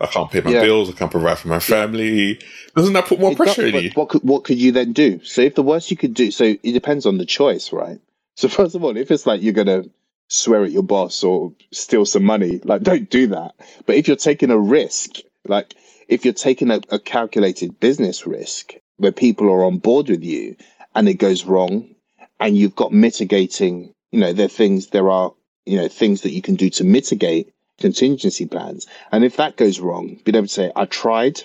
I 0.00 0.06
can't 0.06 0.30
pay 0.30 0.40
my 0.40 0.50
yeah. 0.50 0.62
bills. 0.62 0.90
I 0.90 0.92
can't 0.92 1.10
provide 1.10 1.38
for 1.38 1.48
my 1.48 1.60
family. 1.60 2.40
Doesn't 2.74 2.92
that 2.92 3.06
put 3.06 3.20
more 3.20 3.32
it 3.32 3.36
pressure 3.36 3.66
on 3.66 3.82
you? 3.82 3.90
What 3.94 4.08
could, 4.08 4.22
what 4.22 4.44
could 4.44 4.58
you 4.58 4.72
then 4.72 4.92
do? 4.92 5.22
So 5.22 5.42
if 5.42 5.54
the 5.54 5.62
worst 5.62 5.90
you 5.90 5.96
could 5.96 6.14
do, 6.14 6.30
so 6.30 6.44
it 6.44 6.72
depends 6.72 7.06
on 7.06 7.18
the 7.18 7.24
choice, 7.24 7.72
right? 7.72 8.00
So 8.34 8.48
first 8.48 8.74
of 8.74 8.84
all, 8.84 8.96
if 8.96 9.10
it's 9.10 9.26
like 9.26 9.40
you're 9.40 9.52
gonna 9.52 9.84
swear 10.28 10.64
at 10.64 10.72
your 10.72 10.82
boss 10.82 11.24
or 11.24 11.52
steal 11.72 12.04
some 12.04 12.24
money. 12.24 12.60
Like, 12.64 12.82
don't 12.82 13.10
do 13.10 13.26
that. 13.28 13.54
But 13.86 13.96
if 13.96 14.08
you're 14.08 14.16
taking 14.16 14.50
a 14.50 14.58
risk, 14.58 15.18
like 15.46 15.74
if 16.08 16.24
you're 16.24 16.34
taking 16.34 16.70
a, 16.70 16.80
a 16.90 16.98
calculated 16.98 17.80
business 17.80 18.26
risk 18.26 18.74
where 18.96 19.12
people 19.12 19.48
are 19.50 19.64
on 19.64 19.78
board 19.78 20.08
with 20.08 20.22
you 20.24 20.56
and 20.94 21.08
it 21.08 21.14
goes 21.14 21.44
wrong 21.44 21.94
and 22.40 22.56
you've 22.56 22.76
got 22.76 22.92
mitigating, 22.92 23.92
you 24.12 24.20
know, 24.20 24.32
there 24.32 24.46
are 24.46 24.50
things, 24.50 24.88
there 24.88 25.10
are, 25.10 25.32
you 25.66 25.76
know, 25.76 25.88
things 25.88 26.22
that 26.22 26.32
you 26.32 26.42
can 26.42 26.54
do 26.54 26.70
to 26.70 26.84
mitigate 26.84 27.52
contingency 27.78 28.46
plans. 28.46 28.86
And 29.12 29.24
if 29.24 29.36
that 29.36 29.56
goes 29.56 29.80
wrong, 29.80 30.18
being 30.24 30.36
able 30.36 30.46
to 30.46 30.52
say, 30.52 30.72
I 30.76 30.84
tried, 30.86 31.42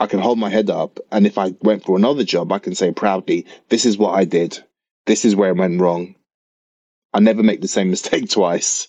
I 0.00 0.06
can 0.06 0.20
hold 0.20 0.38
my 0.38 0.50
head 0.50 0.70
up. 0.70 1.00
And 1.10 1.26
if 1.26 1.38
I 1.38 1.54
went 1.62 1.84
for 1.84 1.96
another 1.96 2.24
job, 2.24 2.52
I 2.52 2.58
can 2.58 2.74
say 2.74 2.92
proudly, 2.92 3.46
this 3.68 3.84
is 3.84 3.98
what 3.98 4.14
I 4.14 4.24
did. 4.24 4.62
This 5.06 5.24
is 5.24 5.34
where 5.34 5.50
it 5.50 5.56
went 5.56 5.80
wrong. 5.80 6.14
I 7.12 7.20
never 7.20 7.42
make 7.42 7.60
the 7.60 7.68
same 7.68 7.90
mistake 7.90 8.30
twice. 8.30 8.88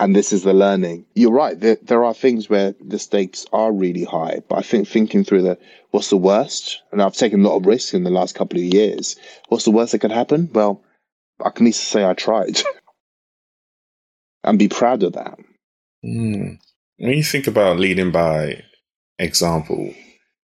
And 0.00 0.14
this 0.14 0.32
is 0.32 0.44
the 0.44 0.52
learning. 0.52 1.06
You're 1.14 1.32
right. 1.32 1.58
There, 1.58 1.76
there 1.82 2.04
are 2.04 2.14
things 2.14 2.48
where 2.48 2.72
the 2.80 3.00
stakes 3.00 3.46
are 3.52 3.72
really 3.72 4.04
high, 4.04 4.42
but 4.48 4.58
I 4.58 4.62
think 4.62 4.86
thinking 4.86 5.24
through 5.24 5.42
the 5.42 5.58
what's 5.90 6.10
the 6.10 6.16
worst, 6.16 6.80
and 6.92 7.02
I've 7.02 7.14
taken 7.14 7.44
a 7.44 7.48
lot 7.48 7.56
of 7.56 7.66
risks 7.66 7.94
in 7.94 8.04
the 8.04 8.10
last 8.10 8.36
couple 8.36 8.58
of 8.58 8.64
years. 8.64 9.16
What's 9.48 9.64
the 9.64 9.72
worst 9.72 9.92
that 9.92 9.98
could 9.98 10.12
happen? 10.12 10.50
Well, 10.52 10.84
I 11.44 11.50
can 11.50 11.64
at 11.64 11.70
least 11.70 11.84
say 11.84 12.04
I 12.04 12.14
tried 12.14 12.62
and 14.44 14.56
be 14.56 14.68
proud 14.68 15.02
of 15.02 15.14
that. 15.14 15.36
Mm. 16.04 16.58
When 16.98 17.12
you 17.12 17.24
think 17.24 17.48
about 17.48 17.78
leading 17.78 18.12
by 18.12 18.62
example, 19.18 19.94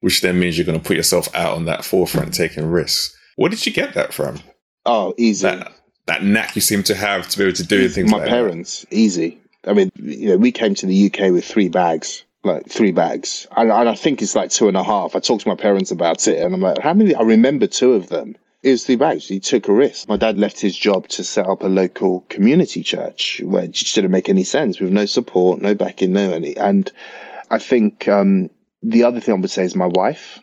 which 0.02 0.22
then 0.22 0.40
means 0.40 0.58
you're 0.58 0.66
going 0.66 0.80
to 0.80 0.86
put 0.86 0.98
yourself 0.98 1.34
out 1.34 1.56
on 1.56 1.66
that 1.66 1.86
forefront, 1.86 2.34
taking 2.34 2.66
risks. 2.66 3.16
Where 3.36 3.50
did 3.50 3.66
you 3.66 3.72
get 3.72 3.94
that 3.94 4.14
from? 4.14 4.40
Oh, 4.86 5.14
easy. 5.18 5.44
That, 5.44 5.72
that 6.08 6.24
knack 6.24 6.56
you 6.56 6.62
seem 6.62 6.84
to 6.84 6.96
have 6.96 7.28
to 7.30 7.38
be 7.38 7.44
able 7.44 7.56
to 7.56 7.66
do 7.66 7.88
things. 7.88 8.12
My 8.12 8.18
like 8.18 8.28
parents, 8.30 8.82
that. 8.82 8.94
easy. 8.94 9.40
I 9.66 9.74
mean, 9.74 9.92
you 9.98 10.30
know, 10.30 10.38
we 10.38 10.52
came 10.52 10.74
to 10.76 10.86
the 10.86 11.06
UK 11.06 11.32
with 11.32 11.46
three 11.46 11.70
bags, 11.70 12.24
like 12.44 12.68
three 12.70 12.92
bags, 12.92 13.46
and, 13.56 13.72
and 13.72 13.90
I 13.90 13.96
think 13.96 14.22
it's 14.22 14.36
like 14.36 14.50
two 14.50 14.68
and 14.68 14.78
a 14.78 14.84
half. 14.84 15.16
I 15.16 15.20
talked 15.20 15.44
to 15.44 15.50
my 15.50 15.56
parents 15.56 15.92
about 15.92 16.28
it, 16.28 16.42
and 16.42 16.56
I'm 16.56 16.62
like, 16.62 16.80
how 16.80 16.94
many? 16.94 17.14
I 17.14 17.22
remember 17.22 17.68
two 17.68 17.94
of 17.94 18.10
them. 18.10 18.36
It 18.64 18.72
was 18.72 18.86
three 18.86 18.96
bags. 18.96 19.28
He 19.28 19.40
took 19.40 19.68
a 19.68 19.74
risk. 19.74 20.10
My 20.10 20.18
dad 20.18 20.40
left 20.40 20.60
his 20.60 20.76
job 20.76 21.08
to 21.10 21.24
set 21.24 21.46
up 21.46 21.62
a 21.62 21.68
local 21.68 22.22
community 22.30 22.82
church 22.82 23.42
where 23.46 23.66
it 23.66 23.72
just 23.72 23.94
didn't 23.94 24.12
make 24.12 24.30
any 24.30 24.44
sense 24.44 24.80
with 24.80 24.92
no 24.92 25.06
support, 25.06 25.62
no 25.62 25.76
backing, 25.76 26.14
no 26.14 26.32
any. 26.32 26.58
And 26.58 26.92
I 27.52 27.60
think 27.60 28.08
um, 28.08 28.50
the 28.82 29.04
other 29.04 29.20
thing 29.20 29.36
I 29.36 29.38
would 29.38 29.52
say 29.52 29.64
is 29.64 29.76
my 29.76 29.86
wife 29.86 30.40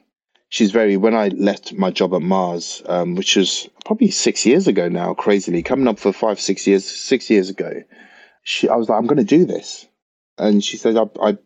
she's 0.49 0.71
very 0.71 0.97
when 0.97 1.15
i 1.15 1.29
left 1.29 1.73
my 1.75 1.91
job 1.91 2.15
at 2.15 2.23
mars 2.23 2.83
um, 2.87 3.15
which 3.15 3.37
was 3.37 3.69
probably 3.85 4.11
six 4.11 4.47
years 4.47 4.67
ago 4.67 4.89
now 4.89 5.15
crazily 5.15 5.63
coming 5.63 5.89
up 5.89 5.99
for 5.99 6.13
five 6.13 6.41
six 6.41 6.67
years 6.67 6.85
six 6.85 7.31
years 7.31 7.51
ago 7.51 7.83
she 8.43 8.69
i 8.69 8.77
was 8.77 8.89
like 8.89 8.99
i'm 8.99 9.07
going 9.07 9.19
to 9.19 9.25
do 9.25 9.45
this 9.45 9.87
and 10.39 10.65
she 10.65 10.77
said 10.77 10.97
i, 10.97 11.05
I 11.21 11.39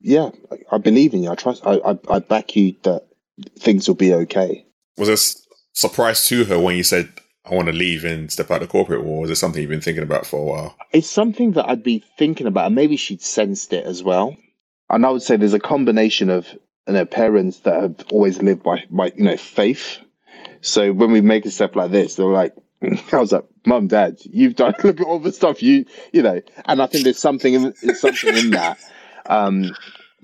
yeah 0.00 0.30
I, 0.50 0.76
I, 0.76 0.78
believe 0.78 1.14
in 1.14 1.22
you 1.22 1.30
i 1.30 1.34
trust 1.34 1.66
I, 1.66 1.74
I, 1.74 1.98
I 2.08 2.18
back 2.20 2.56
you 2.56 2.74
that 2.82 3.06
things 3.58 3.88
will 3.88 3.94
be 3.94 4.12
okay 4.12 4.66
was 4.96 5.08
this 5.08 5.46
surprise 5.72 6.26
to 6.26 6.44
her 6.44 6.58
when 6.58 6.76
you 6.76 6.82
said 6.82 7.12
I 7.44 7.54
want 7.54 7.66
to 7.66 7.72
leave 7.72 8.04
and 8.04 8.30
step 8.30 8.50
out 8.50 8.62
of 8.62 8.68
corporate, 8.68 9.04
or 9.04 9.24
is 9.24 9.30
it 9.30 9.36
something 9.36 9.60
you've 9.60 9.70
been 9.70 9.80
thinking 9.80 10.02
about 10.02 10.26
for 10.26 10.38
a 10.38 10.44
while? 10.44 10.76
It's 10.92 11.08
something 11.08 11.52
that 11.52 11.68
I'd 11.68 11.82
be 11.82 12.04
thinking 12.18 12.46
about, 12.46 12.66
and 12.66 12.74
maybe 12.74 12.96
she'd 12.96 13.22
sensed 13.22 13.72
it 13.72 13.84
as 13.84 14.02
well. 14.02 14.36
And 14.88 15.06
I 15.06 15.10
would 15.10 15.22
say 15.22 15.36
there's 15.36 15.54
a 15.54 15.60
combination 15.60 16.30
of 16.30 16.46
and 16.90 16.96
their 16.96 17.06
parents 17.06 17.60
that 17.60 17.80
have 17.80 17.94
always 18.10 18.42
lived 18.42 18.64
by, 18.64 18.82
by 18.90 19.12
you 19.14 19.22
know, 19.22 19.36
faith. 19.36 19.98
So 20.60 20.92
when 20.92 21.12
we 21.12 21.20
make 21.20 21.46
a 21.46 21.50
step 21.52 21.76
like 21.76 21.92
this, 21.92 22.16
they're 22.16 22.26
like, 22.26 22.52
I 23.12 23.16
was 23.16 23.30
like, 23.30 23.44
Mum, 23.64 23.86
Dad, 23.86 24.18
you've 24.24 24.56
done 24.56 24.74
look 24.82 25.00
at 25.00 25.06
all 25.06 25.20
the 25.20 25.30
stuff 25.30 25.62
you 25.62 25.86
you 26.12 26.20
know, 26.20 26.42
and 26.64 26.82
I 26.82 26.86
think 26.86 27.04
there's 27.04 27.16
something 27.16 27.54
in 27.54 27.74
there's 27.80 28.00
something 28.00 28.36
in 28.36 28.50
that 28.50 28.78
um, 29.26 29.70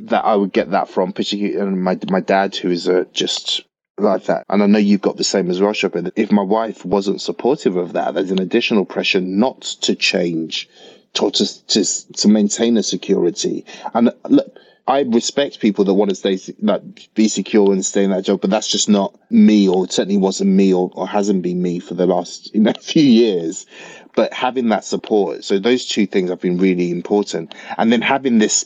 that 0.00 0.24
I 0.24 0.34
would 0.34 0.52
get 0.52 0.72
that 0.72 0.88
from, 0.88 1.12
particularly 1.12 1.70
my 1.76 1.96
my 2.10 2.18
dad 2.18 2.56
who 2.56 2.72
is 2.72 2.90
just 3.12 3.62
like 3.96 4.24
that, 4.24 4.44
and 4.48 4.60
I 4.60 4.66
know 4.66 4.80
you've 4.80 5.02
got 5.02 5.18
the 5.18 5.22
same 5.22 5.48
as 5.48 5.60
Russia. 5.60 5.88
But 5.88 6.14
if 6.16 6.32
my 6.32 6.42
wife 6.42 6.84
wasn't 6.84 7.20
supportive 7.20 7.76
of 7.76 7.92
that, 7.92 8.14
there's 8.14 8.32
an 8.32 8.40
additional 8.40 8.86
pressure 8.86 9.20
not 9.20 9.60
to 9.82 9.94
change, 9.94 10.68
to 11.12 11.30
to 11.30 11.66
to, 11.68 12.12
to 12.14 12.28
maintain 12.28 12.76
a 12.76 12.82
security. 12.82 13.64
And 13.94 14.10
look, 14.28 14.58
I 14.88 15.00
respect 15.00 15.60
people 15.60 15.84
that 15.84 15.94
want 15.94 16.10
to 16.10 16.14
stay 16.14 16.38
like 16.60 17.08
be 17.14 17.26
secure 17.28 17.72
and 17.72 17.84
stay 17.84 18.04
in 18.04 18.10
that 18.10 18.24
job, 18.24 18.40
but 18.40 18.50
that's 18.50 18.70
just 18.70 18.88
not 18.88 19.18
me, 19.30 19.68
or 19.68 19.88
certainly 19.88 20.16
wasn't 20.16 20.50
me, 20.50 20.72
or, 20.72 20.90
or 20.94 21.08
hasn't 21.08 21.42
been 21.42 21.60
me 21.60 21.80
for 21.80 21.94
the 21.94 22.06
last 22.06 22.54
you 22.54 22.60
know 22.60 22.72
few 22.80 23.04
years. 23.04 23.66
But 24.14 24.32
having 24.32 24.68
that 24.68 24.84
support, 24.84 25.44
so 25.44 25.58
those 25.58 25.86
two 25.86 26.06
things 26.06 26.30
have 26.30 26.40
been 26.40 26.58
really 26.58 26.90
important, 26.90 27.54
and 27.76 27.92
then 27.92 28.00
having 28.00 28.38
this 28.38 28.64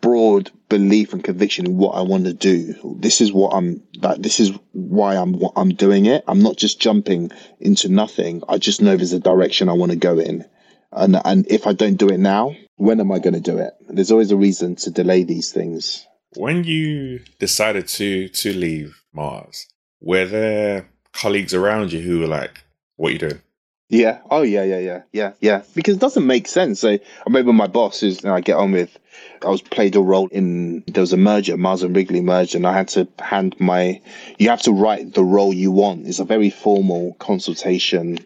broad 0.00 0.50
belief 0.68 1.12
and 1.12 1.22
conviction 1.24 1.66
in 1.66 1.76
what 1.76 1.92
I 1.92 2.02
want 2.02 2.24
to 2.24 2.32
do. 2.32 2.74
This 2.98 3.20
is 3.20 3.32
what 3.32 3.54
I'm 3.54 3.82
like. 4.00 4.22
This 4.22 4.38
is 4.40 4.52
why 4.72 5.16
I'm 5.16 5.40
I'm 5.56 5.70
doing 5.70 6.06
it. 6.06 6.22
I'm 6.28 6.40
not 6.40 6.56
just 6.56 6.80
jumping 6.80 7.30
into 7.60 7.88
nothing. 7.88 8.42
I 8.48 8.58
just 8.58 8.80
know 8.80 8.96
there's 8.96 9.12
a 9.12 9.20
direction 9.20 9.68
I 9.68 9.72
want 9.72 9.92
to 9.92 9.98
go 9.98 10.18
in, 10.18 10.44
and 10.92 11.20
and 11.24 11.46
if 11.50 11.66
I 11.66 11.72
don't 11.72 11.96
do 11.96 12.08
it 12.08 12.18
now, 12.18 12.54
when 12.76 13.00
am 13.00 13.12
I 13.12 13.18
going 13.18 13.34
to 13.34 13.40
do 13.40 13.58
it? 13.58 13.74
There's 13.88 14.10
always 14.10 14.30
a 14.30 14.36
reason 14.36 14.76
to 14.76 14.90
delay 14.90 15.24
these 15.24 15.52
things. 15.52 16.06
When 16.36 16.64
you 16.64 17.20
decided 17.38 17.88
to 17.88 18.28
to 18.28 18.52
leave 18.52 19.02
Mars, 19.12 19.66
were 20.00 20.26
there 20.26 20.88
colleagues 21.12 21.54
around 21.54 21.92
you 21.92 22.00
who 22.00 22.20
were 22.20 22.26
like, 22.26 22.62
"What 22.96 23.08
are 23.08 23.12
you 23.12 23.18
doing?" 23.18 23.42
Yeah. 23.88 24.18
Oh, 24.30 24.42
yeah, 24.42 24.64
yeah, 24.64 24.78
yeah, 24.78 25.02
yeah, 25.12 25.32
yeah. 25.40 25.62
Because 25.74 25.96
it 25.96 26.00
doesn't 26.00 26.26
make 26.26 26.48
sense. 26.48 26.80
So 26.80 26.90
I 26.90 27.00
remember 27.24 27.52
my 27.52 27.68
boss, 27.68 28.00
who's 28.00 28.24
I 28.24 28.40
get 28.40 28.56
on 28.56 28.72
with, 28.72 28.98
I 29.42 29.48
was 29.48 29.62
played 29.62 29.94
a 29.94 30.00
role 30.00 30.26
in 30.28 30.82
there 30.88 31.02
was 31.02 31.12
a 31.12 31.16
merger, 31.16 31.56
Mars 31.56 31.82
and 31.82 31.94
Wrigley 31.94 32.20
merged, 32.20 32.54
and 32.54 32.66
I 32.66 32.72
had 32.72 32.88
to 32.88 33.06
hand 33.20 33.54
my. 33.60 34.00
You 34.38 34.50
have 34.50 34.62
to 34.62 34.72
write 34.72 35.14
the 35.14 35.24
role 35.24 35.54
you 35.54 35.70
want. 35.70 36.06
It's 36.06 36.18
a 36.18 36.24
very 36.24 36.50
formal 36.50 37.14
consultation 37.20 38.18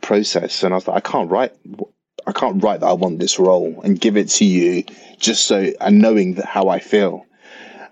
process, 0.00 0.62
and 0.64 0.74
I 0.74 0.76
was 0.76 0.88
like, 0.88 0.96
I 0.96 1.08
can't 1.08 1.30
write 1.30 1.52
I 2.26 2.32
can't 2.32 2.62
write 2.62 2.80
that 2.80 2.86
I 2.86 2.92
want 2.92 3.18
this 3.18 3.38
role 3.38 3.80
and 3.84 4.00
give 4.00 4.16
it 4.16 4.28
to 4.30 4.44
you 4.44 4.84
just 5.18 5.46
so 5.46 5.72
and 5.80 6.00
knowing 6.00 6.34
that 6.34 6.46
how 6.46 6.68
I 6.68 6.78
feel. 6.78 7.26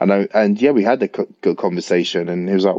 And 0.00 0.12
I, 0.12 0.28
and 0.34 0.61
yeah, 0.61 0.72
we 0.72 0.82
had 0.82 1.02
a 1.02 1.09
good 1.09 1.57
conversation, 1.57 2.28
and 2.28 2.48
he 2.48 2.54
was 2.54 2.64
like, 2.64 2.74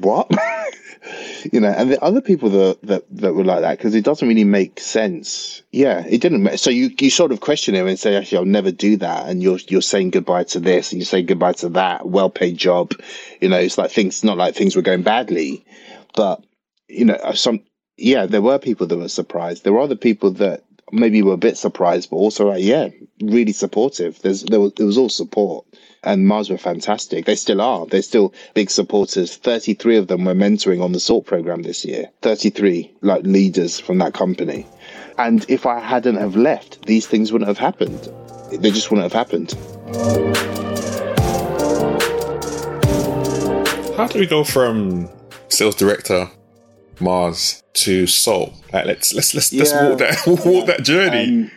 "What?" 0.00 0.30
you 1.52 1.58
know, 1.58 1.68
and 1.68 1.90
the 1.90 2.00
other 2.00 2.20
people 2.20 2.48
that 2.50 2.78
that, 2.84 3.04
that 3.10 3.34
were 3.34 3.44
like 3.44 3.62
that 3.62 3.78
because 3.78 3.96
it 3.96 4.04
doesn't 4.04 4.28
really 4.28 4.44
make 4.44 4.78
sense. 4.78 5.62
Yeah, 5.72 6.04
it 6.06 6.20
didn't. 6.20 6.44
Make, 6.44 6.58
So 6.60 6.70
you 6.70 6.90
you 7.00 7.10
sort 7.10 7.32
of 7.32 7.40
question 7.40 7.74
him 7.74 7.88
and 7.88 7.98
say, 7.98 8.14
"Actually, 8.14 8.38
I'll 8.38 8.44
never 8.44 8.70
do 8.70 8.96
that," 8.98 9.28
and 9.28 9.42
you're 9.42 9.58
you're 9.66 9.82
saying 9.82 10.10
goodbye 10.10 10.44
to 10.44 10.60
this 10.60 10.92
and 10.92 11.00
you're 11.00 11.06
saying 11.06 11.26
goodbye 11.26 11.54
to 11.54 11.70
that 11.70 12.06
well 12.06 12.30
paid 12.30 12.56
job. 12.56 12.92
You 13.40 13.48
know, 13.48 13.58
it's 13.58 13.78
like 13.78 13.90
things 13.90 14.22
not 14.22 14.36
like 14.36 14.54
things 14.54 14.76
were 14.76 14.82
going 14.82 15.02
badly, 15.02 15.64
but 16.14 16.44
you 16.88 17.04
know, 17.04 17.18
some 17.34 17.60
yeah, 17.98 18.26
there 18.26 18.42
were 18.42 18.58
people 18.58 18.86
that 18.86 18.96
were 18.96 19.08
surprised. 19.08 19.64
There 19.64 19.72
were 19.72 19.80
other 19.80 19.96
people 19.96 20.30
that 20.32 20.62
maybe 20.92 21.20
were 21.20 21.34
a 21.34 21.38
bit 21.38 21.58
surprised, 21.58 22.10
but 22.10 22.16
also 22.16 22.48
like, 22.48 22.62
yeah, 22.62 22.88
really 23.20 23.52
supportive. 23.52 24.20
There's 24.22 24.44
there 24.44 24.60
was, 24.60 24.72
there 24.74 24.86
was 24.86 24.96
all 24.96 25.08
support, 25.08 25.66
and 26.04 26.26
Mars 26.26 26.48
were 26.48 26.58
fantastic. 26.58 27.26
They 27.26 27.34
still 27.34 27.60
are. 27.60 27.86
They're 27.86 28.02
still 28.02 28.32
big 28.54 28.70
supporters. 28.70 29.36
Thirty 29.36 29.74
three 29.74 29.96
of 29.96 30.06
them 30.06 30.24
were 30.24 30.34
mentoring 30.34 30.82
on 30.82 30.92
the 30.92 30.98
PSALT 30.98 31.26
program 31.26 31.62
this 31.62 31.84
year. 31.84 32.08
Thirty 32.22 32.50
three 32.50 32.92
like 33.02 33.24
leaders 33.24 33.80
from 33.80 33.98
that 33.98 34.14
company. 34.14 34.64
And 35.18 35.44
if 35.48 35.66
I 35.66 35.80
hadn't 35.80 36.16
have 36.16 36.36
left, 36.36 36.86
these 36.86 37.06
things 37.06 37.32
wouldn't 37.32 37.48
have 37.48 37.58
happened. 37.58 38.08
They 38.52 38.70
just 38.70 38.90
wouldn't 38.90 39.12
have 39.12 39.12
happened. 39.12 39.54
How 43.96 44.06
do 44.06 44.20
we 44.20 44.26
go 44.26 44.44
from 44.44 45.10
sales 45.48 45.74
director 45.74 46.30
Mars 47.00 47.62
to 47.74 48.04
Psalt? 48.04 48.52
Like, 48.72 48.86
let's 48.86 49.14
let's 49.14 49.34
let's, 49.34 49.52
let's 49.52 49.72
walk 49.72 49.98
that 49.98 50.16
walk 50.44 50.66
that 50.66 50.82
journey. 50.82 51.44
Um, 51.44 51.50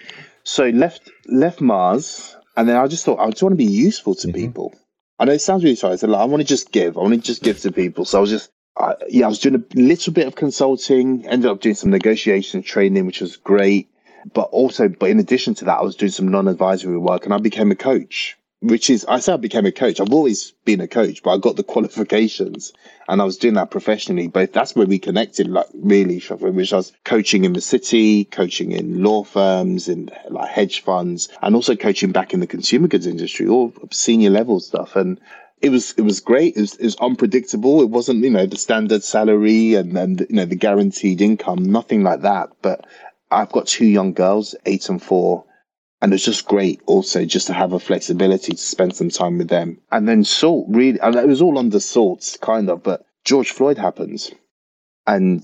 so 0.43 0.65
left 0.69 1.09
left 1.27 1.61
Mars, 1.61 2.35
and 2.57 2.67
then 2.67 2.75
I 2.75 2.87
just 2.87 3.05
thought 3.05 3.19
I 3.19 3.29
just 3.29 3.43
want 3.43 3.53
to 3.53 3.57
be 3.57 3.65
useful 3.65 4.15
to 4.15 4.27
Mhm. 4.27 4.33
people. 4.35 4.73
I 5.19 5.25
know 5.25 5.33
it 5.33 5.39
sounds 5.39 5.63
really 5.63 5.75
said 5.75 6.01
like, 6.01 6.21
I 6.21 6.25
want 6.25 6.41
to 6.41 6.47
just 6.47 6.71
give. 6.71 6.97
I 6.97 7.01
want 7.01 7.13
to 7.13 7.19
just 7.21 7.43
give 7.43 7.59
to 7.61 7.71
people. 7.71 8.05
So 8.05 8.17
I 8.17 8.21
was 8.21 8.29
just 8.31 8.49
I 8.77 8.95
yeah, 9.09 9.25
I 9.25 9.29
was 9.29 9.39
doing 9.39 9.55
a 9.55 9.79
little 9.79 10.13
bit 10.13 10.27
of 10.27 10.35
consulting. 10.35 11.25
Ended 11.27 11.49
up 11.49 11.61
doing 11.61 11.75
some 11.75 11.91
negotiation 11.91 12.63
training, 12.63 13.05
which 13.05 13.21
was 13.21 13.37
great. 13.37 13.87
But 14.33 14.49
also, 14.51 14.87
but 14.87 15.09
in 15.09 15.19
addition 15.19 15.55
to 15.55 15.65
that, 15.65 15.79
I 15.79 15.81
was 15.81 15.95
doing 15.95 16.11
some 16.11 16.27
non-advisory 16.27 16.97
work, 16.97 17.25
and 17.25 17.33
I 17.33 17.39
became 17.39 17.71
a 17.71 17.75
coach. 17.75 18.37
Which 18.61 18.91
is, 18.91 19.05
I 19.05 19.19
say 19.19 19.33
I 19.33 19.37
became 19.37 19.65
a 19.65 19.71
coach. 19.71 19.99
I've 19.99 20.13
always 20.13 20.51
been 20.65 20.81
a 20.81 20.87
coach, 20.87 21.23
but 21.23 21.31
I 21.31 21.37
got 21.39 21.55
the 21.55 21.63
qualifications, 21.73 22.73
and 23.09 23.19
I 23.19 23.25
was 23.25 23.37
doing 23.37 23.55
that 23.55 23.71
professionally. 23.71 24.27
But 24.27 24.53
that's 24.53 24.75
where 24.75 24.85
we 24.85 24.99
connected, 24.99 25.47
like 25.47 25.65
really, 25.73 26.19
which 26.19 26.71
I 26.71 26.77
was 26.77 26.93
coaching 27.03 27.43
in 27.43 27.53
the 27.53 27.61
city, 27.61 28.25
coaching 28.25 28.71
in 28.71 29.03
law 29.03 29.23
firms, 29.23 29.89
in 29.89 30.11
like 30.29 30.49
hedge 30.49 30.81
funds, 30.81 31.27
and 31.41 31.55
also 31.55 31.75
coaching 31.75 32.11
back 32.11 32.33
in 32.33 32.39
the 32.39 32.47
consumer 32.47 32.87
goods 32.87 33.07
industry, 33.07 33.47
all 33.47 33.73
senior 33.91 34.29
level 34.29 34.59
stuff. 34.59 34.95
And 34.95 35.19
it 35.61 35.69
was 35.69 35.93
it 35.97 36.01
was 36.01 36.19
great. 36.19 36.55
It 36.57 36.61
was, 36.61 36.75
it 36.75 36.85
was 36.85 36.95
unpredictable. 36.97 37.81
It 37.81 37.89
wasn't 37.89 38.23
you 38.23 38.29
know 38.29 38.45
the 38.45 38.57
standard 38.57 39.03
salary 39.03 39.75
and 39.75 39.97
and 39.97 40.19
you 40.21 40.35
know 40.35 40.45
the 40.45 40.55
guaranteed 40.55 41.21
income, 41.21 41.63
nothing 41.63 42.03
like 42.03 42.21
that. 42.21 42.49
But 42.61 42.85
I've 43.29 43.51
got 43.51 43.67
two 43.67 43.85
young 43.85 44.13
girls, 44.13 44.55
eight 44.65 44.89
and 44.89 45.01
four, 45.01 45.45
and 46.01 46.13
it's 46.13 46.25
just 46.25 46.47
great 46.47 46.81
also 46.87 47.25
just 47.25 47.47
to 47.47 47.53
have 47.53 47.73
a 47.73 47.79
flexibility 47.79 48.53
to 48.53 48.57
spend 48.57 48.95
some 48.95 49.09
time 49.09 49.37
with 49.37 49.49
them. 49.49 49.79
And 49.91 50.07
then 50.07 50.23
Psalt 50.23 50.65
really, 50.69 50.99
and 50.99 51.15
it 51.15 51.27
was 51.27 51.41
all 51.41 51.59
under 51.59 51.77
Psalt, 51.77 52.39
kind 52.41 52.69
of, 52.69 52.83
but 52.83 53.05
George 53.23 53.51
Floyd 53.51 53.77
happens, 53.77 54.31
and 55.05 55.43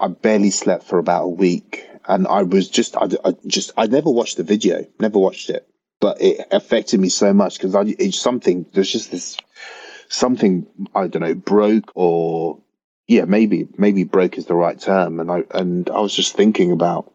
I 0.00 0.08
barely 0.08 0.50
slept 0.50 0.84
for 0.84 0.98
about 0.98 1.24
a 1.24 1.28
week, 1.28 1.88
and 2.08 2.26
I 2.26 2.42
was 2.42 2.68
just 2.68 2.96
I, 2.96 3.08
I 3.24 3.34
just 3.46 3.72
I 3.76 3.86
never 3.86 4.10
watched 4.10 4.36
the 4.36 4.42
video, 4.42 4.84
never 4.98 5.18
watched 5.18 5.50
it, 5.50 5.68
but 6.00 6.20
it 6.20 6.46
affected 6.50 6.98
me 6.98 7.08
so 7.08 7.32
much 7.32 7.58
because 7.58 7.74
I 7.74 7.82
it's 7.98 8.18
something 8.18 8.66
there's 8.72 8.90
just 8.90 9.12
this 9.12 9.36
something 10.08 10.66
I 10.94 11.06
don't 11.06 11.22
know 11.22 11.34
broke 11.34 11.92
or 11.94 12.60
yeah 13.06 13.24
maybe 13.24 13.68
maybe 13.78 14.02
broke 14.04 14.36
is 14.36 14.46
the 14.46 14.54
right 14.54 14.78
term. 14.78 15.20
And 15.20 15.30
I 15.30 15.44
and 15.52 15.88
I 15.90 16.00
was 16.00 16.14
just 16.14 16.34
thinking 16.34 16.72
about 16.72 17.12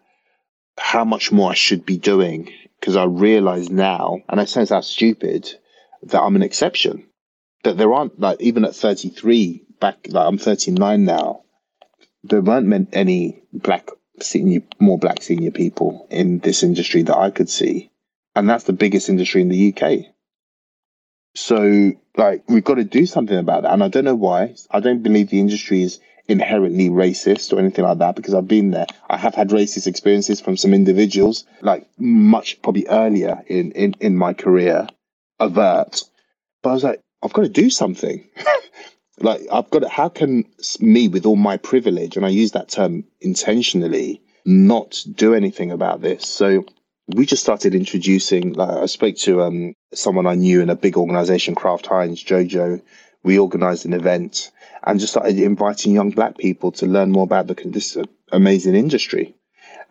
how 0.78 1.04
much 1.04 1.34
more 1.34 1.52
I 1.52 1.56
should 1.56 1.86
be 1.86 1.98
doing 1.98 2.50
because 2.82 2.98
I 2.98 3.06
realize 3.06 3.70
now 3.70 4.20
and 4.28 4.42
it 4.42 4.50
sounds 4.50 4.70
that 4.70 4.84
stupid 4.84 5.50
that 6.04 6.22
I'm 6.22 6.36
an 6.36 6.44
exception 6.44 7.08
that 7.64 7.78
there 7.78 7.94
aren't 7.94 8.20
like 8.20 8.42
even 8.42 8.66
at 8.66 8.76
33 8.76 9.64
back 9.80 10.08
like 10.10 10.28
I'm 10.28 10.38
39 10.38 11.06
now 11.06 11.44
there 12.24 12.42
weren't 12.42 12.90
any 12.92 13.42
black 13.54 13.90
senior 14.20 14.62
more 14.80 14.98
black 14.98 15.22
senior 15.22 15.52
people 15.52 16.08
in 16.10 16.40
this 16.40 16.64
industry 16.64 17.04
that 17.04 17.18
I 17.18 17.30
could 17.30 17.50
see 17.50 17.92
and 18.36 18.50
that's 18.50 18.66
the 18.66 18.74
biggest 18.74 19.08
industry 19.08 19.42
in 19.42 19.50
the 19.50 19.74
UK 19.74 20.12
so, 21.34 21.94
like, 22.18 22.44
we've 22.50 22.64
got 22.64 22.76
to 22.76 22.84
do 22.84 23.06
something 23.06 23.38
about 23.38 23.64
that. 23.64 23.74
And 23.74 23.84
I 23.84 23.88
don't 23.88 24.04
know 24.04 24.16
why. 24.16 24.56
I 24.70 24.80
don't 24.80 25.02
believe 25.02 25.30
the 25.30 25.40
industry 25.40 25.82
is 25.82 26.00
inherently 26.28 26.90
racist 26.90 27.54
or 27.54 27.60
anything 27.60 27.86
like 27.86 27.98
that 28.00 28.16
because 28.16 28.34
I've 28.34 28.48
been 28.48 28.72
there. 28.72 28.88
I 29.10 29.18
have 29.18 29.36
had 29.36 29.50
racist 29.50 29.88
experiences 29.88 30.40
from 30.40 30.58
some 30.58 30.74
individuals, 30.74 31.46
like 31.62 31.88
much 31.98 32.62
probably 32.62 32.88
earlier 32.88 33.44
in, 33.48 33.72
in, 33.72 33.96
in 34.00 34.18
my 34.18 34.34
career, 34.34 34.88
avert. 35.40 36.04
But 36.64 36.70
I 36.70 36.74
was 36.74 36.84
like, 36.84 37.02
I've 37.24 37.34
got 37.34 37.44
to 37.44 37.50
do 37.50 37.70
something. 37.70 38.28
like, 39.20 39.42
I've 39.52 39.70
got 39.70 39.80
to, 39.80 39.90
how 39.90 40.10
can 40.10 40.46
me, 40.80 41.08
with 41.08 41.26
all 41.26 41.36
my 41.36 41.58
privilege, 41.58 42.18
and 42.18 42.26
I 42.26 42.30
use 42.30 42.52
that 42.52 42.70
term 42.70 43.04
intentionally, 43.20 44.22
not 44.46 45.04
do 45.14 45.34
anything 45.34 45.72
about 45.72 46.02
this? 46.02 46.28
So, 46.28 46.66
we 47.08 47.26
just 47.26 47.44
started 47.44 47.76
introducing 47.76 48.54
like 48.54 48.70
I 48.70 48.86
spoke 48.86 49.16
to 49.18 49.42
um 49.42 49.74
someone 49.94 50.28
I 50.28 50.36
knew 50.36 50.62
in 50.62 50.70
a 50.70 50.76
big 50.76 50.98
organization, 50.98 51.56
Kraft 51.56 51.88
Heinz, 51.88 52.24
Jojo. 52.24 52.82
We 53.24 53.38
organized 53.38 53.86
an 53.86 53.94
event 53.94 54.52
and 54.84 55.00
just 55.00 55.14
started 55.14 55.40
inviting 55.40 55.94
young 55.94 56.12
black 56.12 56.38
people 56.38 56.72
to 56.74 56.88
learn 56.88 57.12
more 57.12 57.24
about 57.24 57.48
the 57.48 57.56
this 57.66 57.98
amazing 58.32 58.76
industry. 58.76 59.36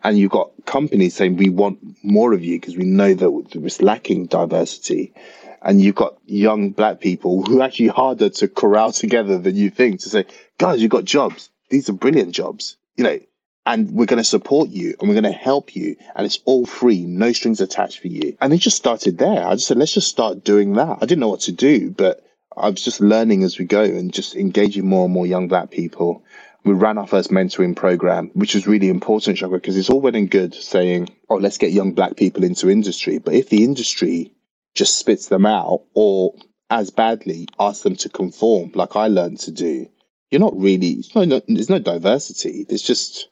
And 0.03 0.17
you've 0.17 0.31
got 0.31 0.51
companies 0.65 1.15
saying 1.15 1.37
we 1.37 1.49
want 1.49 1.79
more 2.03 2.33
of 2.33 2.43
you 2.43 2.59
because 2.59 2.75
we 2.75 2.85
know 2.85 3.13
that 3.13 3.49
it's 3.53 3.81
lacking 3.81 4.25
diversity. 4.27 5.13
And 5.61 5.79
you've 5.79 5.95
got 5.95 6.17
young 6.25 6.71
black 6.71 6.99
people 6.99 7.43
who 7.43 7.61
are 7.61 7.65
actually 7.65 7.89
harder 7.89 8.29
to 8.29 8.47
corral 8.47 8.91
together 8.91 9.37
than 9.37 9.55
you 9.55 9.69
think 9.69 9.99
to 10.01 10.09
say, 10.09 10.25
guys, 10.57 10.81
you've 10.81 10.91
got 10.91 11.05
jobs. 11.05 11.49
These 11.69 11.87
are 11.89 11.93
brilliant 11.93 12.33
jobs. 12.33 12.77
You 12.97 13.03
know, 13.03 13.19
and 13.65 13.91
we're 13.91 14.05
going 14.05 14.17
to 14.17 14.23
support 14.23 14.69
you 14.69 14.95
and 14.99 15.07
we're 15.07 15.19
going 15.19 15.31
to 15.31 15.31
help 15.31 15.75
you 15.75 15.95
and 16.15 16.25
it's 16.25 16.39
all 16.45 16.65
free 16.65 17.05
no 17.05 17.31
strings 17.31 17.61
attached 17.61 17.99
for 17.99 18.07
you 18.07 18.35
and 18.41 18.53
it 18.53 18.57
just 18.57 18.77
started 18.77 19.17
there 19.17 19.45
i 19.45 19.53
just 19.53 19.67
said 19.67 19.77
let's 19.77 19.93
just 19.93 20.07
start 20.07 20.43
doing 20.43 20.73
that 20.73 20.97
i 20.97 21.05
didn't 21.05 21.19
know 21.19 21.29
what 21.29 21.41
to 21.41 21.51
do 21.51 21.91
but 21.91 22.25
i 22.57 22.69
was 22.69 22.83
just 22.83 23.01
learning 23.01 23.43
as 23.43 23.57
we 23.57 23.65
go 23.65 23.83
and 23.83 24.13
just 24.13 24.35
engaging 24.35 24.85
more 24.85 25.05
and 25.05 25.13
more 25.13 25.27
young 25.27 25.47
black 25.47 25.71
people. 25.71 26.23
We 26.63 26.73
ran 26.73 26.99
our 26.99 27.07
first 27.07 27.31
mentoring 27.31 27.75
program 27.75 28.29
which 28.33 28.53
was 28.53 28.67
really 28.67 28.89
important 28.89 29.37
Shaka, 29.37 29.53
because 29.53 29.77
it's 29.77 29.89
all 29.89 30.01
well 30.01 30.15
and 30.15 30.29
good 30.29 30.53
saying 30.53 31.09
oh 31.29 31.35
let's 31.35 31.57
get 31.57 31.71
young 31.71 31.93
black 31.93 32.17
people 32.17 32.43
into 32.43 32.69
industry. 32.69 33.17
But 33.17 33.33
if 33.33 33.49
the 33.49 33.63
industry 33.63 34.33
just 34.75 34.97
spits 34.97 35.27
them 35.27 35.45
out 35.45 35.83
or 35.93 36.35
as 36.69 36.89
badly 36.91 37.47
asks 37.59 37.83
them 37.83 37.95
to 37.97 38.07
conform 38.07 38.71
like 38.75 38.95
i 38.95 39.07
learned 39.07 39.37
to 39.37 39.51
do 39.51 39.85
you're 40.31 40.39
not 40.39 40.57
really 40.57 40.91
it's 40.91 41.13
no, 41.13 41.25
no 41.25 41.41
there's 41.47 41.69
no 41.69 41.79
diversity. 41.79 42.65
There's 42.67 42.81
just 42.81 43.27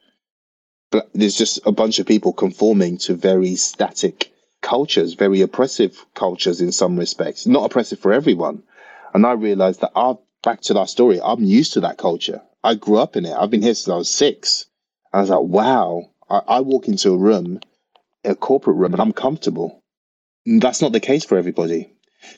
there's 1.14 1.36
just 1.36 1.60
a 1.66 1.72
bunch 1.72 2.00
of 2.00 2.06
people 2.06 2.34
conforming 2.34 2.98
to 3.00 3.16
very 3.16 3.56
static 3.56 4.32
cultures, 4.62 5.14
very 5.14 5.42
oppressive 5.42 6.06
cultures 6.14 6.60
in 6.62 6.72
some 6.72 6.98
respects, 6.98 7.48
not 7.48 7.66
oppressive 7.66 8.00
for 8.00 8.12
everyone. 8.12 8.64
And 9.14 9.26
I 9.26 9.34
realized 9.34 9.82
that 9.82 9.92
our 9.96 10.20
back 10.44 10.62
to 10.62 10.74
that 10.76 10.90
story, 10.90 11.20
I'm 11.22 11.44
used 11.44 11.74
to 11.74 11.82
that 11.82 11.98
culture. 11.98 12.42
I 12.64 12.76
grew 12.76 12.98
up 12.98 13.16
in 13.16 13.26
it. 13.26 13.34
I've 13.34 13.50
been 13.50 13.62
here 13.62 13.74
since 13.74 13.90
I 13.90 13.98
was 13.98 14.10
six. 14.10 14.66
And 15.12 15.20
I 15.20 15.22
was 15.22 15.30
like, 15.30 15.42
wow, 15.42 16.10
I, 16.30 16.42
I 16.48 16.60
walk 16.62 16.88
into 16.88 17.12
a 17.12 17.18
room, 17.18 17.60
a 18.24 18.36
corporate 18.36 18.78
room, 18.78 18.94
and 18.94 19.02
I'm 19.02 19.14
comfortable. 19.14 19.82
And 20.46 20.62
that's 20.62 20.82
not 20.82 20.92
the 20.92 21.00
case 21.00 21.24
for 21.26 21.38
everybody. 21.38 21.92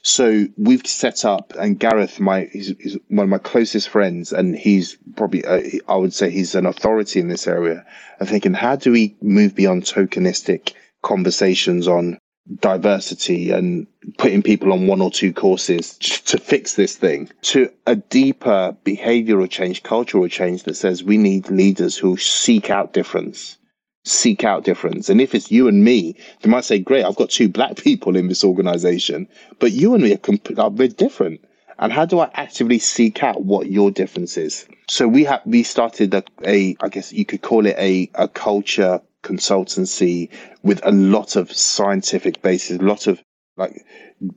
So 0.03 0.47
we've 0.57 0.85
set 0.85 1.25
up, 1.25 1.53
and 1.59 1.79
Gareth, 1.79 2.19
my 2.19 2.49
he's, 2.51 2.73
he's 2.79 2.97
one 3.07 3.23
of 3.23 3.29
my 3.29 3.39
closest 3.39 3.89
friends, 3.89 4.31
and 4.31 4.55
he's 4.55 4.97
probably 5.15 5.43
uh, 5.43 5.61
I 5.87 5.95
would 5.95 6.13
say 6.13 6.29
he's 6.29 6.53
an 6.53 6.67
authority 6.67 7.19
in 7.19 7.29
this 7.29 7.47
area. 7.47 7.85
I'm 8.19 8.27
thinking, 8.27 8.53
how 8.53 8.75
do 8.75 8.91
we 8.91 9.15
move 9.21 9.55
beyond 9.55 9.83
tokenistic 9.83 10.73
conversations 11.01 11.87
on 11.87 12.19
diversity 12.59 13.51
and 13.51 13.87
putting 14.17 14.41
people 14.41 14.73
on 14.73 14.87
one 14.87 15.01
or 15.01 15.11
two 15.11 15.31
courses 15.31 15.97
to 15.97 16.37
fix 16.37 16.73
this 16.73 16.95
thing 16.95 17.29
to 17.41 17.71
a 17.85 17.95
deeper 17.95 18.75
behavioral 18.83 19.49
change, 19.49 19.83
cultural 19.83 20.27
change 20.27 20.63
that 20.63 20.75
says 20.75 21.03
we 21.03 21.17
need 21.17 21.49
leaders 21.49 21.97
who 21.97 22.17
seek 22.17 22.69
out 22.69 22.93
difference 22.93 23.57
seek 24.03 24.43
out 24.43 24.63
difference. 24.63 25.09
And 25.09 25.21
if 25.21 25.35
it's 25.35 25.51
you 25.51 25.67
and 25.67 25.83
me, 25.83 26.15
they 26.41 26.49
might 26.49 26.65
say, 26.65 26.79
great, 26.79 27.05
I've 27.05 27.15
got 27.15 27.29
two 27.29 27.49
black 27.49 27.75
people 27.83 28.15
in 28.15 28.27
this 28.27 28.43
organization, 28.43 29.27
but 29.59 29.71
you 29.71 29.93
and 29.93 30.03
me 30.03 30.13
are, 30.13 30.17
comp- 30.17 30.57
are 30.57 30.69
different. 30.69 31.41
And 31.79 31.91
how 31.91 32.05
do 32.05 32.19
I 32.19 32.29
actively 32.35 32.77
seek 32.77 33.23
out 33.23 33.43
what 33.43 33.71
your 33.71 33.89
difference 33.89 34.37
is? 34.37 34.67
So 34.87 35.07
we 35.07 35.23
have, 35.23 35.41
we 35.45 35.63
started 35.63 36.13
a, 36.13 36.23
a, 36.45 36.75
I 36.79 36.89
guess 36.89 37.11
you 37.11 37.25
could 37.25 37.41
call 37.41 37.65
it 37.65 37.75
a, 37.77 38.09
a 38.15 38.27
culture 38.27 39.01
consultancy 39.23 40.29
with 40.63 40.81
a 40.83 40.91
lot 40.91 41.35
of 41.35 41.51
scientific 41.51 42.41
basis, 42.41 42.79
a 42.79 42.83
lot 42.83 43.07
of 43.07 43.21
like 43.57 43.85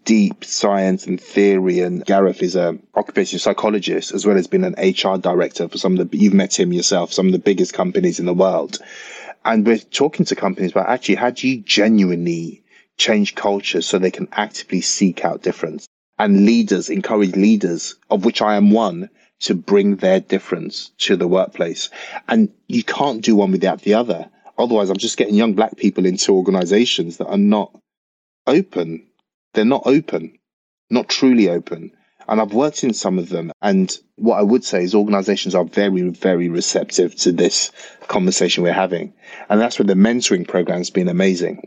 deep 0.05 0.45
science 0.45 1.07
and 1.07 1.21
theory. 1.21 1.81
And 1.81 2.05
Gareth 2.05 2.43
is 2.43 2.57
a 2.57 2.79
occupational 2.95 3.41
psychologist 3.41 4.13
as 4.13 4.27
well 4.27 4.37
as 4.37 4.47
being 4.47 4.65
an 4.65 4.75
HR 4.79 5.19
director 5.19 5.69
for 5.69 5.79
some 5.79 5.99
of 5.99 6.11
the, 6.11 6.19
you've 6.19 6.35
met 6.35 6.59
him 6.59 6.73
yourself, 6.73 7.13
some 7.13 7.27
of 7.27 7.33
the 7.33 7.39
biggest 7.39 7.73
companies 7.73 8.19
in 8.19 8.27
the 8.27 8.35
world. 8.35 8.79
And 9.45 9.67
we're 9.67 9.79
talking 9.79 10.25
to 10.27 10.37
companies 10.37 10.71
about 10.71 10.89
actually 10.89 11.17
how 11.17 11.31
do 11.31 11.49
you 11.49 11.61
genuinely 11.61 12.63
change 12.97 13.35
culture 13.35 13.83
so 13.83 13.99
they 13.99 14.11
can 14.11 14.29
actively 14.33 14.81
seek 14.81 15.25
out 15.25 15.43
difference? 15.43 15.87
And 16.19 16.47
leaders 16.47 16.91
encourage 16.91 17.35
leaders 17.35 17.97
of 18.11 18.25
which 18.25 18.41
i 18.41 18.57
am 18.57 18.71
one 18.71 19.11
to 19.41 19.55
bring 19.55 19.97
their 19.97 20.21
difference 20.21 20.91
to 20.99 21.17
the 21.17 21.29
workplace. 21.29 21.91
And 22.29 22.51
you 22.69 22.85
can't 22.85 23.23
do 23.23 23.37
one 23.37 23.53
without 23.53 23.83
the 23.83 23.95
other 23.95 24.31
otherwise 24.59 24.91
i'm 24.91 24.97
just 24.97 25.17
getting 25.17 25.35
young 25.35 25.55
black 25.55 25.77
people 25.77 26.07
into 26.07 26.33
organizations 26.33 27.17
that 27.19 27.27
are 27.27 27.39
not 27.39 27.75
open 28.47 29.07
they're 29.53 29.65
not 29.65 29.83
open 29.87 30.39
not 30.91 31.09
truly 31.09 31.49
open 31.49 31.91
And 32.29 32.41
I've 32.41 32.55
worked 32.55 32.85
in 32.85 32.95
some 32.95 33.19
of 33.19 33.29
them. 33.29 33.53
And 33.63 33.97
what 34.17 34.39
I 34.39 34.43
would 34.43 34.65
say 34.65 34.83
is 34.83 34.95
organizations 34.95 35.55
are 35.55 35.65
very, 35.65 36.09
very 36.09 36.49
receptive 36.49 37.15
to 37.17 37.33
this 37.33 37.71
conversation 38.09 38.63
we're 38.63 38.73
having. 38.73 39.13
And 39.49 39.61
that's 39.61 39.79
where 39.79 39.87
the 39.87 39.95
mentoring 39.95 40.47
program's 40.47 40.91
been 40.91 41.09
amazing. 41.09 41.67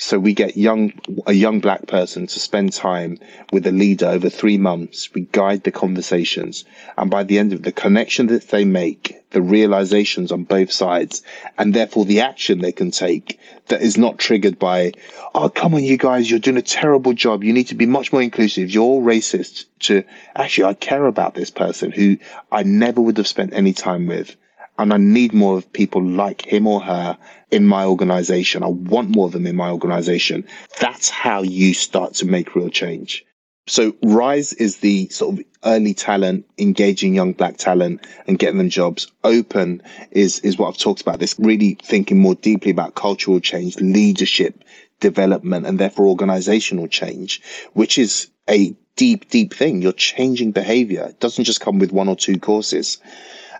So 0.00 0.16
we 0.20 0.32
get 0.32 0.56
young 0.56 0.92
a 1.26 1.32
young 1.32 1.58
black 1.58 1.88
person 1.88 2.28
to 2.28 2.38
spend 2.38 2.72
time 2.72 3.18
with 3.52 3.66
a 3.66 3.72
leader 3.72 4.06
over 4.06 4.30
three 4.30 4.56
months. 4.56 5.12
We 5.12 5.22
guide 5.32 5.64
the 5.64 5.72
conversations, 5.72 6.64
and 6.96 7.10
by 7.10 7.24
the 7.24 7.36
end 7.36 7.52
of 7.52 7.64
the 7.64 7.72
connection 7.72 8.28
that 8.28 8.46
they 8.46 8.64
make, 8.64 9.20
the 9.30 9.42
realizations 9.42 10.30
on 10.30 10.44
both 10.44 10.70
sides, 10.70 11.22
and 11.58 11.74
therefore 11.74 12.04
the 12.04 12.20
action 12.20 12.60
they 12.60 12.70
can 12.70 12.92
take 12.92 13.40
that 13.66 13.82
is 13.82 13.98
not 13.98 14.18
triggered 14.18 14.56
by, 14.56 14.92
oh 15.34 15.48
come 15.48 15.74
on, 15.74 15.82
you 15.82 15.96
guys, 15.96 16.30
you're 16.30 16.38
doing 16.38 16.56
a 16.58 16.62
terrible 16.62 17.12
job. 17.12 17.42
You 17.42 17.52
need 17.52 17.68
to 17.68 17.74
be 17.74 17.86
much 17.86 18.12
more 18.12 18.22
inclusive. 18.22 18.70
You're 18.70 18.84
all 18.84 19.02
racist. 19.02 19.64
To 19.80 20.04
actually, 20.36 20.64
I 20.64 20.74
care 20.74 21.06
about 21.06 21.34
this 21.34 21.50
person 21.50 21.90
who 21.90 22.18
I 22.52 22.62
never 22.62 23.00
would 23.00 23.16
have 23.16 23.26
spent 23.26 23.52
any 23.52 23.72
time 23.72 24.06
with 24.06 24.36
and 24.78 24.92
I 24.92 24.96
need 24.96 25.34
more 25.34 25.58
of 25.58 25.72
people 25.72 26.02
like 26.02 26.42
him 26.42 26.66
or 26.66 26.80
her 26.80 27.18
in 27.50 27.66
my 27.66 27.84
organization. 27.84 28.62
I 28.62 28.68
want 28.68 29.14
more 29.14 29.26
of 29.26 29.32
them 29.32 29.46
in 29.46 29.56
my 29.56 29.70
organization. 29.70 30.46
That's 30.80 31.10
how 31.10 31.42
you 31.42 31.74
start 31.74 32.14
to 32.14 32.26
make 32.26 32.54
real 32.54 32.70
change. 32.70 33.24
So 33.66 33.94
Rise 34.02 34.54
is 34.54 34.78
the 34.78 35.08
sort 35.08 35.38
of 35.38 35.44
early 35.64 35.92
talent, 35.92 36.46
engaging 36.56 37.14
young 37.14 37.32
black 37.32 37.58
talent 37.58 38.06
and 38.26 38.38
getting 38.38 38.58
them 38.58 38.70
jobs. 38.70 39.10
Open 39.24 39.82
is, 40.10 40.38
is 40.40 40.56
what 40.56 40.68
I've 40.68 40.78
talked 40.78 41.02
about. 41.02 41.18
This 41.18 41.38
really 41.38 41.76
thinking 41.82 42.18
more 42.18 42.34
deeply 42.36 42.70
about 42.70 42.94
cultural 42.94 43.40
change, 43.40 43.76
leadership, 43.76 44.64
development, 45.00 45.66
and 45.66 45.78
therefore 45.78 46.06
organizational 46.06 46.88
change, 46.88 47.42
which 47.74 47.98
is 47.98 48.30
a 48.48 48.74
deep, 48.96 49.28
deep 49.28 49.52
thing. 49.52 49.82
You're 49.82 49.92
changing 49.92 50.52
behavior. 50.52 51.06
It 51.10 51.20
doesn't 51.20 51.44
just 51.44 51.60
come 51.60 51.78
with 51.78 51.92
one 51.92 52.08
or 52.08 52.16
two 52.16 52.38
courses. 52.38 52.98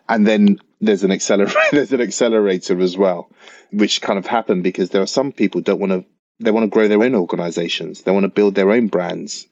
And 0.09 0.27
then 0.27 0.59
there's 0.81 1.05
an 1.05 1.13
accelerator, 1.13 1.59
there's 1.73 1.93
an 1.93 2.01
accelerator 2.01 2.81
as 2.81 2.97
well, 2.97 3.31
which 3.73 4.01
kind 4.01 4.19
of 4.19 4.27
happened 4.27 4.63
because 4.63 4.91
there 4.91 5.03
are 5.03 5.07
some 5.07 5.33
people 5.33 5.61
don't 5.61 5.81
want 5.81 5.93
to, 5.93 6.05
they 6.41 6.51
want 6.51 6.65
to 6.65 6.75
grow 6.75 6.89
their 6.89 7.03
own 7.03 7.15
organizations. 7.15 8.03
They 8.03 8.13
want 8.13 8.25
to 8.25 8.29
build 8.29 8.55
their 8.55 8.71
own 8.71 8.89
brands 8.89 9.47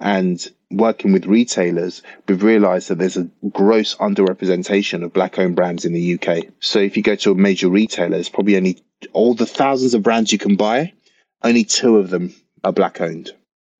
and 0.00 0.44
working 0.70 1.12
with 1.12 1.26
retailers, 1.26 2.02
we've 2.26 2.42
realized 2.42 2.88
that 2.88 2.98
there's 2.98 3.18
a 3.18 3.28
gross 3.50 3.94
underrepresentation 3.96 5.04
of 5.04 5.12
black 5.12 5.38
owned 5.38 5.56
brands 5.56 5.84
in 5.84 5.92
the 5.92 6.14
UK. 6.14 6.46
So 6.60 6.78
if 6.78 6.96
you 6.96 7.02
go 7.02 7.16
to 7.16 7.32
a 7.32 7.34
major 7.34 7.68
retailer, 7.68 8.10
there's 8.10 8.30
probably 8.30 8.56
only 8.56 8.82
all 9.12 9.34
the 9.34 9.46
thousands 9.46 9.92
of 9.94 10.02
brands 10.02 10.32
you 10.32 10.38
can 10.38 10.56
buy, 10.56 10.94
only 11.42 11.64
two 11.64 11.98
of 11.98 12.08
them 12.08 12.34
are 12.64 12.72
black 12.72 13.00
owned, 13.00 13.30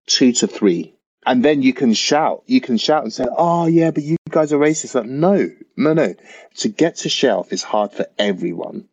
two 0.07 0.33
to 0.33 0.47
three 0.47 0.95
and 1.27 1.45
then 1.45 1.63
you 1.63 1.73
can 1.73 1.93
shout, 1.93 2.43
you 2.47 2.61
can 2.61 2.77
shout 2.79 3.03
and 3.03 3.13
say, 3.13 3.27
"Oh 3.37 3.67
yeah, 3.67 3.91
but 3.91 4.03
you 4.03 4.17
guys 4.31 4.53
are 4.53 4.59
racist." 4.59 4.95
Like, 4.95 5.07
no, 5.07 5.51
no, 5.77 5.93
no. 5.93 6.15
To 6.57 6.69
get 6.69 6.97
to 6.97 7.09
shelf 7.09 7.53
is 7.53 7.63
hard 7.63 7.93
for 7.93 8.07
everyone. 8.19 8.89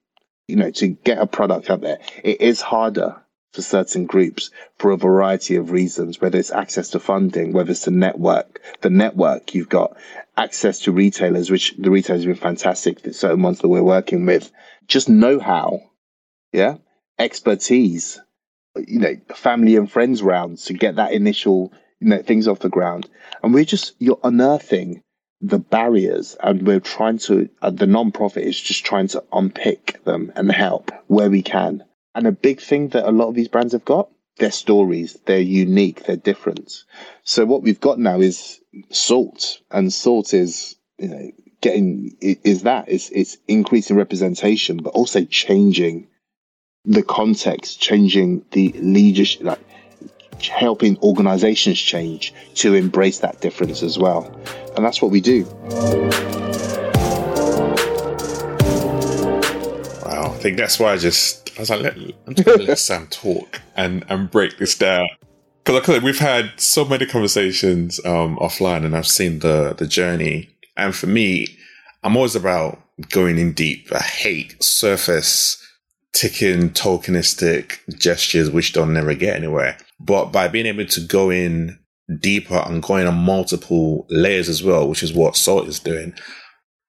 You 0.47 0.55
know, 0.55 0.71
to 0.71 0.87
get 0.87 1.17
a 1.17 1.27
product 1.27 1.69
out 1.69 1.81
there, 1.81 1.99
it 2.23 2.41
is 2.41 2.61
harder 2.61 3.21
for 3.53 3.61
certain 3.61 4.05
groups 4.05 4.51
for 4.77 4.91
a 4.91 4.97
variety 4.97 5.55
of 5.55 5.71
reasons, 5.71 6.21
whether 6.21 6.37
it's 6.37 6.51
access 6.51 6.89
to 6.89 6.99
funding, 6.99 7.53
whether 7.53 7.71
it's 7.71 7.85
the 7.85 7.91
network, 7.91 8.61
the 8.81 8.89
network 8.89 9.53
you've 9.53 9.69
got, 9.69 9.97
access 10.37 10.79
to 10.79 10.91
retailers, 10.91 11.49
which 11.49 11.75
the 11.77 11.89
retailers 11.89 12.23
have 12.23 12.33
been 12.33 12.41
fantastic, 12.41 13.01
the 13.01 13.13
certain 13.13 13.41
ones 13.41 13.59
that 13.59 13.67
we're 13.67 13.83
working 13.83 14.25
with, 14.25 14.51
just 14.87 15.09
know 15.09 15.39
how, 15.39 15.79
yeah, 16.53 16.75
expertise, 17.17 18.21
you 18.75 18.99
know, 18.99 19.15
family 19.35 19.75
and 19.75 19.91
friends 19.91 20.21
rounds 20.21 20.65
to 20.65 20.73
get 20.73 20.95
that 20.97 21.13
initial 21.13 21.73
you 21.99 22.09
know, 22.09 22.21
things 22.21 22.47
off 22.47 22.59
the 22.59 22.69
ground. 22.69 23.09
And 23.43 23.53
we're 23.53 23.65
just, 23.65 23.95
you're 23.99 24.19
unearthing 24.23 25.01
the 25.41 25.59
barriers 25.59 26.35
and 26.41 26.65
we're 26.65 26.79
trying 26.79 27.19
to, 27.19 27.49
uh, 27.61 27.69
the 27.69 27.87
non-profit 27.87 28.43
is 28.43 28.59
just 28.59 28.85
trying 28.85 29.07
to 29.07 29.23
unpick 29.31 30.03
them 30.03 30.31
and 30.35 30.51
help 30.51 30.91
where 31.07 31.29
we 31.29 31.41
can. 31.41 31.83
And 32.15 32.25
a 32.25 32.31
big 32.31 32.59
thing 32.59 32.89
that 32.89 33.07
a 33.07 33.11
lot 33.11 33.29
of 33.29 33.35
these 33.35 33.47
brands 33.47 33.73
have 33.73 33.85
got, 33.85 34.09
their 34.37 34.51
stories, 34.51 35.17
they're 35.25 35.39
unique, 35.39 36.05
they're 36.05 36.15
different. 36.15 36.83
So 37.23 37.45
what 37.45 37.63
we've 37.63 37.79
got 37.79 37.99
now 37.99 38.19
is 38.19 38.59
Psalt 38.91 39.59
and 39.71 39.89
Psalt 39.89 40.33
is, 40.33 40.75
you 40.97 41.07
know, 41.07 41.31
getting, 41.61 42.15
is 42.21 42.63
that, 42.63 42.85
it's, 42.87 43.09
it's 43.09 43.37
increasing 43.47 43.95
representation, 43.95 44.77
but 44.77 44.91
also 44.91 45.23
changing 45.25 46.07
the 46.85 47.03
context, 47.03 47.81
changing 47.81 48.45
the 48.51 48.71
leadership, 48.77 49.43
like 49.43 49.59
helping 50.41 50.97
organizations 50.99 51.79
change 51.79 52.33
to 52.55 52.73
embrace 52.73 53.19
that 53.19 53.41
difference 53.41 53.83
as 53.83 53.97
well. 53.97 54.25
And 54.75 54.85
that's 54.85 55.01
what 55.01 55.11
we 55.11 55.21
do. 55.21 55.43
Wow. 60.05 60.31
I 60.33 60.37
think 60.39 60.57
that's 60.57 60.79
why 60.79 60.93
I 60.93 60.97
just, 60.97 61.51
I 61.57 61.61
was 61.61 61.69
like, 61.69 61.81
let, 61.81 61.97
I'm 61.97 62.35
just 62.35 62.45
going 62.45 62.59
to 62.59 62.65
let 62.65 62.79
Sam 62.79 63.07
talk 63.07 63.61
and, 63.75 64.05
and 64.09 64.29
break 64.29 64.57
this 64.57 64.77
down. 64.77 65.07
Because 65.65 66.01
we've 66.01 66.19
had 66.19 66.51
so 66.57 66.85
many 66.85 67.05
conversations 67.05 67.99
um, 68.05 68.37
offline 68.37 68.85
and 68.85 68.95
I've 68.95 69.07
seen 69.07 69.39
the, 69.39 69.75
the 69.77 69.85
journey. 69.85 70.49
And 70.77 70.95
for 70.95 71.07
me, 71.07 71.47
I'm 72.03 72.15
always 72.15 72.35
about 72.35 72.79
going 73.09 73.37
in 73.37 73.53
deep. 73.53 73.91
I 73.91 73.99
hate 73.99 74.63
surface 74.63 75.61
ticking 76.17 76.71
tokenistic 76.71 77.79
gestures 77.99 78.49
which 78.49 78.73
don't 78.73 78.93
never 78.93 79.13
get 79.13 79.35
anywhere. 79.35 79.77
But 79.99 80.31
by 80.31 80.47
being 80.47 80.65
able 80.65 80.85
to 80.85 81.01
go 81.01 81.29
in 81.29 81.77
deeper 82.19 82.63
and 82.65 82.81
going 82.81 83.05
on 83.05 83.15
multiple 83.15 84.07
layers 84.09 84.49
as 84.49 84.63
well, 84.63 84.87
which 84.87 85.03
is 85.03 85.13
what 85.13 85.35
Psalt 85.35 85.67
is 85.67 85.79
doing, 85.79 86.13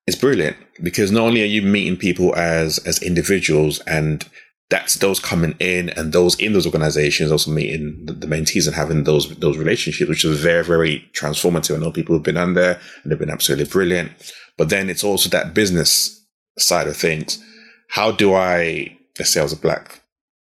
it's 0.07 0.17
brilliant 0.17 0.57
because 0.83 1.13
not 1.13 1.25
only 1.25 1.43
are 1.43 1.47
you 1.47 1.61
meeting 1.61 1.97
people 1.97 2.35
as 2.37 2.79
as 2.79 3.03
individuals 3.03 3.81
and 3.81 4.27
that's 4.71 4.97
those 4.97 5.21
coming 5.21 5.55
in 5.61 5.91
and 5.91 6.13
those 6.13 6.39
in 6.39 6.53
those 6.53 6.67
organizations 6.67 7.33
also 7.33 7.51
meeting 7.51 8.03
the, 8.05 8.13
the 8.13 8.27
mentees 8.27 8.67
and 8.67 8.77
having 8.77 9.05
those 9.05 9.35
those 9.39 9.59
relationships, 9.59 10.09
which 10.09 10.25
is 10.25 10.41
very, 10.41 10.65
very 10.65 11.05
transformative. 11.13 11.77
I 11.77 11.81
know 11.81 11.93
people 11.93 12.15
have 12.15 12.23
been 12.23 12.37
on 12.37 12.55
there 12.55 12.81
and 13.03 13.13
they've 13.13 13.19
been 13.19 13.31
absolutely 13.31 13.67
brilliant. 13.67 14.13
But 14.57 14.71
then 14.71 14.91
it's 14.91 15.05
also 15.05 15.29
that 15.31 15.55
business 15.55 16.27
side 16.59 16.89
of 16.89 16.97
things. 16.97 17.43
How 17.89 18.11
do 18.11 18.35
I, 18.35 18.98
let's 19.19 19.33
say 19.33 19.41
I 19.41 19.45
was 19.45 19.53
a 19.53 19.57
black 19.57 20.03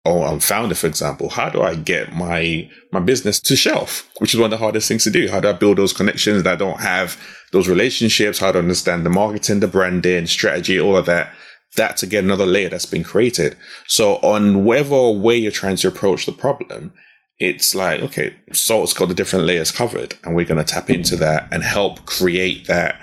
or 0.05 0.25
I'm 0.25 0.33
um, 0.33 0.39
founder, 0.39 0.75
for 0.75 0.87
example, 0.87 1.29
how 1.29 1.49
do 1.49 1.61
I 1.61 1.75
get 1.75 2.13
my 2.13 2.69
my 2.91 2.99
business 2.99 3.39
to 3.41 3.55
shelf? 3.55 4.09
Which 4.17 4.33
is 4.33 4.39
one 4.39 4.51
of 4.51 4.59
the 4.59 4.63
hardest 4.63 4.87
things 4.87 5.05
to 5.05 5.09
do. 5.09 5.29
How 5.29 5.39
do 5.39 5.47
I 5.49 5.53
build 5.53 5.77
those 5.77 5.93
connections 5.93 6.43
that 6.43 6.59
don't 6.59 6.81
have 6.81 7.17
those 7.53 7.69
relationships? 7.69 8.39
How 8.39 8.51
to 8.51 8.59
understand 8.59 9.05
the 9.05 9.09
marketing, 9.09 9.61
the 9.61 9.67
branding, 9.67 10.27
strategy, 10.27 10.79
all 10.79 10.97
of 10.97 11.05
that. 11.05 11.31
That's 11.75 12.03
again 12.03 12.25
another 12.25 12.45
layer 12.45 12.69
that's 12.69 12.85
been 12.85 13.03
created. 13.03 13.55
So 13.87 14.15
on 14.17 14.65
whatever 14.65 15.09
way 15.09 15.37
you're 15.37 15.51
trying 15.51 15.77
to 15.77 15.87
approach 15.87 16.25
the 16.25 16.33
problem, 16.33 16.93
it's 17.39 17.73
like, 17.73 18.01
okay, 18.01 18.35
Psalt's 18.51 18.93
got 18.93 19.07
the 19.07 19.15
different 19.15 19.45
layers 19.45 19.71
covered, 19.71 20.15
and 20.23 20.35
we're 20.35 20.45
going 20.45 20.63
to 20.63 20.71
tap 20.73 20.89
into 20.89 21.15
that 21.15 21.47
and 21.51 21.63
help 21.63 22.05
create 22.05 22.67
that 22.67 22.99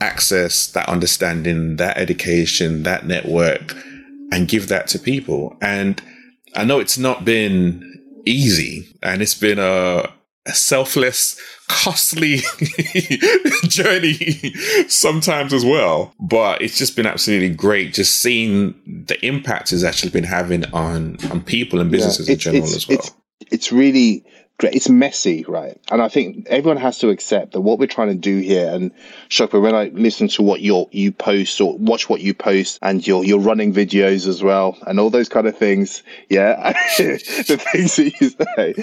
access, 0.00 0.66
that 0.68 0.88
understanding, 0.88 1.76
that 1.76 1.96
education, 1.96 2.82
that 2.84 3.06
network, 3.06 3.76
and 4.32 4.48
give 4.48 4.68
that 4.68 4.86
to 4.88 4.98
people. 4.98 5.56
And 5.60 6.02
I 6.54 6.64
know 6.64 6.80
it's 6.80 6.98
not 6.98 7.24
been 7.24 7.84
easy 8.26 8.86
and 9.02 9.22
it's 9.22 9.34
been 9.34 9.58
a, 9.58 10.10
a 10.46 10.52
selfless, 10.52 11.40
costly 11.68 12.38
journey 13.64 14.54
sometimes 14.88 15.52
as 15.52 15.64
well. 15.64 16.14
But 16.20 16.62
it's 16.62 16.78
just 16.78 16.96
been 16.96 17.06
absolutely 17.06 17.50
great 17.50 17.94
just 17.94 18.16
seeing 18.16 18.74
the 19.06 19.24
impact 19.24 19.72
it's 19.72 19.84
actually 19.84 20.10
been 20.10 20.24
having 20.24 20.64
on, 20.72 21.18
on 21.30 21.42
people 21.42 21.80
and 21.80 21.90
businesses 21.90 22.28
yeah, 22.28 22.34
in 22.34 22.38
general 22.38 22.64
as 22.64 22.88
well. 22.88 22.98
It's, 22.98 23.12
it's 23.50 23.72
really. 23.72 24.24
It's 24.60 24.88
messy, 24.88 25.44
right? 25.46 25.80
And 25.90 26.02
I 26.02 26.08
think 26.08 26.46
everyone 26.48 26.78
has 26.78 26.98
to 26.98 27.10
accept 27.10 27.52
that 27.52 27.60
what 27.60 27.78
we're 27.78 27.86
trying 27.86 28.08
to 28.08 28.14
do 28.14 28.38
here. 28.38 28.68
And 28.72 28.90
Shopper, 29.28 29.60
when 29.60 29.74
I 29.74 29.84
listen 29.94 30.26
to 30.28 30.42
what 30.42 30.60
you 30.60 30.88
you 30.90 31.12
post 31.12 31.60
or 31.60 31.76
watch 31.78 32.08
what 32.08 32.20
you 32.20 32.34
post, 32.34 32.78
and 32.82 33.06
your 33.06 33.24
your 33.24 33.38
running 33.38 33.72
videos 33.72 34.26
as 34.26 34.42
well, 34.42 34.76
and 34.86 34.98
all 34.98 35.10
those 35.10 35.28
kind 35.28 35.46
of 35.46 35.56
things, 35.56 36.02
yeah, 36.28 36.72
the 36.98 37.64
things 37.72 37.96
that 37.96 38.20
you 38.20 38.30
say, 38.30 38.74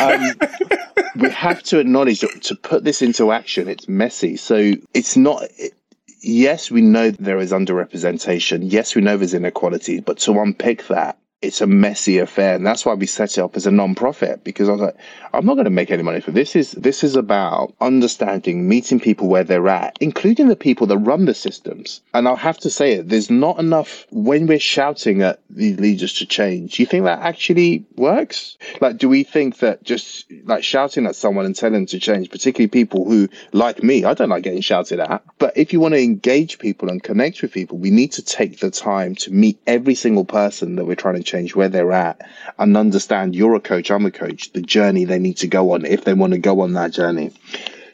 um, 0.00 1.12
we 1.16 1.30
have 1.30 1.62
to 1.64 1.78
acknowledge 1.78 2.20
that 2.20 2.42
to 2.44 2.54
put 2.54 2.84
this 2.84 3.02
into 3.02 3.30
action, 3.30 3.68
it's 3.68 3.88
messy. 3.88 4.36
So 4.36 4.72
it's 4.94 5.16
not. 5.18 5.42
It, 5.58 5.74
yes, 6.22 6.70
we 6.70 6.80
know 6.80 7.10
there 7.10 7.38
is 7.38 7.52
underrepresentation. 7.52 8.60
Yes, 8.62 8.94
we 8.94 9.02
know 9.02 9.18
there's 9.18 9.34
inequality, 9.34 10.00
but 10.00 10.18
to 10.20 10.40
unpick 10.40 10.86
that 10.86 11.18
it's 11.42 11.62
a 11.62 11.66
messy 11.66 12.18
affair, 12.18 12.54
and 12.54 12.66
that's 12.66 12.84
why 12.84 12.92
we 12.92 13.06
set 13.06 13.38
it 13.38 13.40
up 13.40 13.56
as 13.56 13.66
a 13.66 13.70
non-profit. 13.70 14.44
Because 14.44 14.68
I 14.68 14.72
was 14.72 14.80
like, 14.82 14.96
I'm 15.32 15.46
not 15.46 15.54
going 15.54 15.64
to 15.64 15.70
make 15.70 15.90
any 15.90 16.02
money 16.02 16.20
for 16.20 16.32
this. 16.32 16.54
Is 16.54 16.72
this 16.72 17.02
is 17.02 17.16
about 17.16 17.74
understanding, 17.80 18.68
meeting 18.68 19.00
people 19.00 19.28
where 19.28 19.44
they're 19.44 19.68
at, 19.68 19.96
including 20.00 20.48
the 20.48 20.56
people 20.56 20.86
that 20.88 20.98
run 20.98 21.24
the 21.24 21.32
systems. 21.32 22.02
And 22.12 22.28
I'll 22.28 22.36
have 22.36 22.58
to 22.58 22.70
say 22.70 22.92
it. 22.92 23.08
There's 23.08 23.30
not 23.30 23.58
enough 23.58 24.06
when 24.10 24.46
we're 24.46 24.58
shouting 24.58 25.22
at 25.22 25.40
these 25.48 25.80
leaders 25.80 26.12
to 26.14 26.26
change. 26.26 26.76
Do 26.76 26.82
you 26.82 26.86
think 26.86 27.04
that 27.04 27.20
actually 27.20 27.86
works? 27.96 28.58
Like, 28.82 28.98
do 28.98 29.08
we 29.08 29.24
think 29.24 29.58
that 29.58 29.82
just 29.82 30.30
like 30.44 30.62
shouting 30.62 31.06
at 31.06 31.16
someone 31.16 31.46
and 31.46 31.56
telling 31.56 31.72
them 31.72 31.86
to 31.86 31.98
change, 31.98 32.30
particularly 32.30 32.68
people 32.68 33.06
who 33.06 33.30
like 33.52 33.82
me, 33.82 34.04
I 34.04 34.12
don't 34.12 34.28
like 34.28 34.42
getting 34.42 34.60
shouted 34.60 35.00
at. 35.00 35.22
But 35.38 35.56
if 35.56 35.72
you 35.72 35.80
want 35.80 35.94
to 35.94 36.02
engage 36.02 36.58
people 36.58 36.90
and 36.90 37.02
connect 37.02 37.40
with 37.40 37.52
people, 37.52 37.78
we 37.78 37.90
need 37.90 38.12
to 38.12 38.22
take 38.22 38.60
the 38.60 38.70
time 38.70 39.14
to 39.16 39.32
meet 39.32 39.58
every 39.66 39.94
single 39.94 40.26
person 40.26 40.76
that 40.76 40.84
we're 40.84 40.96
trying 40.96 41.14
to 41.14 41.29
change 41.30 41.54
where 41.54 41.68
they're 41.68 41.92
at 41.92 42.20
and 42.58 42.76
understand 42.76 43.34
you're 43.34 43.54
a 43.54 43.60
coach, 43.60 43.90
I'm 43.90 44.06
a 44.06 44.10
coach, 44.10 44.52
the 44.52 44.62
journey 44.62 45.04
they 45.04 45.18
need 45.18 45.38
to 45.38 45.46
go 45.46 45.72
on 45.72 45.84
if 45.84 46.04
they 46.04 46.14
want 46.14 46.32
to 46.32 46.38
go 46.38 46.60
on 46.60 46.72
that 46.74 46.92
journey. 46.92 47.32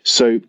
So 0.03 0.41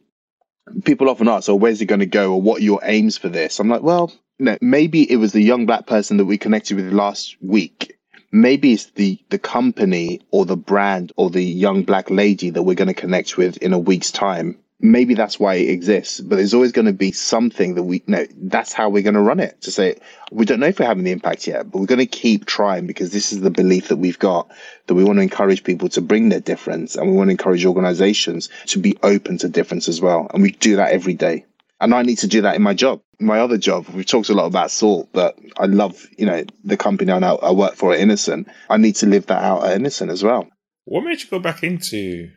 people 0.84 1.10
often 1.10 1.28
ask, 1.28 1.50
oh, 1.50 1.56
where's 1.56 1.82
it 1.82 1.86
going 1.86 2.00
to 2.00 2.06
go? 2.06 2.34
Or 2.34 2.42
what 2.42 2.62
are 2.62 2.66
your 2.66 2.80
aims 2.84 3.18
for 3.18 3.30
this? 3.30 3.60
I'm 3.60 3.70
like, 3.70 3.84
well, 3.84 4.12
no, 4.40 4.58
maybe 4.62 5.10
it 5.12 5.18
was 5.18 5.32
the 5.32 5.42
young 5.42 5.66
black 5.66 5.88
person 5.88 6.18
that 6.18 6.26
we 6.26 6.38
connected 6.38 6.78
with 6.78 6.92
last 6.94 7.36
week. 7.42 7.98
Maybe 8.32 8.74
it's 8.74 8.92
the, 8.92 9.20
the 9.30 9.40
company 9.40 10.22
or 10.32 10.46
the 10.46 10.58
brand 10.58 11.12
or 11.16 11.30
the 11.30 11.44
young 11.44 11.84
black 11.84 12.10
lady 12.10 12.50
that 12.52 12.64
we're 12.64 12.76
going 12.76 12.90
to 12.90 12.94
connect 12.94 13.38
with 13.38 13.58
in 13.58 13.74
a 13.74 13.80
week's 13.80 14.12
time 14.12 14.58
maybe 14.80 15.16
that's 15.16 15.40
why 15.40 15.56
it 15.56 15.70
exists, 15.70 16.20
but 16.20 16.36
there's 16.36 16.54
always 16.54 16.72
going 16.72 16.86
to 16.86 16.94
be 16.94 17.12
something 17.12 17.76
that 17.76 17.84
we 17.84 18.04
know 18.08 18.26
that's 18.38 18.74
how 18.74 18.90
we're 18.90 19.04
going 19.04 19.16
to 19.16 19.22
run 19.22 19.40
it 19.40 19.60
to 19.62 19.72
say, 19.72 19.98
we 20.32 20.46
don't 20.46 20.60
know 20.60 20.68
if 20.68 20.80
we're 20.80 20.86
having 20.86 21.04
the 21.04 21.12
impact 21.12 21.48
yet, 21.48 21.72
but 21.72 21.80
we're 21.80 21.88
going 21.88 22.00
to 22.00 22.06
keep 22.06 22.46
trying 22.46 22.86
because 22.86 23.12
this 23.12 23.32
is 23.32 23.42
the 23.42 23.50
belief 23.50 23.88
that 23.88 23.98
we've 23.98 24.20
got 24.20 24.50
that 24.86 24.94
we 24.94 25.04
want 25.04 25.18
to 25.18 25.24
encourage 25.24 25.64
people 25.64 25.90
to 25.90 26.02
bring 26.02 26.30
their 26.30 26.40
difference 26.40 26.96
and 26.96 27.10
we 27.10 27.18
want 27.18 27.30
to 27.30 27.32
encourage 27.32 27.66
organizations 27.66 28.50
to 28.68 28.80
be 28.80 28.98
open 29.04 29.38
to 29.40 29.50
difference 29.50 29.88
as 29.88 30.00
well. 30.00 30.28
And 30.34 30.44
we 30.44 30.52
do 30.52 30.76
that 30.76 30.92
every 30.92 31.16
day. 31.16 31.46
And 31.80 31.94
I 31.94 32.02
need 32.02 32.18
to 32.20 32.28
do 32.28 32.42
that 32.42 32.56
in 32.56 32.62
my 32.62 32.74
job. 32.74 33.02
My 33.20 33.40
other 33.40 33.58
job, 33.58 33.88
we've 33.90 34.06
talked 34.06 34.30
a 34.30 34.34
lot 34.34 34.46
about 34.46 34.70
Psalt, 34.70 35.10
but 35.12 35.38
I 35.60 35.66
love, 35.66 36.08
you 36.18 36.26
know, 36.26 36.44
the 36.64 36.78
company 36.78 37.12
I 37.12 37.20
I 37.20 37.52
work 37.52 37.76
for 37.76 37.94
at 37.94 38.00
Innocent. 38.00 38.48
I 38.70 38.78
need 38.78 38.96
to 38.98 39.06
live 39.06 39.28
that 39.28 39.44
out 39.44 39.64
at 39.64 39.76
Innocent 39.76 40.12
as 40.12 40.24
well. 40.24 40.48
What 40.86 41.04
made 41.04 41.22
you 41.22 41.30
go 41.30 41.40
back 41.40 41.64
into 41.64 42.32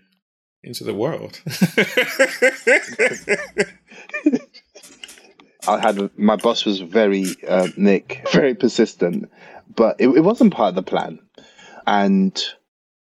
into 0.63 0.85
the 0.85 0.95
world. 0.95 1.41
I 5.69 5.79
had 5.79 6.19
my 6.19 6.37
boss 6.37 6.65
was 6.65 6.81
very 6.81 7.27
uh, 7.47 7.69
Nick, 7.77 8.27
very 8.33 8.55
persistent, 8.55 9.31
but 9.75 9.97
it, 9.99 10.09
it 10.09 10.21
wasn't 10.21 10.55
part 10.55 10.71
of 10.71 10.75
the 10.75 10.83
plan. 10.83 11.19
And 11.87 12.43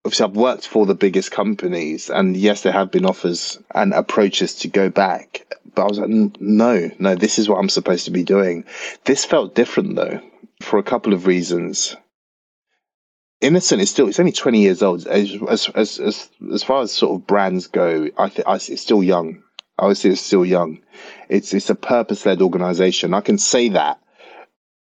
obviously, 0.05 0.25
I've 0.25 0.37
worked 0.37 0.67
for 0.67 0.87
the 0.87 0.95
biggest 0.95 1.31
companies, 1.31 2.11
and 2.11 2.37
yes, 2.37 2.63
there 2.63 2.73
have 2.73 2.91
been 2.91 3.07
offers 3.07 3.59
and 3.75 3.93
approaches 3.93 4.55
to 4.57 4.69
go 4.69 4.89
back. 4.89 5.47
But 5.75 5.83
I 5.83 5.87
was 5.87 5.99
like, 5.99 6.09
no, 6.09 6.91
no, 6.99 7.15
this 7.15 7.39
is 7.39 7.49
what 7.49 7.59
I'm 7.59 7.69
supposed 7.69 8.07
to 8.07 8.11
be 8.11 8.23
doing. 8.23 8.65
This 9.05 9.25
felt 9.25 9.55
different 9.55 9.97
though, 9.97 10.21
for 10.63 10.79
a 10.79 10.83
couple 10.83 11.13
of 11.13 11.27
reasons. 11.27 11.97
Innocent 13.47 13.83
is 13.83 13.91
still 13.91 14.09
it's 14.09 14.21
only 14.21 14.33
20 14.33 14.61
years 14.61 14.83
old. 14.83 15.07
As 15.07 15.37
as 15.49 15.69
as 15.71 16.31
as, 16.53 16.63
far 16.63 16.83
as 16.83 16.93
sort 16.93 17.15
of 17.15 17.27
brands 17.27 17.67
go 17.67 18.09
I 18.19 18.29
think 18.29 18.47
it's 18.49 18.83
still 18.83 19.03
young. 19.03 19.43
I 19.79 19.87
would 19.87 19.97
say 19.97 20.11
it's 20.11 20.21
still 20.21 20.45
young. 20.45 20.81
It's 21.29 21.55
it's 21.55 21.71
a 21.71 21.75
purpose-led 21.75 22.43
organization. 22.43 23.15
I 23.15 23.21
can 23.21 23.39
say 23.39 23.69
that 23.71 24.01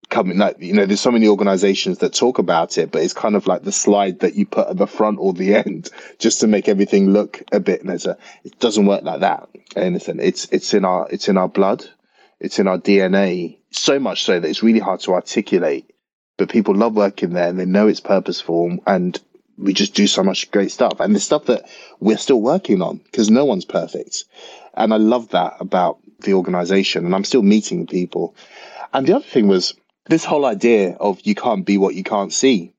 coming 0.09 0.37
like 0.37 0.57
you 0.59 0.73
know 0.73 0.85
there's 0.85 0.99
so 0.99 1.11
many 1.11 1.27
organizations 1.27 1.99
that 1.99 2.13
talk 2.13 2.37
about 2.37 2.77
it 2.77 2.91
but 2.91 3.01
it's 3.01 3.13
kind 3.13 3.33
of 3.33 3.47
like 3.47 3.63
the 3.63 3.71
slide 3.71 4.19
that 4.19 4.35
you 4.35 4.45
put 4.45 4.67
at 4.67 4.75
the 4.75 4.85
front 4.85 5.17
or 5.21 5.31
the 5.31 5.55
end 5.65 5.89
just 6.19 6.41
to 6.41 6.47
make 6.47 6.67
everything 6.67 7.11
look 7.11 7.41
a 7.53 7.61
bit 7.61 7.81
a, 7.85 8.17
it 8.43 8.59
doesn't 8.59 8.87
work 8.87 9.03
like 9.03 9.21
that 9.21 9.47
Innocent. 9.75 10.19
It's 10.19 10.45
it's 10.51 10.73
in 10.73 10.83
our 10.83 11.07
it's 11.09 11.29
in 11.29 11.37
our 11.37 11.47
blood. 11.47 11.85
It's 12.39 12.59
in 12.59 12.67
our 12.67 12.77
DNA 12.77 13.57
so 13.71 13.99
much 13.99 14.23
so 14.23 14.39
that 14.39 14.47
it's 14.47 14.63
really 14.63 14.79
hard 14.79 14.99
to 15.01 15.13
articulate 15.13 15.90
but 16.41 16.49
people 16.49 16.73
love 16.73 16.95
working 16.95 17.33
there 17.33 17.47
and 17.47 17.59
they 17.59 17.65
know 17.65 17.87
it's 17.87 17.99
purposeful 17.99 18.75
and 18.87 19.21
we 19.59 19.73
just 19.73 19.93
do 19.93 20.07
so 20.07 20.23
much 20.23 20.49
great 20.49 20.71
stuff 20.71 20.99
and 20.99 21.15
the 21.15 21.19
stuff 21.19 21.45
that 21.45 21.69
we're 21.99 22.17
still 22.17 22.41
working 22.41 22.81
on 22.81 22.97
because 22.97 23.29
no 23.29 23.45
one's 23.45 23.63
perfect 23.63 24.25
and 24.73 24.91
i 24.91 24.97
love 24.97 25.29
that 25.29 25.53
about 25.59 25.99
the 26.21 26.33
organization 26.33 27.05
and 27.05 27.13
i'm 27.13 27.23
still 27.23 27.43
meeting 27.43 27.85
people 27.85 28.35
and 28.91 29.05
the 29.05 29.15
other 29.15 29.23
thing 29.23 29.47
was 29.47 29.75
this 30.07 30.25
whole 30.25 30.47
idea 30.47 30.95
of 30.99 31.21
you 31.21 31.35
can't 31.35 31.63
be 31.63 31.77
what 31.77 31.93
you 31.93 32.01
can't 32.03 32.33
see 32.33 32.73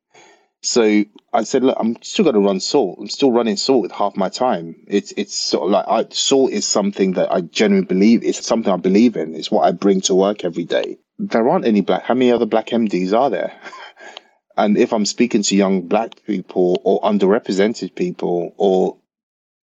so 0.61 1.05
I 1.33 1.43
said, 1.43 1.63
look, 1.63 1.75
I'm 1.77 2.01
still 2.01 2.23
going 2.23 2.35
to 2.35 2.39
run 2.39 2.59
Psalt. 2.59 2.97
I'm 2.97 3.09
still 3.09 3.33
running 3.33 3.55
Psalt 3.57 3.81
with 3.81 3.91
half 3.91 4.15
my 4.15 4.29
time. 4.29 4.75
It's 4.87 5.11
it's 5.17 5.35
sort 5.35 5.65
of 5.65 5.71
like 5.71 5.85
I, 5.89 6.05
Psalt 6.05 6.51
is 6.51 6.65
something 6.65 7.13
that 7.13 7.33
I 7.33 7.41
genuinely 7.41 7.85
believe. 7.85 8.23
It's 8.23 8.45
something 8.45 8.71
I 8.71 8.77
believe 8.77 9.17
in. 9.17 9.35
It's 9.35 9.51
what 9.51 9.63
I 9.67 9.71
bring 9.71 9.99
to 10.01 10.15
work 10.15 10.45
every 10.45 10.63
day 10.63 10.99
there 11.19 11.47
aren't 11.47 11.65
any 11.65 11.81
black. 11.81 12.03
How 12.03 12.13
many 12.13 12.31
other 12.31 12.45
black 12.45 12.67
MDs 12.67 13.13
are 13.13 13.29
there? 13.29 13.53
and 14.57 14.77
if 14.77 14.93
I'm 14.93 15.05
speaking 15.05 15.43
to 15.43 15.55
young 15.55 15.81
black 15.81 16.23
people 16.25 16.81
or 16.83 17.01
underrepresented 17.01 17.95
people, 17.95 18.53
or 18.57 18.97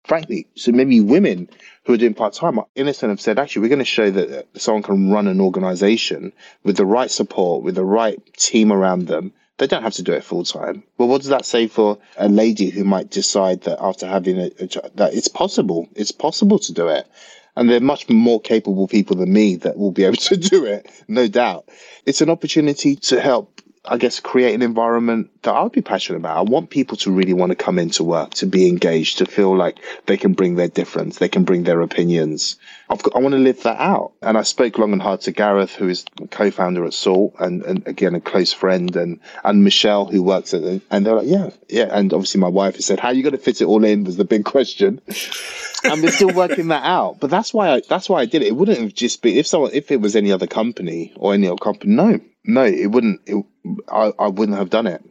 frankly, 0.06 0.48
so 0.56 0.72
maybe 0.72 1.02
women 1.02 1.50
who 1.86 1.94
are 1.94 1.98
doing 1.98 2.14
part 2.14 2.34
time, 2.34 2.60
are 2.60 2.68
Innocent 2.76 3.10
have 3.10 3.22
said, 3.22 3.40
actually, 3.40 3.64
we're 3.64 3.70
going 3.70 3.80
to 3.80 3.86
show 3.86 4.10
that 4.10 4.40
uh, 4.40 4.44
someone 4.60 4.84
can 4.84 5.12
run 5.12 5.28
an 5.28 5.40
organization 5.40 6.34
with 6.64 6.78
the 6.78 6.86
right 6.86 7.12
support, 7.12 7.64
with 7.64 7.76
the 7.76 7.86
right 7.86 8.20
team 8.34 8.72
around 8.72 9.08
them. 9.08 9.34
They 9.58 9.68
don't 9.68 9.84
have 9.84 9.94
to 9.94 10.04
do 10.04 10.12
it 10.12 10.24
full 10.24 10.44
time. 10.44 10.84
Well, 10.98 11.08
what 11.08 11.22
does 11.22 11.30
that 11.30 11.46
say 11.46 11.68
for 11.68 11.98
a 12.18 12.28
lady 12.28 12.70
who 12.70 12.84
might 12.84 13.10
decide 13.10 13.62
that 13.62 13.82
after 13.82 14.06
having 14.06 14.38
a, 14.38 14.52
a 14.60 14.68
that 14.96 15.14
it's 15.14 15.30
possible? 15.30 15.88
It's 15.96 16.12
possible 16.12 16.60
to 16.60 16.74
do 16.74 16.90
it 16.90 17.08
and 17.56 17.70
they're 17.70 17.80
much 17.80 18.10
more 18.10 18.40
capable 18.40 18.88
people 18.88 19.16
than 19.16 19.32
me 19.32 19.56
that 19.58 19.78
will 19.78 19.92
be 19.92 20.04
able 20.04 20.18
to 20.18 20.38
do 20.38 20.66
it, 20.66 20.90
no 21.08 21.28
doubt. 21.28 21.70
It's 22.06 22.22
an 22.22 22.30
opportunity 22.30 22.96
to 22.98 23.22
help 23.22 23.55
I 23.88 23.98
guess, 23.98 24.20
create 24.20 24.54
an 24.54 24.62
environment 24.62 25.30
that 25.44 25.54
I 25.54 25.64
would 25.64 25.72
be 25.72 25.82
passionate 25.82 26.20
about. 26.20 26.38
I 26.38 26.42
want 26.42 26.70
people 26.70 26.98
to 26.98 27.12
really 27.12 27.34
want 27.34 27.52
to 27.52 27.56
come 27.56 27.80
into 27.80 28.04
work, 28.04 28.32
to 28.36 28.46
be 28.46 28.68
engaged, 28.68 29.20
to 29.20 29.26
feel 29.26 29.56
like 29.56 29.78
they 30.06 30.18
can 30.18 30.34
bring 30.34 30.56
their 30.56 30.68
difference, 30.68 31.18
they 31.18 31.30
can 31.30 31.44
bring 31.44 31.64
their 31.64 31.82
opinions. 31.82 32.58
I've 32.90 33.02
got, 33.02 33.16
I 33.16 33.20
want 33.20 33.34
to 33.34 33.40
live 33.40 33.64
that 33.64 33.80
out. 33.80 34.14
And 34.22 34.38
I 34.38 34.44
spoke 34.44 34.78
long 34.78 34.94
and 34.94 35.02
hard 35.02 35.22
to 35.22 35.32
Gareth, 35.32 35.76
who 35.76 35.90
is 35.90 36.06
co-founder 36.32 36.86
at 36.86 36.92
Psalt, 36.92 37.40
and, 37.40 37.64
and 37.64 37.88
again 37.88 38.16
a 38.16 38.22
close 38.22 38.54
friend, 38.54 38.96
and 38.96 39.20
and 39.44 39.64
Michelle, 39.64 40.06
who 40.06 40.22
works 40.22 40.54
at 40.54 40.64
and 40.64 41.06
they're 41.06 41.16
like, 41.16 41.28
yeah, 41.28 41.50
yeah. 41.70 41.90
And 41.92 42.14
obviously 42.14 42.42
my 42.42 42.48
wife 42.48 42.76
has 42.76 42.86
said, 42.86 43.00
how 43.00 43.10
are 43.10 43.14
you 43.14 43.24
going 43.24 43.34
to 43.34 43.40
fit 43.40 43.62
it 43.62 43.66
all 43.66 43.84
in? 43.84 44.04
Was 44.04 44.18
the 44.18 44.26
big 44.26 44.46
question. 44.46 45.02
and 45.84 46.02
we're 46.02 46.12
still 46.12 46.34
working 46.34 46.68
that 46.70 46.84
out. 46.84 47.20
But 47.20 47.30
that's 47.30 47.54
why 47.54 47.70
I 47.70 47.82
that's 47.88 48.10
why 48.10 48.22
I 48.22 48.26
did 48.26 48.42
it. 48.42 48.48
It 48.48 48.56
wouldn't 48.56 48.80
have 48.80 48.94
just 48.94 49.22
been 49.22 49.38
if 49.38 49.48
someone 49.48 49.72
if 49.74 49.92
it 49.92 50.02
was 50.02 50.16
any 50.16 50.32
other 50.32 50.48
company 50.48 51.14
or 51.16 51.34
any 51.34 51.48
other 51.48 51.58
company. 51.58 51.94
No, 51.94 52.20
no, 52.48 52.64
it 52.64 52.88
wouldn't. 52.88 53.22
It, 53.26 53.44
I, 53.90 54.12
I 54.20 54.28
wouldn't 54.28 54.58
have 54.58 54.70
done 54.70 54.88
it. 54.88 55.04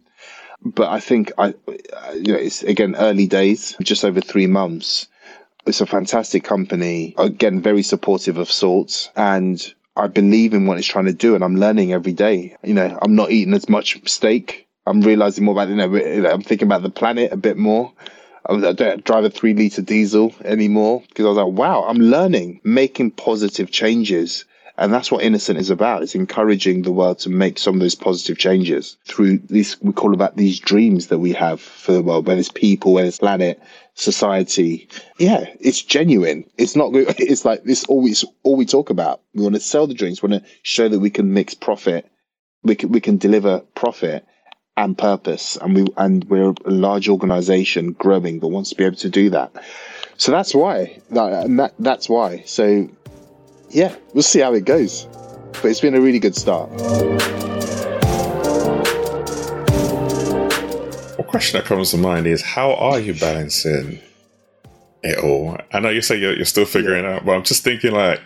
But 0.65 0.89
I 0.89 1.01
think 1.01 1.33
I, 1.37 1.49
you 2.15 2.33
know, 2.33 2.39
it's 2.39 2.63
again 2.63 2.97
early 2.97 3.27
days, 3.27 3.77
just 3.83 4.05
over 4.05 4.21
three 4.21 4.47
months. 4.47 5.09
It's 5.67 5.81
a 5.81 5.87
fantastic 5.87 6.45
company. 6.45 7.15
Again, 7.19 7.61
very 7.61 7.83
supportive 7.83 8.39
of 8.39 8.51
Psalts, 8.51 9.11
and 9.17 9.75
I 9.97 10.09
believe 10.09 10.55
in 10.55 10.67
what 10.67 10.79
it's 10.79 10.87
trying 10.87 11.07
to 11.07 11.13
do, 11.13 11.35
and 11.35 11.45
I'm 11.45 11.57
learning 11.57 11.93
every 11.93 12.13
day. 12.13 12.57
You 12.63 12.75
know, 12.75 12.99
I'm 13.03 13.15
not 13.15 13.31
eating 13.31 13.55
as 13.55 13.69
much 13.69 14.01
steak. 14.09 14.67
I'm 14.87 15.01
realizing 15.01 15.45
more 15.45 15.53
about 15.53 15.69
you 15.69 15.77
know. 15.77 16.31
I'm 16.31 16.43
thinking 16.43 16.69
about 16.69 16.83
the 16.83 16.91
planet 16.91 17.33
a 17.33 17.37
bit 17.37 17.57
more. 17.57 17.93
I 18.47 18.73
don't 18.73 19.05
drive 19.05 19.25
a 19.25 19.31
three 19.31 19.55
liter 19.55 19.81
diesel 19.81 20.35
anymore 20.45 21.03
because 21.09 21.25
I 21.25 21.29
was 21.29 21.39
like, 21.39 21.59
wow, 21.59 21.85
I'm 21.89 21.99
learning, 21.99 22.61
making 22.63 23.13
positive 23.13 23.71
changes 23.71 24.45
and 24.77 24.93
that's 24.93 25.11
what 25.11 25.23
Innocent 25.23 25.59
is 25.59 25.71
about. 25.71 26.03
It's 26.03 26.17
encouraging 26.17 26.83
the 26.83 26.91
world 26.91 27.21
to 27.21 27.31
make 27.31 27.59
some 27.59 27.75
of 27.75 27.81
those 27.81 27.95
positive 27.95 28.39
changes 28.39 28.97
through 29.05 29.39
these, 29.39 29.81
we 29.81 29.93
call 29.93 30.15
about 30.15 30.37
these 30.37 30.59
dreams 30.59 31.09
that 31.09 31.19
we 31.19 31.33
have 31.33 31.61
for 31.61 31.93
the 31.93 32.03
world, 32.03 32.27
whether 32.27 32.41
it's 32.41 32.51
people, 32.51 32.93
whether 32.93 33.07
it's 33.07 33.19
planet, 33.19 33.63
society. 33.95 34.89
Yeah, 35.19 35.47
it's 35.61 35.81
genuine. 35.81 36.45
It's 36.59 36.75
not, 36.75 36.91
it's 36.95 37.45
like 37.45 37.63
this 37.63 37.85
always, 37.85 38.25
all 38.43 38.57
we 38.57 38.67
talk 38.67 38.91
about. 38.91 39.21
We 39.33 39.45
want 39.45 39.55
to 39.55 39.61
sell 39.61 39.87
the 39.87 39.95
dreams. 39.95 40.23
We 40.23 40.29
want 40.29 40.45
to 40.45 40.51
show 40.63 40.89
that 40.89 40.99
we 40.99 41.11
can 41.11 41.33
mix 41.33 41.55
profit. 41.55 42.11
We 42.65 42.75
can, 42.75 42.91
we 42.91 43.01
can 43.01 43.17
deliver 43.17 43.61
profit 43.77 44.27
and 44.77 44.99
purpose. 44.99 45.57
And 45.57 45.77
we, 45.77 45.87
and 45.97 46.25
we're 46.25 46.53
a 46.65 46.71
large 46.71 47.09
organization 47.09 47.93
growing, 47.93 48.41
but 48.41 48.49
wants 48.49 48.71
to 48.71 48.77
be 48.77 48.85
able 48.85 48.97
to 48.97 49.09
do 49.09 49.31
that. 49.31 49.53
So 50.17 50.33
that's 50.33 50.53
why, 50.53 51.01
that, 51.11 51.45
and 51.45 51.61
that, 51.61 51.75
that's 51.79 52.09
why. 52.09 52.43
So 52.47 52.89
yeah, 53.75 53.95
we'll 54.13 54.23
see 54.23 54.39
how 54.39 54.55
it 54.55 54.65
goes. 54.65 55.07
But 55.53 55.65
it's 55.65 55.81
been 55.81 55.97
a 55.97 56.01
really 56.01 56.21
good 56.21 56.37
start. 56.37 56.71
One 61.19 61.27
question 61.27 61.59
that 61.59 61.65
comes 61.67 61.91
to 61.91 61.99
mind 61.99 62.29
is 62.29 62.41
how 62.41 62.75
are 62.75 63.01
you 63.01 63.15
balancing 63.15 63.99
it 65.03 65.19
all? 65.19 65.59
I 65.73 65.81
know 65.81 65.89
you 65.89 66.03
say 66.03 66.17
you're, 66.17 66.37
you're 66.37 66.45
still 66.45 66.65
figuring 66.65 67.03
yeah. 67.05 67.17
out, 67.17 67.27
but 67.27 67.33
I'm 67.33 67.43
just 67.43 67.65
thinking 67.65 67.93
like 67.93 68.21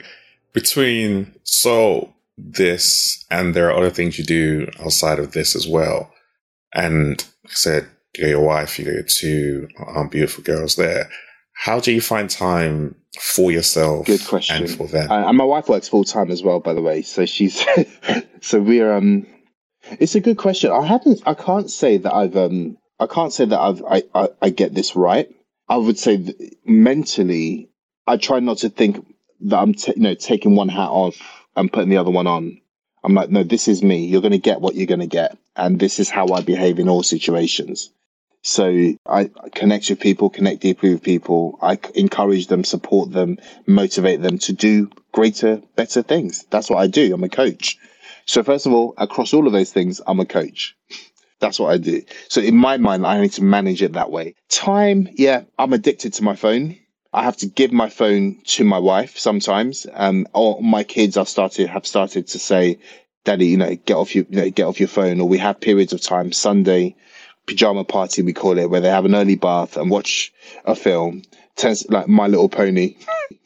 between 0.53 1.34
so 1.44 2.12
this 2.36 3.24
and 3.30 3.55
there 3.55 3.70
are 3.70 3.76
other 3.76 3.90
things 3.90 4.18
you 4.18 4.24
do 4.24 4.68
outside 4.80 5.18
of 5.18 5.32
this 5.32 5.57
as 5.57 5.66
well. 5.66 6.12
and 6.74 7.24
like 7.44 7.53
I 7.53 7.55
said, 7.55 7.88
you 8.14 8.24
got 8.24 8.30
your 8.30 8.44
wife, 8.44 8.78
you 8.78 8.84
got 8.84 8.94
your 8.94 9.03
two 9.05 9.68
um, 9.96 10.09
beautiful 10.09 10.44
girls 10.44 10.76
there. 10.76 11.09
How 11.59 11.80
do 11.80 11.90
you 11.90 12.00
find 12.00 12.30
time 12.30 12.94
for 13.20 13.50
yourself? 13.50 14.06
Good 14.06 14.24
question. 14.24 14.62
And 14.62 14.70
for 14.70 14.86
them. 14.86 15.11
Uh, 15.11 15.26
and 15.28 15.36
my 15.36 15.42
wife 15.44 15.68
works 15.68 15.88
full 15.88 16.04
time 16.04 16.30
as 16.30 16.40
well, 16.40 16.61
by 16.61 16.72
the 16.72 16.80
way. 16.80 17.02
So 17.02 17.26
she's 17.26 17.64
so 18.40 18.61
we're 18.61 18.92
um. 18.92 19.26
It's 19.98 20.14
a 20.14 20.20
good 20.20 20.38
question. 20.38 20.70
I 20.70 20.86
haven't. 20.86 21.20
I 21.26 21.34
can't 21.34 21.68
say 21.68 21.96
that 21.98 22.14
I've 22.14 22.36
um. 22.36 22.78
I 23.00 23.09
can't 23.09 23.32
say 23.32 23.44
that 23.44 23.59
I've 23.59 23.82
I 23.82 24.04
I, 24.14 24.28
I 24.40 24.50
get 24.50 24.72
this 24.72 24.94
right. 24.94 25.28
I 25.68 25.78
would 25.78 25.98
say 25.98 26.32
mentally, 26.64 27.68
I 28.06 28.18
try 28.18 28.38
not 28.38 28.59
to 28.59 28.68
think 28.68 29.04
that 29.40 29.59
I'm 29.59 29.74
t- 29.74 29.94
you 29.96 30.02
know 30.02 30.14
taking 30.14 30.54
one 30.54 30.68
hat 30.68 30.90
off 30.90 31.16
and 31.56 31.72
putting 31.72 31.90
the 31.90 31.96
other 31.96 32.12
one 32.12 32.28
on. 32.28 32.61
I'm 33.02 33.14
like, 33.14 33.30
no, 33.30 33.42
this 33.42 33.66
is 33.66 33.82
me. 33.82 34.06
You're 34.06 34.20
going 34.20 34.30
to 34.30 34.38
get 34.38 34.61
what 34.61 34.76
you're 34.76 34.86
going 34.86 35.00
to 35.00 35.06
get, 35.06 35.36
and 35.56 35.80
this 35.80 35.98
is 35.98 36.09
how 36.09 36.28
I 36.28 36.40
behave 36.40 36.78
in 36.78 36.88
all 36.88 37.02
situations. 37.02 37.90
So 38.43 38.95
I 39.07 39.30
connect 39.55 39.91
with 39.91 40.01
people, 40.01 40.30
connect 40.30 40.61
deeply 40.61 40.91
with 40.91 41.03
people. 41.03 41.59
I 41.61 41.78
encourage 41.95 42.47
them, 42.47 42.64
support 42.64 43.12
them, 43.12 43.39
motivate 43.66 44.22
them 44.22 44.39
to 44.39 44.53
do 44.53 44.91
greater, 45.12 45.61
better 45.76 46.03
things. 46.03 46.47
That's 46.51 46.70
what 46.70 46.78
I 46.78 46.86
do. 46.86 47.12
I'm 47.12 47.24
a 47.24 47.28
coach. 47.28 47.78
So 48.26 48.43
first 48.43 48.66
of 48.66 48.72
all, 48.72 48.95
across 48.99 49.34
all 49.34 49.47
of 49.47 49.53
those 49.53 49.72
things, 49.72 50.01
I'm 50.07 50.20
a 50.20 50.26
coach. 50.26 50.76
That's 51.41 51.59
what 51.59 51.72
I 51.72 51.78
do. 51.78 52.03
So 52.28 52.41
in 52.41 52.57
my 52.57 52.76
mind, 52.76 53.07
I 53.07 53.20
need 53.20 53.32
to 53.32 53.45
manage 53.45 53.82
it 53.82 53.93
that 53.93 54.11
way. 54.11 54.34
Time, 54.49 55.09
yeah, 55.14 55.43
I'm 55.59 55.72
addicted 55.72 56.12
to 56.14 56.24
my 56.24 56.36
phone. 56.36 56.76
I 57.12 57.22
have 57.22 57.36
to 57.39 57.47
give 57.47 57.72
my 57.72 57.89
phone 57.89 58.41
to 58.47 58.64
my 58.64 58.78
wife 58.78 59.18
sometimes. 59.18 59.86
Um, 59.95 60.26
or 60.34 60.61
my 60.61 60.84
kids 60.84 61.16
are 61.16 61.26
started 61.26 61.68
have 61.68 61.86
started 61.86 62.26
to 62.28 62.39
say, 62.39 62.78
"Daddy, 63.24 63.47
you 63.47 63.57
know, 63.57 63.74
get 63.76 63.97
off 63.97 64.14
your 64.14 64.26
you 64.28 64.36
know, 64.36 64.51
get 64.51 64.66
off 64.66 64.78
your 64.80 64.89
phone." 64.89 65.20
Or 65.20 65.28
we 65.28 65.39
have 65.39 65.61
periods 65.61 65.93
of 65.93 66.03
time. 66.03 66.32
Sunday 66.32 66.97
pajama 67.49 67.84
party 67.84 68.22
we 68.22 68.32
call 68.32 68.59
it, 68.59 68.70
where 68.70 68.80
they 68.80 68.90
have 68.90 69.05
an 69.05 69.14
early 69.14 69.34
bath 69.34 69.76
and 69.76 69.90
watch 69.90 70.32
a 70.64 70.76
film. 70.76 71.22
Tends 71.57 71.88
like 71.88 72.07
My 72.07 72.28
Little 72.28 72.49
Pony, 72.49 72.96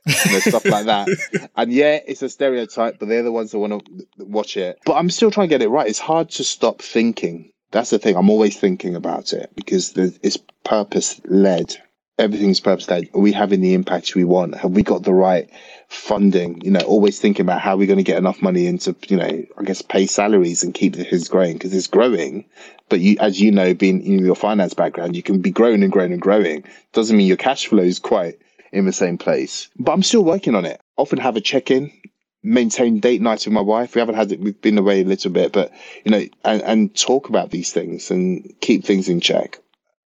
you 0.07 0.33
know, 0.33 0.39
stuff 0.41 0.67
like 0.67 0.85
that. 0.85 1.09
And 1.57 1.73
yeah, 1.73 2.01
it's 2.07 2.21
a 2.21 2.29
stereotype, 2.29 2.99
but 2.99 3.09
they're 3.09 3.23
the 3.23 3.33
ones 3.33 3.53
that 3.53 3.59
want 3.59 3.87
to 3.87 4.07
watch 4.19 4.57
it. 4.59 4.79
But 4.85 4.95
I'm 4.95 5.09
still 5.09 5.31
trying 5.31 5.49
to 5.49 5.55
get 5.55 5.63
it 5.63 5.69
right. 5.69 5.89
It's 5.89 5.99
hard 5.99 6.29
to 6.31 6.45
stop 6.45 6.83
thinking. 6.83 7.51
That's 7.71 7.89
the 7.89 7.99
thing. 7.99 8.17
I'm 8.17 8.29
always 8.29 8.59
thinking 8.59 8.95
about 8.95 9.33
it 9.33 9.51
because 9.55 9.97
it's 9.97 10.37
purpose 10.65 11.21
led 11.25 11.77
everything's 12.19 12.61
purpose 12.61 12.89
led. 12.89 13.09
Are 13.15 13.21
we 13.21 13.33
having 13.33 13.61
the 13.61 13.75
impact 13.75 14.15
we 14.15 14.25
want? 14.25 14.55
Have 14.57 14.73
we 14.73 14.83
got 14.83 15.03
the 15.03 15.15
right 15.15 15.49
funding? 15.93 16.61
You 16.63 16.71
know, 16.71 16.81
always 16.81 17.21
thinking 17.21 17.45
about 17.45 17.61
how 17.61 17.77
we're 17.77 17.87
going 17.87 17.99
to 17.99 18.03
get 18.03 18.19
enough 18.19 18.43
money 18.43 18.67
into, 18.67 18.97
you 19.09 19.17
know, 19.17 19.45
I 19.59 19.63
guess 19.65 19.83
pay 19.83 20.07
salaries 20.07 20.63
and 20.63 20.75
keep 20.75 20.95
this 20.95 21.29
growing 21.29 21.55
because 21.55 21.75
it's 21.75 21.87
growing. 21.87 22.45
But 22.89 23.01
you, 23.01 23.17
as 23.21 23.41
you 23.41 23.51
know, 23.51 23.75
being 23.75 24.03
in 24.03 24.25
your 24.25 24.35
finance 24.35 24.75
background, 24.75 25.17
you 25.17 25.23
can 25.23 25.41
be 25.41 25.51
growing 25.51 25.83
and 25.83 25.93
growing 25.93 26.13
and 26.13 26.21
growing. 26.21 26.65
Doesn't 26.93 27.17
mean 27.17 27.27
your 27.27 27.37
cash 27.37 27.67
flow 27.67 27.83
is 27.83 27.99
quite 27.99 28.39
in 28.73 28.87
the 28.87 28.93
same 28.93 29.19
place. 29.19 29.69
But 29.79 29.93
I'm 29.93 30.03
still 30.03 30.25
working 30.25 30.55
on 30.55 30.65
it. 30.65 30.81
Often 30.97 31.19
have 31.19 31.37
a 31.37 31.41
check 31.41 31.71
in, 31.71 31.93
maintain 32.43 33.01
date 33.01 33.21
nights 33.21 33.47
with 33.47 33.55
my 33.55 33.61
wife. 33.61 33.95
We 33.95 34.01
haven't 34.01 34.17
had 34.17 34.33
it. 34.33 34.41
We've 34.41 34.61
been 34.61 34.79
away 34.79 35.03
a 35.03 35.05
little 35.05 35.31
bit, 35.31 35.53
but 35.53 35.73
you 36.05 36.11
know, 36.11 36.25
and, 36.45 36.63
and 36.63 36.97
talk 36.97 37.29
about 37.29 37.51
these 37.51 37.73
things 37.73 38.11
and 38.11 38.55
keep 38.61 38.85
things 38.85 39.09
in 39.09 39.21
check 39.21 39.59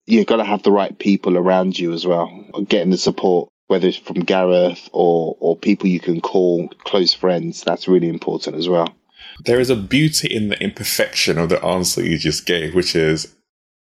you've 0.06 0.26
got 0.26 0.36
to 0.36 0.44
have 0.44 0.62
the 0.62 0.72
right 0.72 0.98
people 0.98 1.36
around 1.36 1.78
you 1.78 1.92
as 1.92 2.06
well. 2.06 2.28
Getting 2.68 2.90
the 2.90 2.98
support, 2.98 3.48
whether 3.72 3.88
it's 3.88 3.96
from 3.96 4.20
Gareth 4.20 4.90
or 4.92 5.34
or 5.40 5.56
people 5.56 5.88
you 5.88 5.98
can 5.98 6.20
call 6.20 6.68
close 6.84 7.14
friends, 7.14 7.64
that's 7.64 7.88
really 7.88 8.10
important 8.10 8.54
as 8.54 8.68
well. 8.68 8.94
There 9.46 9.60
is 9.60 9.70
a 9.70 9.76
beauty 9.76 10.28
in 10.28 10.50
the 10.50 10.62
imperfection 10.62 11.38
of 11.38 11.48
the 11.48 11.64
answer 11.64 12.04
you 12.04 12.18
just 12.18 12.44
gave, 12.44 12.74
which 12.74 12.94
is, 12.94 13.34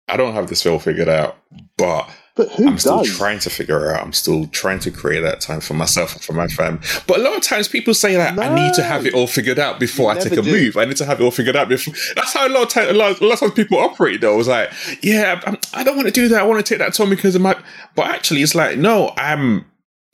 I 0.08 0.16
don't 0.16 0.32
have 0.32 0.48
this 0.48 0.64
all 0.64 0.78
figured 0.78 1.10
out, 1.10 1.36
but 1.76 2.08
but 2.36 2.50
who 2.52 2.68
I'm 2.68 2.78
still 2.78 3.02
trying 3.04 3.38
to 3.40 3.50
figure 3.50 3.92
out. 3.92 4.04
I'm 4.04 4.12
still 4.12 4.46
trying 4.48 4.78
to 4.80 4.90
create 4.90 5.20
that 5.20 5.40
time 5.40 5.60
for 5.60 5.72
myself 5.72 6.14
and 6.14 6.22
for 6.22 6.34
my 6.34 6.46
family. 6.46 6.80
But 7.06 7.20
a 7.20 7.22
lot 7.22 7.34
of 7.34 7.42
times 7.42 7.66
people 7.66 7.94
say 7.94 8.14
that 8.14 8.36
no. 8.36 8.42
I 8.42 8.54
need 8.54 8.74
to 8.74 8.82
have 8.82 9.06
it 9.06 9.14
all 9.14 9.26
figured 9.26 9.58
out 9.58 9.80
before 9.80 10.10
I 10.10 10.18
take 10.18 10.34
a 10.34 10.42
do. 10.42 10.50
move. 10.50 10.76
I 10.76 10.84
need 10.84 10.98
to 10.98 11.06
have 11.06 11.18
it 11.18 11.24
all 11.24 11.30
figured 11.30 11.56
out 11.56 11.70
before. 11.70 11.94
That's 12.14 12.34
how 12.34 12.46
a 12.46 12.50
lot 12.50 12.64
of 12.64 12.68
time, 12.68 12.90
a 12.90 12.92
lot, 12.92 13.20
a 13.20 13.26
lot 13.26 13.42
of 13.42 13.54
people 13.54 13.78
operate. 13.78 14.20
Though, 14.20 14.38
it's 14.38 14.48
like, 14.48 14.70
yeah, 15.02 15.40
I'm, 15.46 15.56
I 15.72 15.82
do 15.82 15.90
not 15.90 15.96
want 15.96 16.08
to 16.08 16.12
do 16.12 16.28
that. 16.28 16.40
I 16.40 16.44
want 16.44 16.64
to 16.64 16.68
take 16.68 16.78
that 16.78 16.92
time 16.92 17.08
because 17.08 17.34
of 17.34 17.40
my. 17.40 17.58
But 17.94 18.08
actually, 18.08 18.42
it's 18.42 18.54
like, 18.54 18.76
no, 18.76 19.14
I'm 19.16 19.64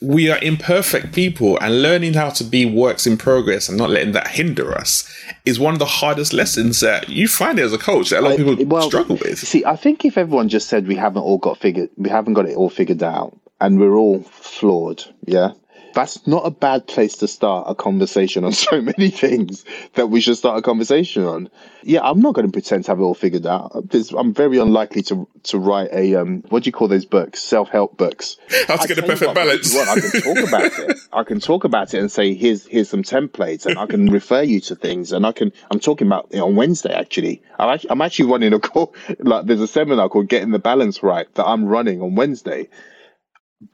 we 0.02 0.30
are 0.30 0.38
imperfect 0.42 1.12
people 1.12 1.58
and 1.60 1.80
learning 1.80 2.14
how 2.14 2.30
to 2.30 2.44
be 2.44 2.66
works 2.66 3.06
in 3.06 3.16
progress 3.16 3.68
and 3.68 3.78
not 3.78 3.90
letting 3.90 4.12
that 4.12 4.28
hinder 4.28 4.72
us 4.72 5.08
is 5.44 5.60
one 5.60 5.72
of 5.72 5.78
the 5.78 5.86
hardest 5.86 6.32
lessons 6.32 6.80
that 6.80 7.08
you 7.08 7.28
find 7.28 7.58
as 7.58 7.72
a 7.72 7.78
coach 7.78 8.10
that 8.10 8.20
a 8.20 8.22
lot 8.22 8.32
of 8.32 8.38
people 8.38 8.64
well, 8.66 8.88
struggle 8.88 9.16
with. 9.16 9.38
See, 9.38 9.64
I 9.64 9.76
think 9.76 10.04
if 10.04 10.18
everyone 10.18 10.48
just 10.48 10.68
said 10.68 10.88
we 10.88 10.96
haven't 10.96 11.22
all 11.22 11.38
got 11.38 11.58
figured, 11.58 11.90
we 11.96 12.10
haven't 12.10 12.34
got 12.34 12.46
it 12.46 12.56
all 12.56 12.70
figured 12.70 13.02
out 13.02 13.36
and 13.60 13.78
we're 13.78 13.94
all 13.94 14.22
flawed, 14.22 15.04
yeah, 15.24 15.52
that's 15.94 16.26
not 16.26 16.46
a 16.46 16.50
bad 16.50 16.86
place 16.86 17.16
to 17.16 17.28
start 17.28 17.66
a 17.68 17.74
conversation 17.74 18.44
on 18.44 18.52
so 18.52 18.80
many 18.80 19.10
things 19.10 19.64
that 19.94 20.08
we 20.08 20.20
should 20.20 20.36
start 20.36 20.58
a 20.58 20.62
conversation 20.62 21.24
on. 21.24 21.50
Yeah, 21.82 22.00
I'm 22.02 22.20
not 22.20 22.34
going 22.34 22.46
to 22.46 22.52
pretend 22.52 22.84
to 22.84 22.92
have 22.92 23.00
it 23.00 23.02
all 23.02 23.14
figured 23.14 23.46
out. 23.46 23.72
I'm 24.16 24.32
very 24.32 24.58
unlikely 24.58 25.02
to 25.04 25.28
to 25.44 25.58
write 25.58 25.90
a 25.92 26.14
um, 26.14 26.42
what 26.48 26.62
do 26.62 26.68
you 26.68 26.72
call 26.72 26.88
those 26.88 27.04
books? 27.04 27.42
Self 27.42 27.68
help 27.68 27.96
books. 27.96 28.36
How 28.68 28.76
to 28.76 28.82
I 28.82 28.86
get 28.86 28.98
a 28.98 29.02
perfect 29.02 29.34
balance. 29.34 29.74
What, 29.74 29.88
I 29.88 30.00
can 30.00 30.20
talk 30.22 30.48
about 30.48 30.78
it. 30.78 30.98
I 31.12 31.24
can 31.24 31.40
talk 31.40 31.64
about 31.64 31.94
it 31.94 31.98
and 31.98 32.10
say 32.10 32.34
here's 32.34 32.66
here's 32.66 32.88
some 32.88 33.02
templates, 33.02 33.66
and 33.66 33.78
I 33.78 33.86
can 33.86 34.06
refer 34.10 34.42
you 34.42 34.60
to 34.60 34.76
things, 34.76 35.12
and 35.12 35.26
I 35.26 35.32
can. 35.32 35.52
I'm 35.70 35.80
talking 35.80 36.06
about 36.06 36.28
it 36.30 36.40
on 36.40 36.56
Wednesday 36.56 36.92
actually. 36.92 37.42
I'm 37.58 37.70
actually, 37.70 37.90
I'm 37.90 38.02
actually 38.02 38.30
running 38.30 38.52
a 38.52 38.60
call. 38.60 38.94
Like 39.18 39.46
there's 39.46 39.60
a 39.60 39.68
seminar 39.68 40.08
called 40.08 40.28
Getting 40.28 40.50
the 40.50 40.58
Balance 40.58 41.02
Right 41.02 41.32
that 41.34 41.46
I'm 41.46 41.64
running 41.64 42.00
on 42.00 42.14
Wednesday. 42.14 42.68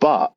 But 0.00 0.34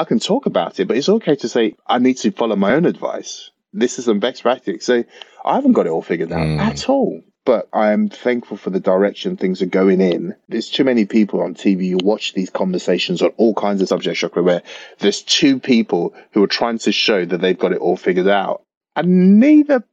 I 0.00 0.04
can 0.04 0.18
talk 0.18 0.46
about 0.46 0.80
it, 0.80 0.88
but 0.88 0.96
it's 0.96 1.10
okay 1.10 1.36
to 1.36 1.48
say 1.48 1.76
I 1.86 1.98
need 1.98 2.16
to 2.18 2.30
follow 2.30 2.56
my 2.56 2.72
own 2.72 2.86
advice. 2.86 3.50
This 3.74 3.98
is 3.98 4.06
some 4.06 4.18
best 4.18 4.40
practice. 4.40 4.86
So 4.86 5.04
I 5.44 5.54
haven't 5.56 5.74
got 5.74 5.84
it 5.84 5.90
all 5.90 6.00
figured 6.00 6.32
out 6.32 6.38
mm. 6.38 6.58
at 6.58 6.88
all. 6.88 7.20
But 7.44 7.68
I 7.74 7.92
am 7.92 8.08
thankful 8.08 8.56
for 8.56 8.70
the 8.70 8.80
direction 8.80 9.36
things 9.36 9.60
are 9.60 9.66
going 9.66 10.00
in. 10.00 10.34
There's 10.48 10.70
too 10.70 10.84
many 10.84 11.04
people 11.04 11.42
on 11.42 11.54
TV 11.54 11.90
who 11.90 11.98
watch 12.02 12.32
these 12.32 12.48
conversations 12.48 13.20
on 13.20 13.30
all 13.36 13.54
kinds 13.54 13.82
of 13.82 13.88
subjects, 13.88 14.22
where 14.22 14.62
there's 15.00 15.20
two 15.20 15.60
people 15.60 16.14
who 16.32 16.42
are 16.42 16.54
trying 16.58 16.78
to 16.78 16.92
show 16.92 17.26
that 17.26 17.38
they've 17.42 17.58
got 17.58 17.72
it 17.72 17.78
all 17.78 17.96
figured 17.96 18.28
out. 18.28 18.62
And 18.96 19.38
neither 19.38 19.84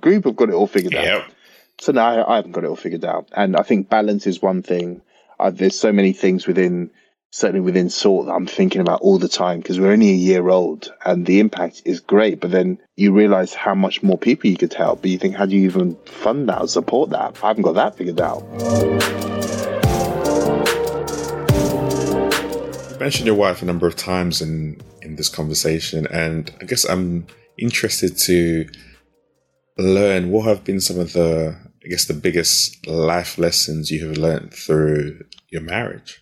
group 0.00 0.24
have 0.24 0.36
got 0.36 0.48
it 0.48 0.54
all 0.54 0.66
figured 0.66 0.92
yep. 0.92 1.22
out. 1.22 1.30
So 1.80 1.92
now 1.92 2.06
I, 2.06 2.32
I, 2.32 2.36
haven't 2.36 2.52
got 2.52 2.64
it 2.64 2.68
all 2.68 2.76
figured 2.76 3.04
out. 3.04 3.28
And 3.32 3.56
I 3.56 3.62
think 3.62 3.88
balance 3.88 4.26
is 4.26 4.42
one 4.42 4.62
thing. 4.62 5.02
Uh, 5.38 5.50
there's 5.50 5.78
so 5.78 5.92
many 5.92 6.12
things 6.12 6.48
within 6.48 6.90
certainly 7.34 7.62
within 7.62 7.88
Psalt 7.88 8.26
that 8.26 8.32
I'm 8.32 8.46
thinking 8.46 8.82
about 8.82 9.00
all 9.00 9.18
the 9.18 9.26
time 9.26 9.60
because 9.60 9.80
we're 9.80 9.92
only 9.92 10.10
a 10.10 10.14
year 10.14 10.50
old 10.50 10.92
and 11.06 11.24
the 11.24 11.40
impact 11.40 11.80
is 11.86 11.98
great. 11.98 12.40
But 12.40 12.50
then 12.50 12.78
you 12.96 13.12
realize 13.12 13.54
how 13.54 13.74
much 13.74 14.02
more 14.02 14.18
people 14.18 14.50
you 14.50 14.58
could 14.58 14.74
help. 14.74 15.00
But 15.00 15.10
you 15.10 15.18
think, 15.18 15.34
how 15.34 15.46
do 15.46 15.56
you 15.56 15.64
even 15.64 15.96
fund 16.04 16.50
that 16.50 16.60
or 16.60 16.68
support 16.68 17.08
that? 17.10 17.42
I 17.42 17.48
haven't 17.48 17.62
got 17.62 17.72
that 17.72 17.96
figured 17.96 18.20
out. 18.20 18.42
You 22.92 22.98
mentioned 23.00 23.26
your 23.26 23.34
wife 23.34 23.62
a 23.62 23.64
number 23.64 23.86
of 23.86 23.96
times 23.96 24.42
in, 24.42 24.78
in 25.00 25.16
this 25.16 25.30
conversation, 25.30 26.06
and 26.08 26.54
I 26.60 26.66
guess 26.66 26.84
I'm 26.84 27.26
interested 27.56 28.18
to 28.18 28.68
learn 29.78 30.30
what 30.30 30.46
have 30.46 30.64
been 30.64 30.80
some 30.80 31.00
of 31.00 31.14
the, 31.14 31.56
I 31.82 31.88
guess, 31.88 32.04
the 32.04 32.14
biggest 32.14 32.86
life 32.86 33.38
lessons 33.38 33.90
you 33.90 34.06
have 34.06 34.18
learned 34.18 34.52
through 34.52 35.24
your 35.50 35.62
marriage. 35.62 36.21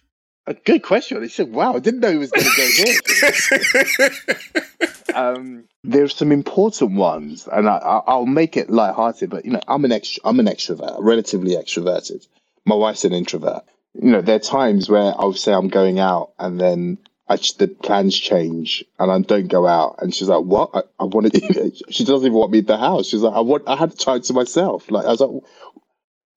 A 0.51 0.55
good 0.55 0.83
question. 0.83 1.23
He 1.23 1.29
said, 1.29 1.53
"Wow, 1.53 1.77
I 1.77 1.79
didn't 1.79 2.01
know 2.01 2.11
he 2.11 2.19
was 2.19 2.33
going 2.33 2.45
to 2.45 2.57
go 2.57 4.09
here." 4.09 5.15
um, 5.15 5.63
there's 5.85 6.17
some 6.17 6.33
important 6.33 6.97
ones, 6.97 7.49
and 7.53 7.69
I, 7.69 8.03
will 8.09 8.27
make 8.27 8.57
it 8.57 8.69
light-hearted. 8.69 9.31
But 9.31 9.45
you 9.45 9.53
know, 9.53 9.61
I'm 9.69 9.85
an 9.85 9.93
ext- 9.93 10.19
I'm 10.25 10.41
an 10.41 10.47
extrovert, 10.47 10.97
relatively 10.99 11.55
extroverted. 11.55 12.27
My 12.65 12.75
wife's 12.75 13.05
an 13.05 13.13
introvert. 13.13 13.63
You 13.95 14.11
know, 14.11 14.23
there 14.23 14.35
are 14.35 14.41
times 14.41 14.91
where 14.91 15.15
I'll 15.17 15.35
say 15.35 15.53
I'm 15.53 15.69
going 15.69 16.01
out, 16.01 16.33
and 16.41 16.61
then 16.61 16.99
I, 17.29 17.37
the 17.37 17.69
plans 17.69 18.19
change, 18.19 18.85
and 18.99 19.13
I 19.13 19.21
don't 19.21 19.47
go 19.47 19.69
out. 19.69 20.01
And 20.03 20.13
she's 20.13 20.29
like, 20.29 20.43
"What? 20.43 20.71
I, 20.75 20.83
I 20.99 21.05
wanted." 21.05 21.33
she 21.91 22.05
doesn't 22.05 22.27
even 22.27 22.33
want 22.33 22.51
me 22.51 22.59
in 22.59 22.67
the 22.67 22.77
house. 22.77 23.07
She's 23.07 23.23
like, 23.23 23.37
"I 23.37 23.41
want. 23.41 23.69
I 23.69 23.77
had 23.77 23.97
time 23.97 24.23
to 24.23 24.33
myself." 24.33 24.91
Like 24.91 25.07
I 25.07 25.11
was 25.11 25.21
like, 25.21 25.45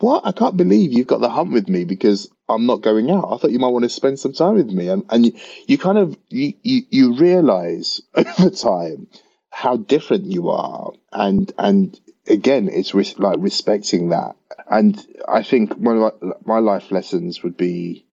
what? 0.04 0.24
I 0.24 0.34
can't 0.34 0.58
believe 0.58 0.94
you've 0.94 1.08
got 1.08 1.22
the 1.22 1.30
hump 1.30 1.52
with 1.52 1.68
me 1.68 1.84
because 1.84 2.30
I'm 2.50 2.66
not 2.66 2.82
going 2.82 3.10
out. 3.10 3.32
I 3.32 3.38
thought 3.38 3.52
you 3.52 3.60
might 3.60 3.70
want 3.70 3.84
to 3.84 3.90
spend 3.90 4.20
some 4.20 4.34
time 4.34 4.56
with 4.56 4.70
me. 4.70 4.90
And, 4.90 5.06
and 5.10 5.26
you, 5.26 5.34
you 5.68 5.78
kind 5.78 5.98
of, 5.98 6.18
you, 6.30 6.54
you, 6.62 6.82
you 6.90 7.14
realize 7.14 8.02
over 8.16 8.50
time 8.50 9.08
how 9.50 9.78
different 9.78 10.26
you 10.26 10.50
are. 10.50 10.92
And, 11.12 11.52
and 11.58 12.00
again, 12.28 12.70
it's 12.72 12.94
like 13.20 13.38
respecting 13.40 14.10
that. 14.10 14.36
And 14.70 15.06
I 15.28 15.44
think 15.44 15.74
one 15.74 16.02
of 16.02 16.14
my, 16.46 16.60
life 16.60 16.92
lessons 16.92 17.44
would 17.44 17.58
be 17.58 18.06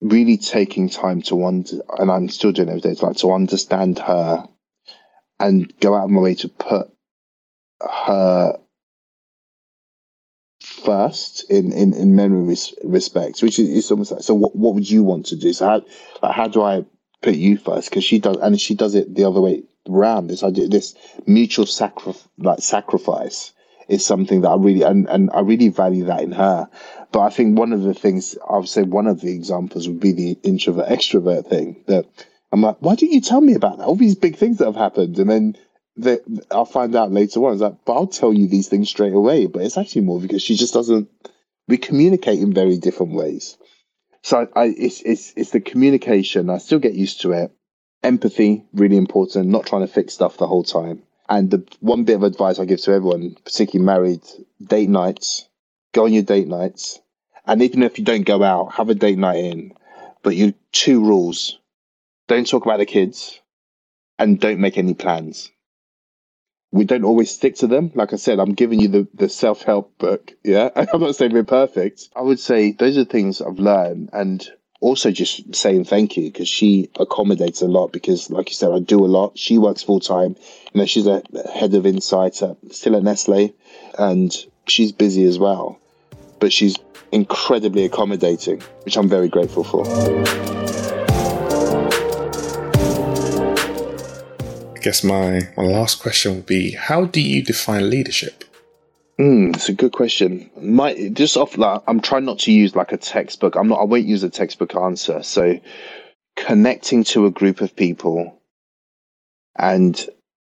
really 0.00 0.36
taking 0.36 0.88
time 0.88 1.22
to 1.22 1.44
under, 1.44 1.80
and 1.98 2.10
I'm 2.10 2.28
still 2.28 2.52
doing 2.52 2.68
those 2.68 2.82
days, 2.82 3.02
like 3.02 3.16
to 3.18 3.32
understand 3.32 3.98
her 4.00 4.46
and 5.38 5.72
go 5.80 5.94
out 5.94 6.04
of 6.04 6.10
my 6.10 6.20
way 6.20 6.34
to 6.36 6.48
put 6.48 6.88
her 7.80 8.58
first 10.86 11.44
in 11.50 11.72
in, 11.72 11.92
in 11.92 12.16
many 12.16 12.36
res- 12.36 12.74
respects, 12.84 13.42
which 13.42 13.58
is, 13.58 13.90
almost 13.90 14.12
like 14.12 14.22
so. 14.22 14.34
What 14.34 14.56
what 14.56 14.74
would 14.74 14.88
you 14.88 15.02
want 15.02 15.26
to 15.26 15.36
do? 15.36 15.52
So 15.52 15.66
how 15.66 15.82
like, 16.22 16.34
how 16.34 16.48
do 16.48 16.62
I 16.62 16.84
put 17.22 17.34
you 17.34 17.58
first? 17.58 17.90
Because 17.90 18.04
she 18.04 18.18
does, 18.18 18.36
and 18.38 18.58
she 18.58 18.74
does 18.74 18.94
it 18.94 19.14
the 19.14 19.24
other 19.24 19.40
way 19.40 19.64
around. 19.90 20.28
This 20.28 20.42
idea, 20.42 20.68
this 20.68 20.94
mutual 21.26 21.66
sacri- 21.66 22.14
like 22.38 22.60
sacrifice 22.60 23.52
is 23.88 24.04
something 24.04 24.40
that 24.40 24.48
I 24.48 24.56
really 24.56 24.82
and, 24.82 25.08
and 25.08 25.30
I 25.34 25.40
really 25.40 25.68
value 25.68 26.04
that 26.04 26.22
in 26.22 26.32
her. 26.32 26.68
But 27.12 27.20
I 27.20 27.30
think 27.30 27.58
one 27.58 27.72
of 27.72 27.82
the 27.82 27.94
things 27.94 28.36
I 28.48 28.56
would 28.58 28.68
say 28.68 28.82
one 28.82 29.06
of 29.06 29.20
the 29.20 29.32
examples 29.34 29.88
would 29.88 30.00
be 30.00 30.12
the 30.12 30.38
introvert 30.42 30.88
extrovert 30.88 31.46
thing 31.48 31.76
that 31.86 32.06
I'm 32.52 32.62
like, 32.62 32.76
why 32.80 32.94
didn't 32.94 33.12
you 33.12 33.20
tell 33.20 33.40
me 33.40 33.54
about 33.54 33.78
that? 33.78 33.84
All 33.84 33.96
these 33.96 34.14
big 34.14 34.36
things 34.36 34.58
that 34.58 34.66
have 34.66 34.76
happened, 34.76 35.18
and 35.18 35.28
then 35.28 35.56
the, 35.96 36.44
I'll 36.50 36.64
find 36.64 36.94
out 36.94 37.12
later 37.12 37.44
on. 37.46 37.54
It's 37.54 37.62
like, 37.62 37.84
but 37.84 37.94
I'll 37.94 38.06
tell 38.06 38.32
you 38.32 38.46
these 38.46 38.68
things 38.68 38.88
straight 38.88 39.14
away. 39.14 39.46
But 39.46 39.62
it's 39.62 39.78
actually 39.78 40.02
more 40.02 40.20
because 40.20 40.42
she 40.42 40.56
just 40.56 40.74
doesn't. 40.74 41.08
We 41.68 41.78
communicate 41.78 42.38
in 42.38 42.52
very 42.52 42.78
different 42.78 43.12
ways. 43.12 43.56
So 44.22 44.48
I, 44.54 44.60
I 44.62 44.64
it's 44.76 45.00
it's 45.02 45.32
it's 45.36 45.50
the 45.50 45.60
communication. 45.60 46.50
I 46.50 46.58
still 46.58 46.78
get 46.78 46.94
used 46.94 47.22
to 47.22 47.32
it. 47.32 47.52
Empathy 48.02 48.64
really 48.72 48.96
important. 48.96 49.48
Not 49.48 49.66
trying 49.66 49.86
to 49.86 49.92
fix 49.92 50.14
stuff 50.14 50.36
the 50.36 50.46
whole 50.46 50.64
time. 50.64 51.02
And 51.28 51.50
the 51.50 51.66
one 51.80 52.04
bit 52.04 52.16
of 52.16 52.22
advice 52.22 52.60
I 52.60 52.66
give 52.66 52.80
to 52.82 52.92
everyone, 52.92 53.36
particularly 53.44 53.84
married, 53.84 54.22
date 54.64 54.88
nights. 54.88 55.48
Go 55.92 56.04
on 56.04 56.12
your 56.12 56.22
date 56.22 56.46
nights, 56.46 57.00
and 57.46 57.62
even 57.62 57.82
if 57.82 57.98
you 57.98 58.04
don't 58.04 58.26
go 58.26 58.42
out, 58.42 58.74
have 58.74 58.90
a 58.90 58.94
date 58.94 59.18
night 59.18 59.38
in. 59.38 59.72
But 60.22 60.36
you 60.36 60.54
two 60.72 61.04
rules: 61.04 61.58
don't 62.28 62.46
talk 62.46 62.64
about 62.64 62.78
the 62.78 62.86
kids, 62.86 63.40
and 64.18 64.38
don't 64.38 64.60
make 64.60 64.76
any 64.76 64.94
plans 64.94 65.50
we 66.76 66.84
don't 66.84 67.04
always 67.04 67.30
stick 67.30 67.56
to 67.56 67.66
them. 67.66 67.90
Like 67.94 68.12
I 68.12 68.16
said, 68.16 68.38
I'm 68.38 68.54
giving 68.54 68.80
you 68.80 68.88
the, 68.88 69.08
the 69.14 69.28
self 69.28 69.62
help 69.62 69.96
book. 69.98 70.32
Yeah. 70.44 70.70
I'm 70.92 71.00
not 71.00 71.16
saying 71.16 71.32
we're 71.32 71.44
perfect. 71.44 72.08
I 72.14 72.22
would 72.22 72.40
say 72.40 72.72
those 72.72 72.98
are 72.98 73.04
things 73.04 73.40
I've 73.40 73.58
learned 73.58 74.10
and 74.12 74.46
also 74.80 75.10
just 75.10 75.54
saying 75.54 75.84
thank 75.84 76.16
you 76.16 76.30
because 76.30 76.48
she 76.48 76.90
accommodates 77.00 77.62
a 77.62 77.66
lot 77.66 77.92
because 77.92 78.30
like 78.30 78.50
you 78.50 78.54
said, 78.54 78.72
I 78.72 78.78
do 78.78 79.04
a 79.04 79.06
lot. 79.06 79.38
She 79.38 79.58
works 79.58 79.82
full 79.82 80.00
time. 80.00 80.36
You 80.72 80.80
know, 80.80 80.86
she's 80.86 81.06
a 81.06 81.22
head 81.52 81.74
of 81.74 81.86
insight 81.86 82.42
at, 82.42 82.56
still 82.70 82.96
at 82.96 83.02
Nestle 83.02 83.54
and 83.98 84.34
she's 84.66 84.92
busy 84.92 85.24
as 85.24 85.38
well, 85.38 85.78
but 86.40 86.52
she's 86.52 86.76
incredibly 87.12 87.84
accommodating, 87.84 88.60
which 88.84 88.96
I'm 88.96 89.08
very 89.08 89.28
grateful 89.28 89.64
for. 89.64 90.75
Guess 94.86 95.02
my, 95.02 95.40
my 95.56 95.64
last 95.64 96.00
question 96.00 96.36
would 96.36 96.46
be 96.46 96.70
how 96.70 97.06
do 97.06 97.20
you 97.20 97.42
define 97.42 97.90
leadership? 97.90 98.44
Mm, 99.18 99.56
it's 99.56 99.68
a 99.68 99.72
good 99.72 99.90
question. 99.90 100.48
My 100.60 101.08
just 101.08 101.36
off 101.36 101.58
like 101.58 101.82
I'm 101.88 102.00
trying 102.00 102.24
not 102.24 102.38
to 102.40 102.52
use 102.52 102.76
like 102.76 102.92
a 102.92 102.96
textbook. 102.96 103.56
I'm 103.56 103.66
not. 103.66 103.80
I 103.80 103.84
won't 103.84 104.06
use 104.06 104.22
a 104.22 104.30
textbook 104.30 104.76
answer. 104.76 105.24
So 105.24 105.58
connecting 106.36 107.02
to 107.02 107.26
a 107.26 107.32
group 107.32 107.62
of 107.62 107.74
people 107.74 108.40
and 109.56 110.08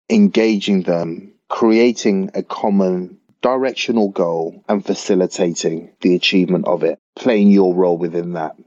engaging 0.09 0.81
them, 0.81 1.31
creating 1.47 2.31
a 2.33 2.43
common 2.43 3.17
directional 3.41 4.09
goal 4.09 4.65
and 4.67 4.85
facilitating 4.85 5.91
the 6.01 6.13
achievement 6.13 6.67
of 6.67 6.83
it, 6.83 6.99
playing 7.15 7.51
your 7.51 7.73
role 7.73 7.97
within 7.97 8.33
that. 8.33 8.57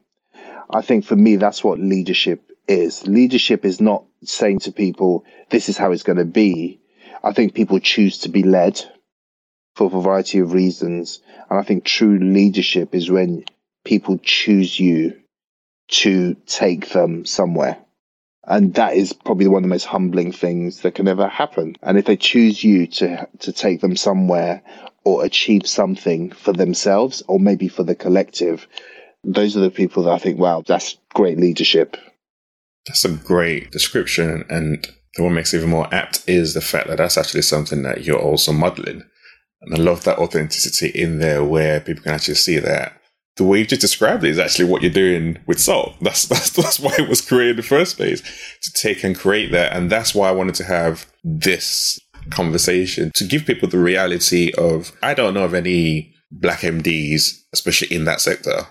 I 0.70 0.80
think 0.80 1.04
for 1.04 1.16
me, 1.16 1.36
that's 1.36 1.62
what 1.62 1.78
leadership 1.78 2.40
is. 2.66 3.06
Leadership 3.06 3.66
is 3.66 3.82
not 3.82 4.04
saying 4.24 4.60
to 4.60 4.72
people, 4.72 5.24
this 5.50 5.68
is 5.68 5.76
how 5.76 5.92
it's 5.92 6.02
going 6.02 6.18
to 6.18 6.24
be. 6.24 6.80
I 7.22 7.32
think 7.32 7.54
people 7.54 7.80
choose 7.80 8.18
to 8.18 8.28
be 8.28 8.42
led 8.42 8.80
for 9.74 9.86
a 9.86 10.00
variety 10.00 10.38
of 10.38 10.52
reasons. 10.52 11.20
And 11.50 11.58
I 11.58 11.62
think 11.62 11.84
true 11.84 12.18
leadership 12.18 12.94
is 12.94 13.10
when 13.10 13.44
people 13.84 14.18
choose 14.18 14.78
you 14.78 15.14
to 15.88 16.34
take 16.46 16.90
them 16.90 17.24
somewhere. 17.24 17.78
And 18.44 18.74
that 18.74 18.94
is 18.94 19.12
probably 19.12 19.46
one 19.46 19.58
of 19.58 19.68
the 19.68 19.74
most 19.74 19.84
humbling 19.84 20.32
things 20.32 20.80
that 20.80 20.94
can 20.94 21.06
ever 21.06 21.28
happen. 21.28 21.76
And 21.82 21.98
if 21.98 22.06
they 22.06 22.16
choose 22.16 22.64
you 22.64 22.86
to, 22.86 23.28
to 23.40 23.52
take 23.52 23.80
them 23.80 23.96
somewhere 23.96 24.62
or 25.04 25.24
achieve 25.24 25.66
something 25.66 26.30
for 26.32 26.52
themselves 26.52 27.22
or 27.28 27.38
maybe 27.38 27.68
for 27.68 27.82
the 27.82 27.94
collective, 27.94 28.66
those 29.22 29.56
are 29.56 29.60
the 29.60 29.70
people 29.70 30.04
that 30.04 30.12
I 30.12 30.18
think, 30.18 30.38
wow, 30.38 30.62
that's 30.66 30.96
great 31.12 31.38
leadership. 31.38 31.96
That's 32.88 33.04
a 33.04 33.10
great 33.10 33.70
description. 33.70 34.44
And 34.48 34.86
what 35.18 35.30
makes 35.30 35.54
it 35.54 35.58
even 35.58 35.70
more 35.70 35.92
apt 35.94 36.28
is 36.28 36.54
the 36.54 36.60
fact 36.60 36.88
that 36.88 36.98
that's 36.98 37.18
actually 37.18 37.42
something 37.42 37.82
that 37.82 38.04
you're 38.04 38.18
also 38.18 38.52
modeling. 38.52 39.02
And 39.60 39.74
I 39.74 39.78
love 39.78 40.04
that 40.04 40.18
authenticity 40.18 40.88
in 40.88 41.18
there 41.18 41.44
where 41.44 41.80
people 41.80 42.02
can 42.02 42.12
actually 42.12 42.34
see 42.34 42.58
that 42.58 43.00
the 43.36 43.44
way 43.44 43.60
you 43.60 43.66
just 43.66 43.80
described 43.80 44.24
it 44.24 44.30
is 44.30 44.38
actually 44.38 44.64
what 44.66 44.82
you're 44.82 44.90
doing 44.90 45.38
with 45.46 45.58
Psalt. 45.58 45.94
That's, 46.00 46.26
that's, 46.26 46.50
that's 46.50 46.80
why 46.80 46.92
it 46.98 47.08
was 47.08 47.20
created 47.20 47.50
in 47.50 47.56
the 47.56 47.62
first 47.62 47.96
place 47.96 48.20
to 48.62 48.72
take 48.72 49.04
and 49.04 49.16
create 49.16 49.52
that. 49.52 49.74
And 49.74 49.90
that's 49.90 50.14
why 50.14 50.28
I 50.28 50.32
wanted 50.32 50.56
to 50.56 50.64
have 50.64 51.06
this 51.22 52.00
conversation 52.30 53.12
to 53.14 53.24
give 53.24 53.46
people 53.46 53.68
the 53.68 53.78
reality 53.78 54.52
of, 54.58 54.92
I 55.02 55.14
don't 55.14 55.34
know 55.34 55.44
of 55.44 55.54
any 55.54 56.14
black 56.30 56.60
MDs, 56.60 57.30
especially 57.52 57.94
in 57.94 58.04
that 58.04 58.20
sector, 58.20 58.66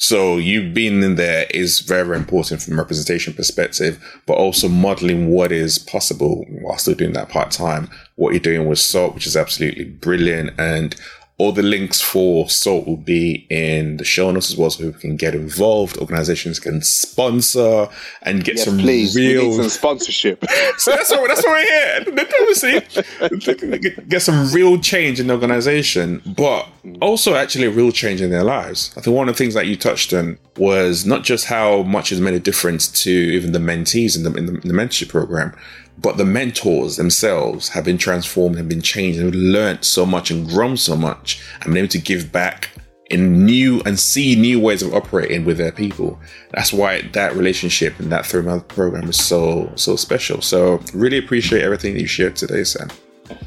so 0.00 0.36
you 0.36 0.70
being 0.72 1.02
in 1.02 1.16
there 1.16 1.46
is 1.50 1.80
very, 1.80 2.16
important 2.16 2.62
from 2.62 2.74
a 2.74 2.76
representation 2.76 3.34
perspective, 3.34 4.02
but 4.26 4.34
also 4.34 4.68
modeling 4.68 5.28
what 5.28 5.50
is 5.50 5.76
possible 5.76 6.46
while 6.48 6.78
still 6.78 6.94
doing 6.94 7.12
that 7.14 7.28
part 7.28 7.50
time. 7.50 7.90
What 8.14 8.30
you're 8.30 8.40
doing 8.40 8.68
with 8.68 8.78
PSALT, 8.78 9.14
which 9.14 9.26
is 9.26 9.36
absolutely 9.36 9.84
brilliant. 9.84 10.52
And 10.56 10.94
all 11.38 11.52
the 11.52 11.62
links 11.62 12.00
for 12.00 12.46
PSALT 12.46 12.84
will 12.86 12.96
be 12.96 13.46
in 13.48 13.96
the 13.98 14.04
show 14.04 14.28
notes 14.32 14.50
as 14.50 14.56
well, 14.56 14.70
so 14.70 14.84
people 14.84 15.00
can 15.00 15.16
get 15.16 15.36
involved. 15.36 15.96
Organizations 15.98 16.58
can 16.58 16.82
sponsor 16.82 17.88
and 18.22 18.42
get 18.42 18.56
yes, 18.56 18.64
some 18.64 18.78
please. 18.78 19.14
real 19.14 19.52
some 19.52 19.68
sponsorship. 19.68 20.44
so 20.78 20.90
that's 20.90 21.10
what 21.10 21.28
that's 21.28 21.46
why 21.46 21.64
we're 22.04 22.14
here. 22.14 22.26
Obviously, 22.40 24.04
get 24.08 24.20
some 24.20 24.52
real 24.52 24.78
change 24.80 25.20
in 25.20 25.28
the 25.28 25.34
organization, 25.34 26.20
but 26.26 26.66
also 27.00 27.36
actually 27.36 27.66
a 27.66 27.70
real 27.70 27.92
change 27.92 28.20
in 28.20 28.30
their 28.30 28.44
lives. 28.44 28.92
I 28.96 29.00
think 29.00 29.16
one 29.16 29.28
of 29.28 29.34
the 29.36 29.38
things 29.38 29.54
that 29.54 29.68
you 29.68 29.76
touched 29.76 30.12
on 30.12 30.38
was 30.56 31.06
not 31.06 31.22
just 31.22 31.44
how 31.44 31.82
much 31.84 32.08
has 32.08 32.20
made 32.20 32.34
a 32.34 32.40
difference 32.40 32.88
to 33.04 33.10
even 33.10 33.52
the 33.52 33.60
mentees 33.60 34.16
in 34.16 34.24
the, 34.24 34.36
in 34.36 34.46
the, 34.46 34.60
in 34.60 34.68
the 34.68 34.74
mentorship 34.74 35.08
program, 35.08 35.56
but 36.00 36.16
the 36.16 36.24
mentors 36.24 36.96
themselves 36.96 37.68
have 37.70 37.84
been 37.84 37.98
transformed 37.98 38.56
and 38.56 38.68
been 38.68 38.82
changed 38.82 39.18
and 39.18 39.34
learned 39.34 39.84
so 39.84 40.06
much 40.06 40.30
and 40.30 40.48
grown 40.48 40.76
so 40.76 40.96
much 40.96 41.42
and 41.60 41.66
been 41.66 41.78
able 41.78 41.88
to 41.88 41.98
give 41.98 42.30
back 42.30 42.70
in 43.10 43.44
new 43.44 43.80
and 43.86 43.98
see 43.98 44.36
new 44.36 44.60
ways 44.60 44.82
of 44.82 44.94
operating 44.94 45.44
with 45.44 45.56
their 45.56 45.72
people. 45.72 46.18
That's 46.52 46.72
why 46.72 47.02
that 47.12 47.34
relationship 47.34 47.98
and 47.98 48.12
that 48.12 48.26
three 48.26 48.42
month 48.42 48.68
program 48.68 49.08
is 49.08 49.18
so 49.18 49.72
so 49.74 49.96
special. 49.96 50.42
So 50.42 50.80
really 50.94 51.18
appreciate 51.18 51.62
everything 51.62 51.94
that 51.94 52.00
you 52.00 52.06
shared 52.06 52.36
today, 52.36 52.64
Sam. 52.64 52.90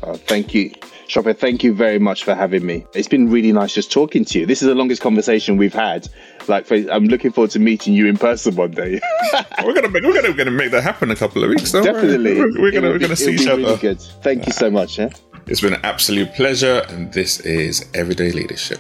Uh, 0.04 0.14
thank 0.14 0.54
you. 0.54 0.72
Shopper, 1.12 1.34
thank 1.34 1.62
you 1.62 1.74
very 1.74 2.00
much 2.00 2.24
for 2.24 2.34
having 2.34 2.66
me. 2.66 2.86
It's 2.94 3.10
been 3.10 3.30
really 3.30 3.52
nice 3.52 3.74
just 3.74 3.92
talking 3.92 4.24
to 4.24 4.40
you. 4.40 4.46
This 4.46 4.62
is 4.62 4.70
the 4.70 4.76
longest 4.76 5.02
conversation 5.02 5.58
we've 5.58 5.74
had. 5.74 6.08
Like, 6.48 6.72
I'm 6.72 7.04
looking 7.08 7.34
forward 7.34 7.52
to 7.52 7.60
meeting 7.60 7.94
you 7.94 8.08
in 8.08 8.16
person 8.16 8.56
one 8.56 8.72
day. 8.72 9.02
we're 9.66 9.74
gonna 9.74 9.90
make, 9.90 10.04
we're 10.04 10.14
gonna, 10.14 10.30
we're 10.30 10.38
gonna 10.38 10.52
make 10.52 10.72
that 10.72 10.84
happen 10.84 11.10
in 11.10 11.14
a 11.14 11.20
couple 11.20 11.44
of 11.44 11.50
weeks. 11.50 11.74
Definitely, 11.74 12.36
we're, 12.36 12.62
we're 12.62 12.72
gonna 12.72 12.88
we're 12.92 12.98
gonna 12.98 13.18
see 13.18 13.34
each 13.34 13.42
really 13.42 13.66
other. 13.66 13.76
Good. 13.76 14.00
Thank 14.00 14.46
you 14.46 14.54
so 14.54 14.72
much. 14.72 15.00
Yeah? 15.00 15.10
It's 15.48 15.60
been 15.60 15.74
an 15.74 15.82
absolute 15.84 16.34
pleasure, 16.34 16.86
and 16.88 17.12
this 17.12 17.42
is 17.42 17.86
Everyday 17.94 18.32
Leadership. 18.32 18.80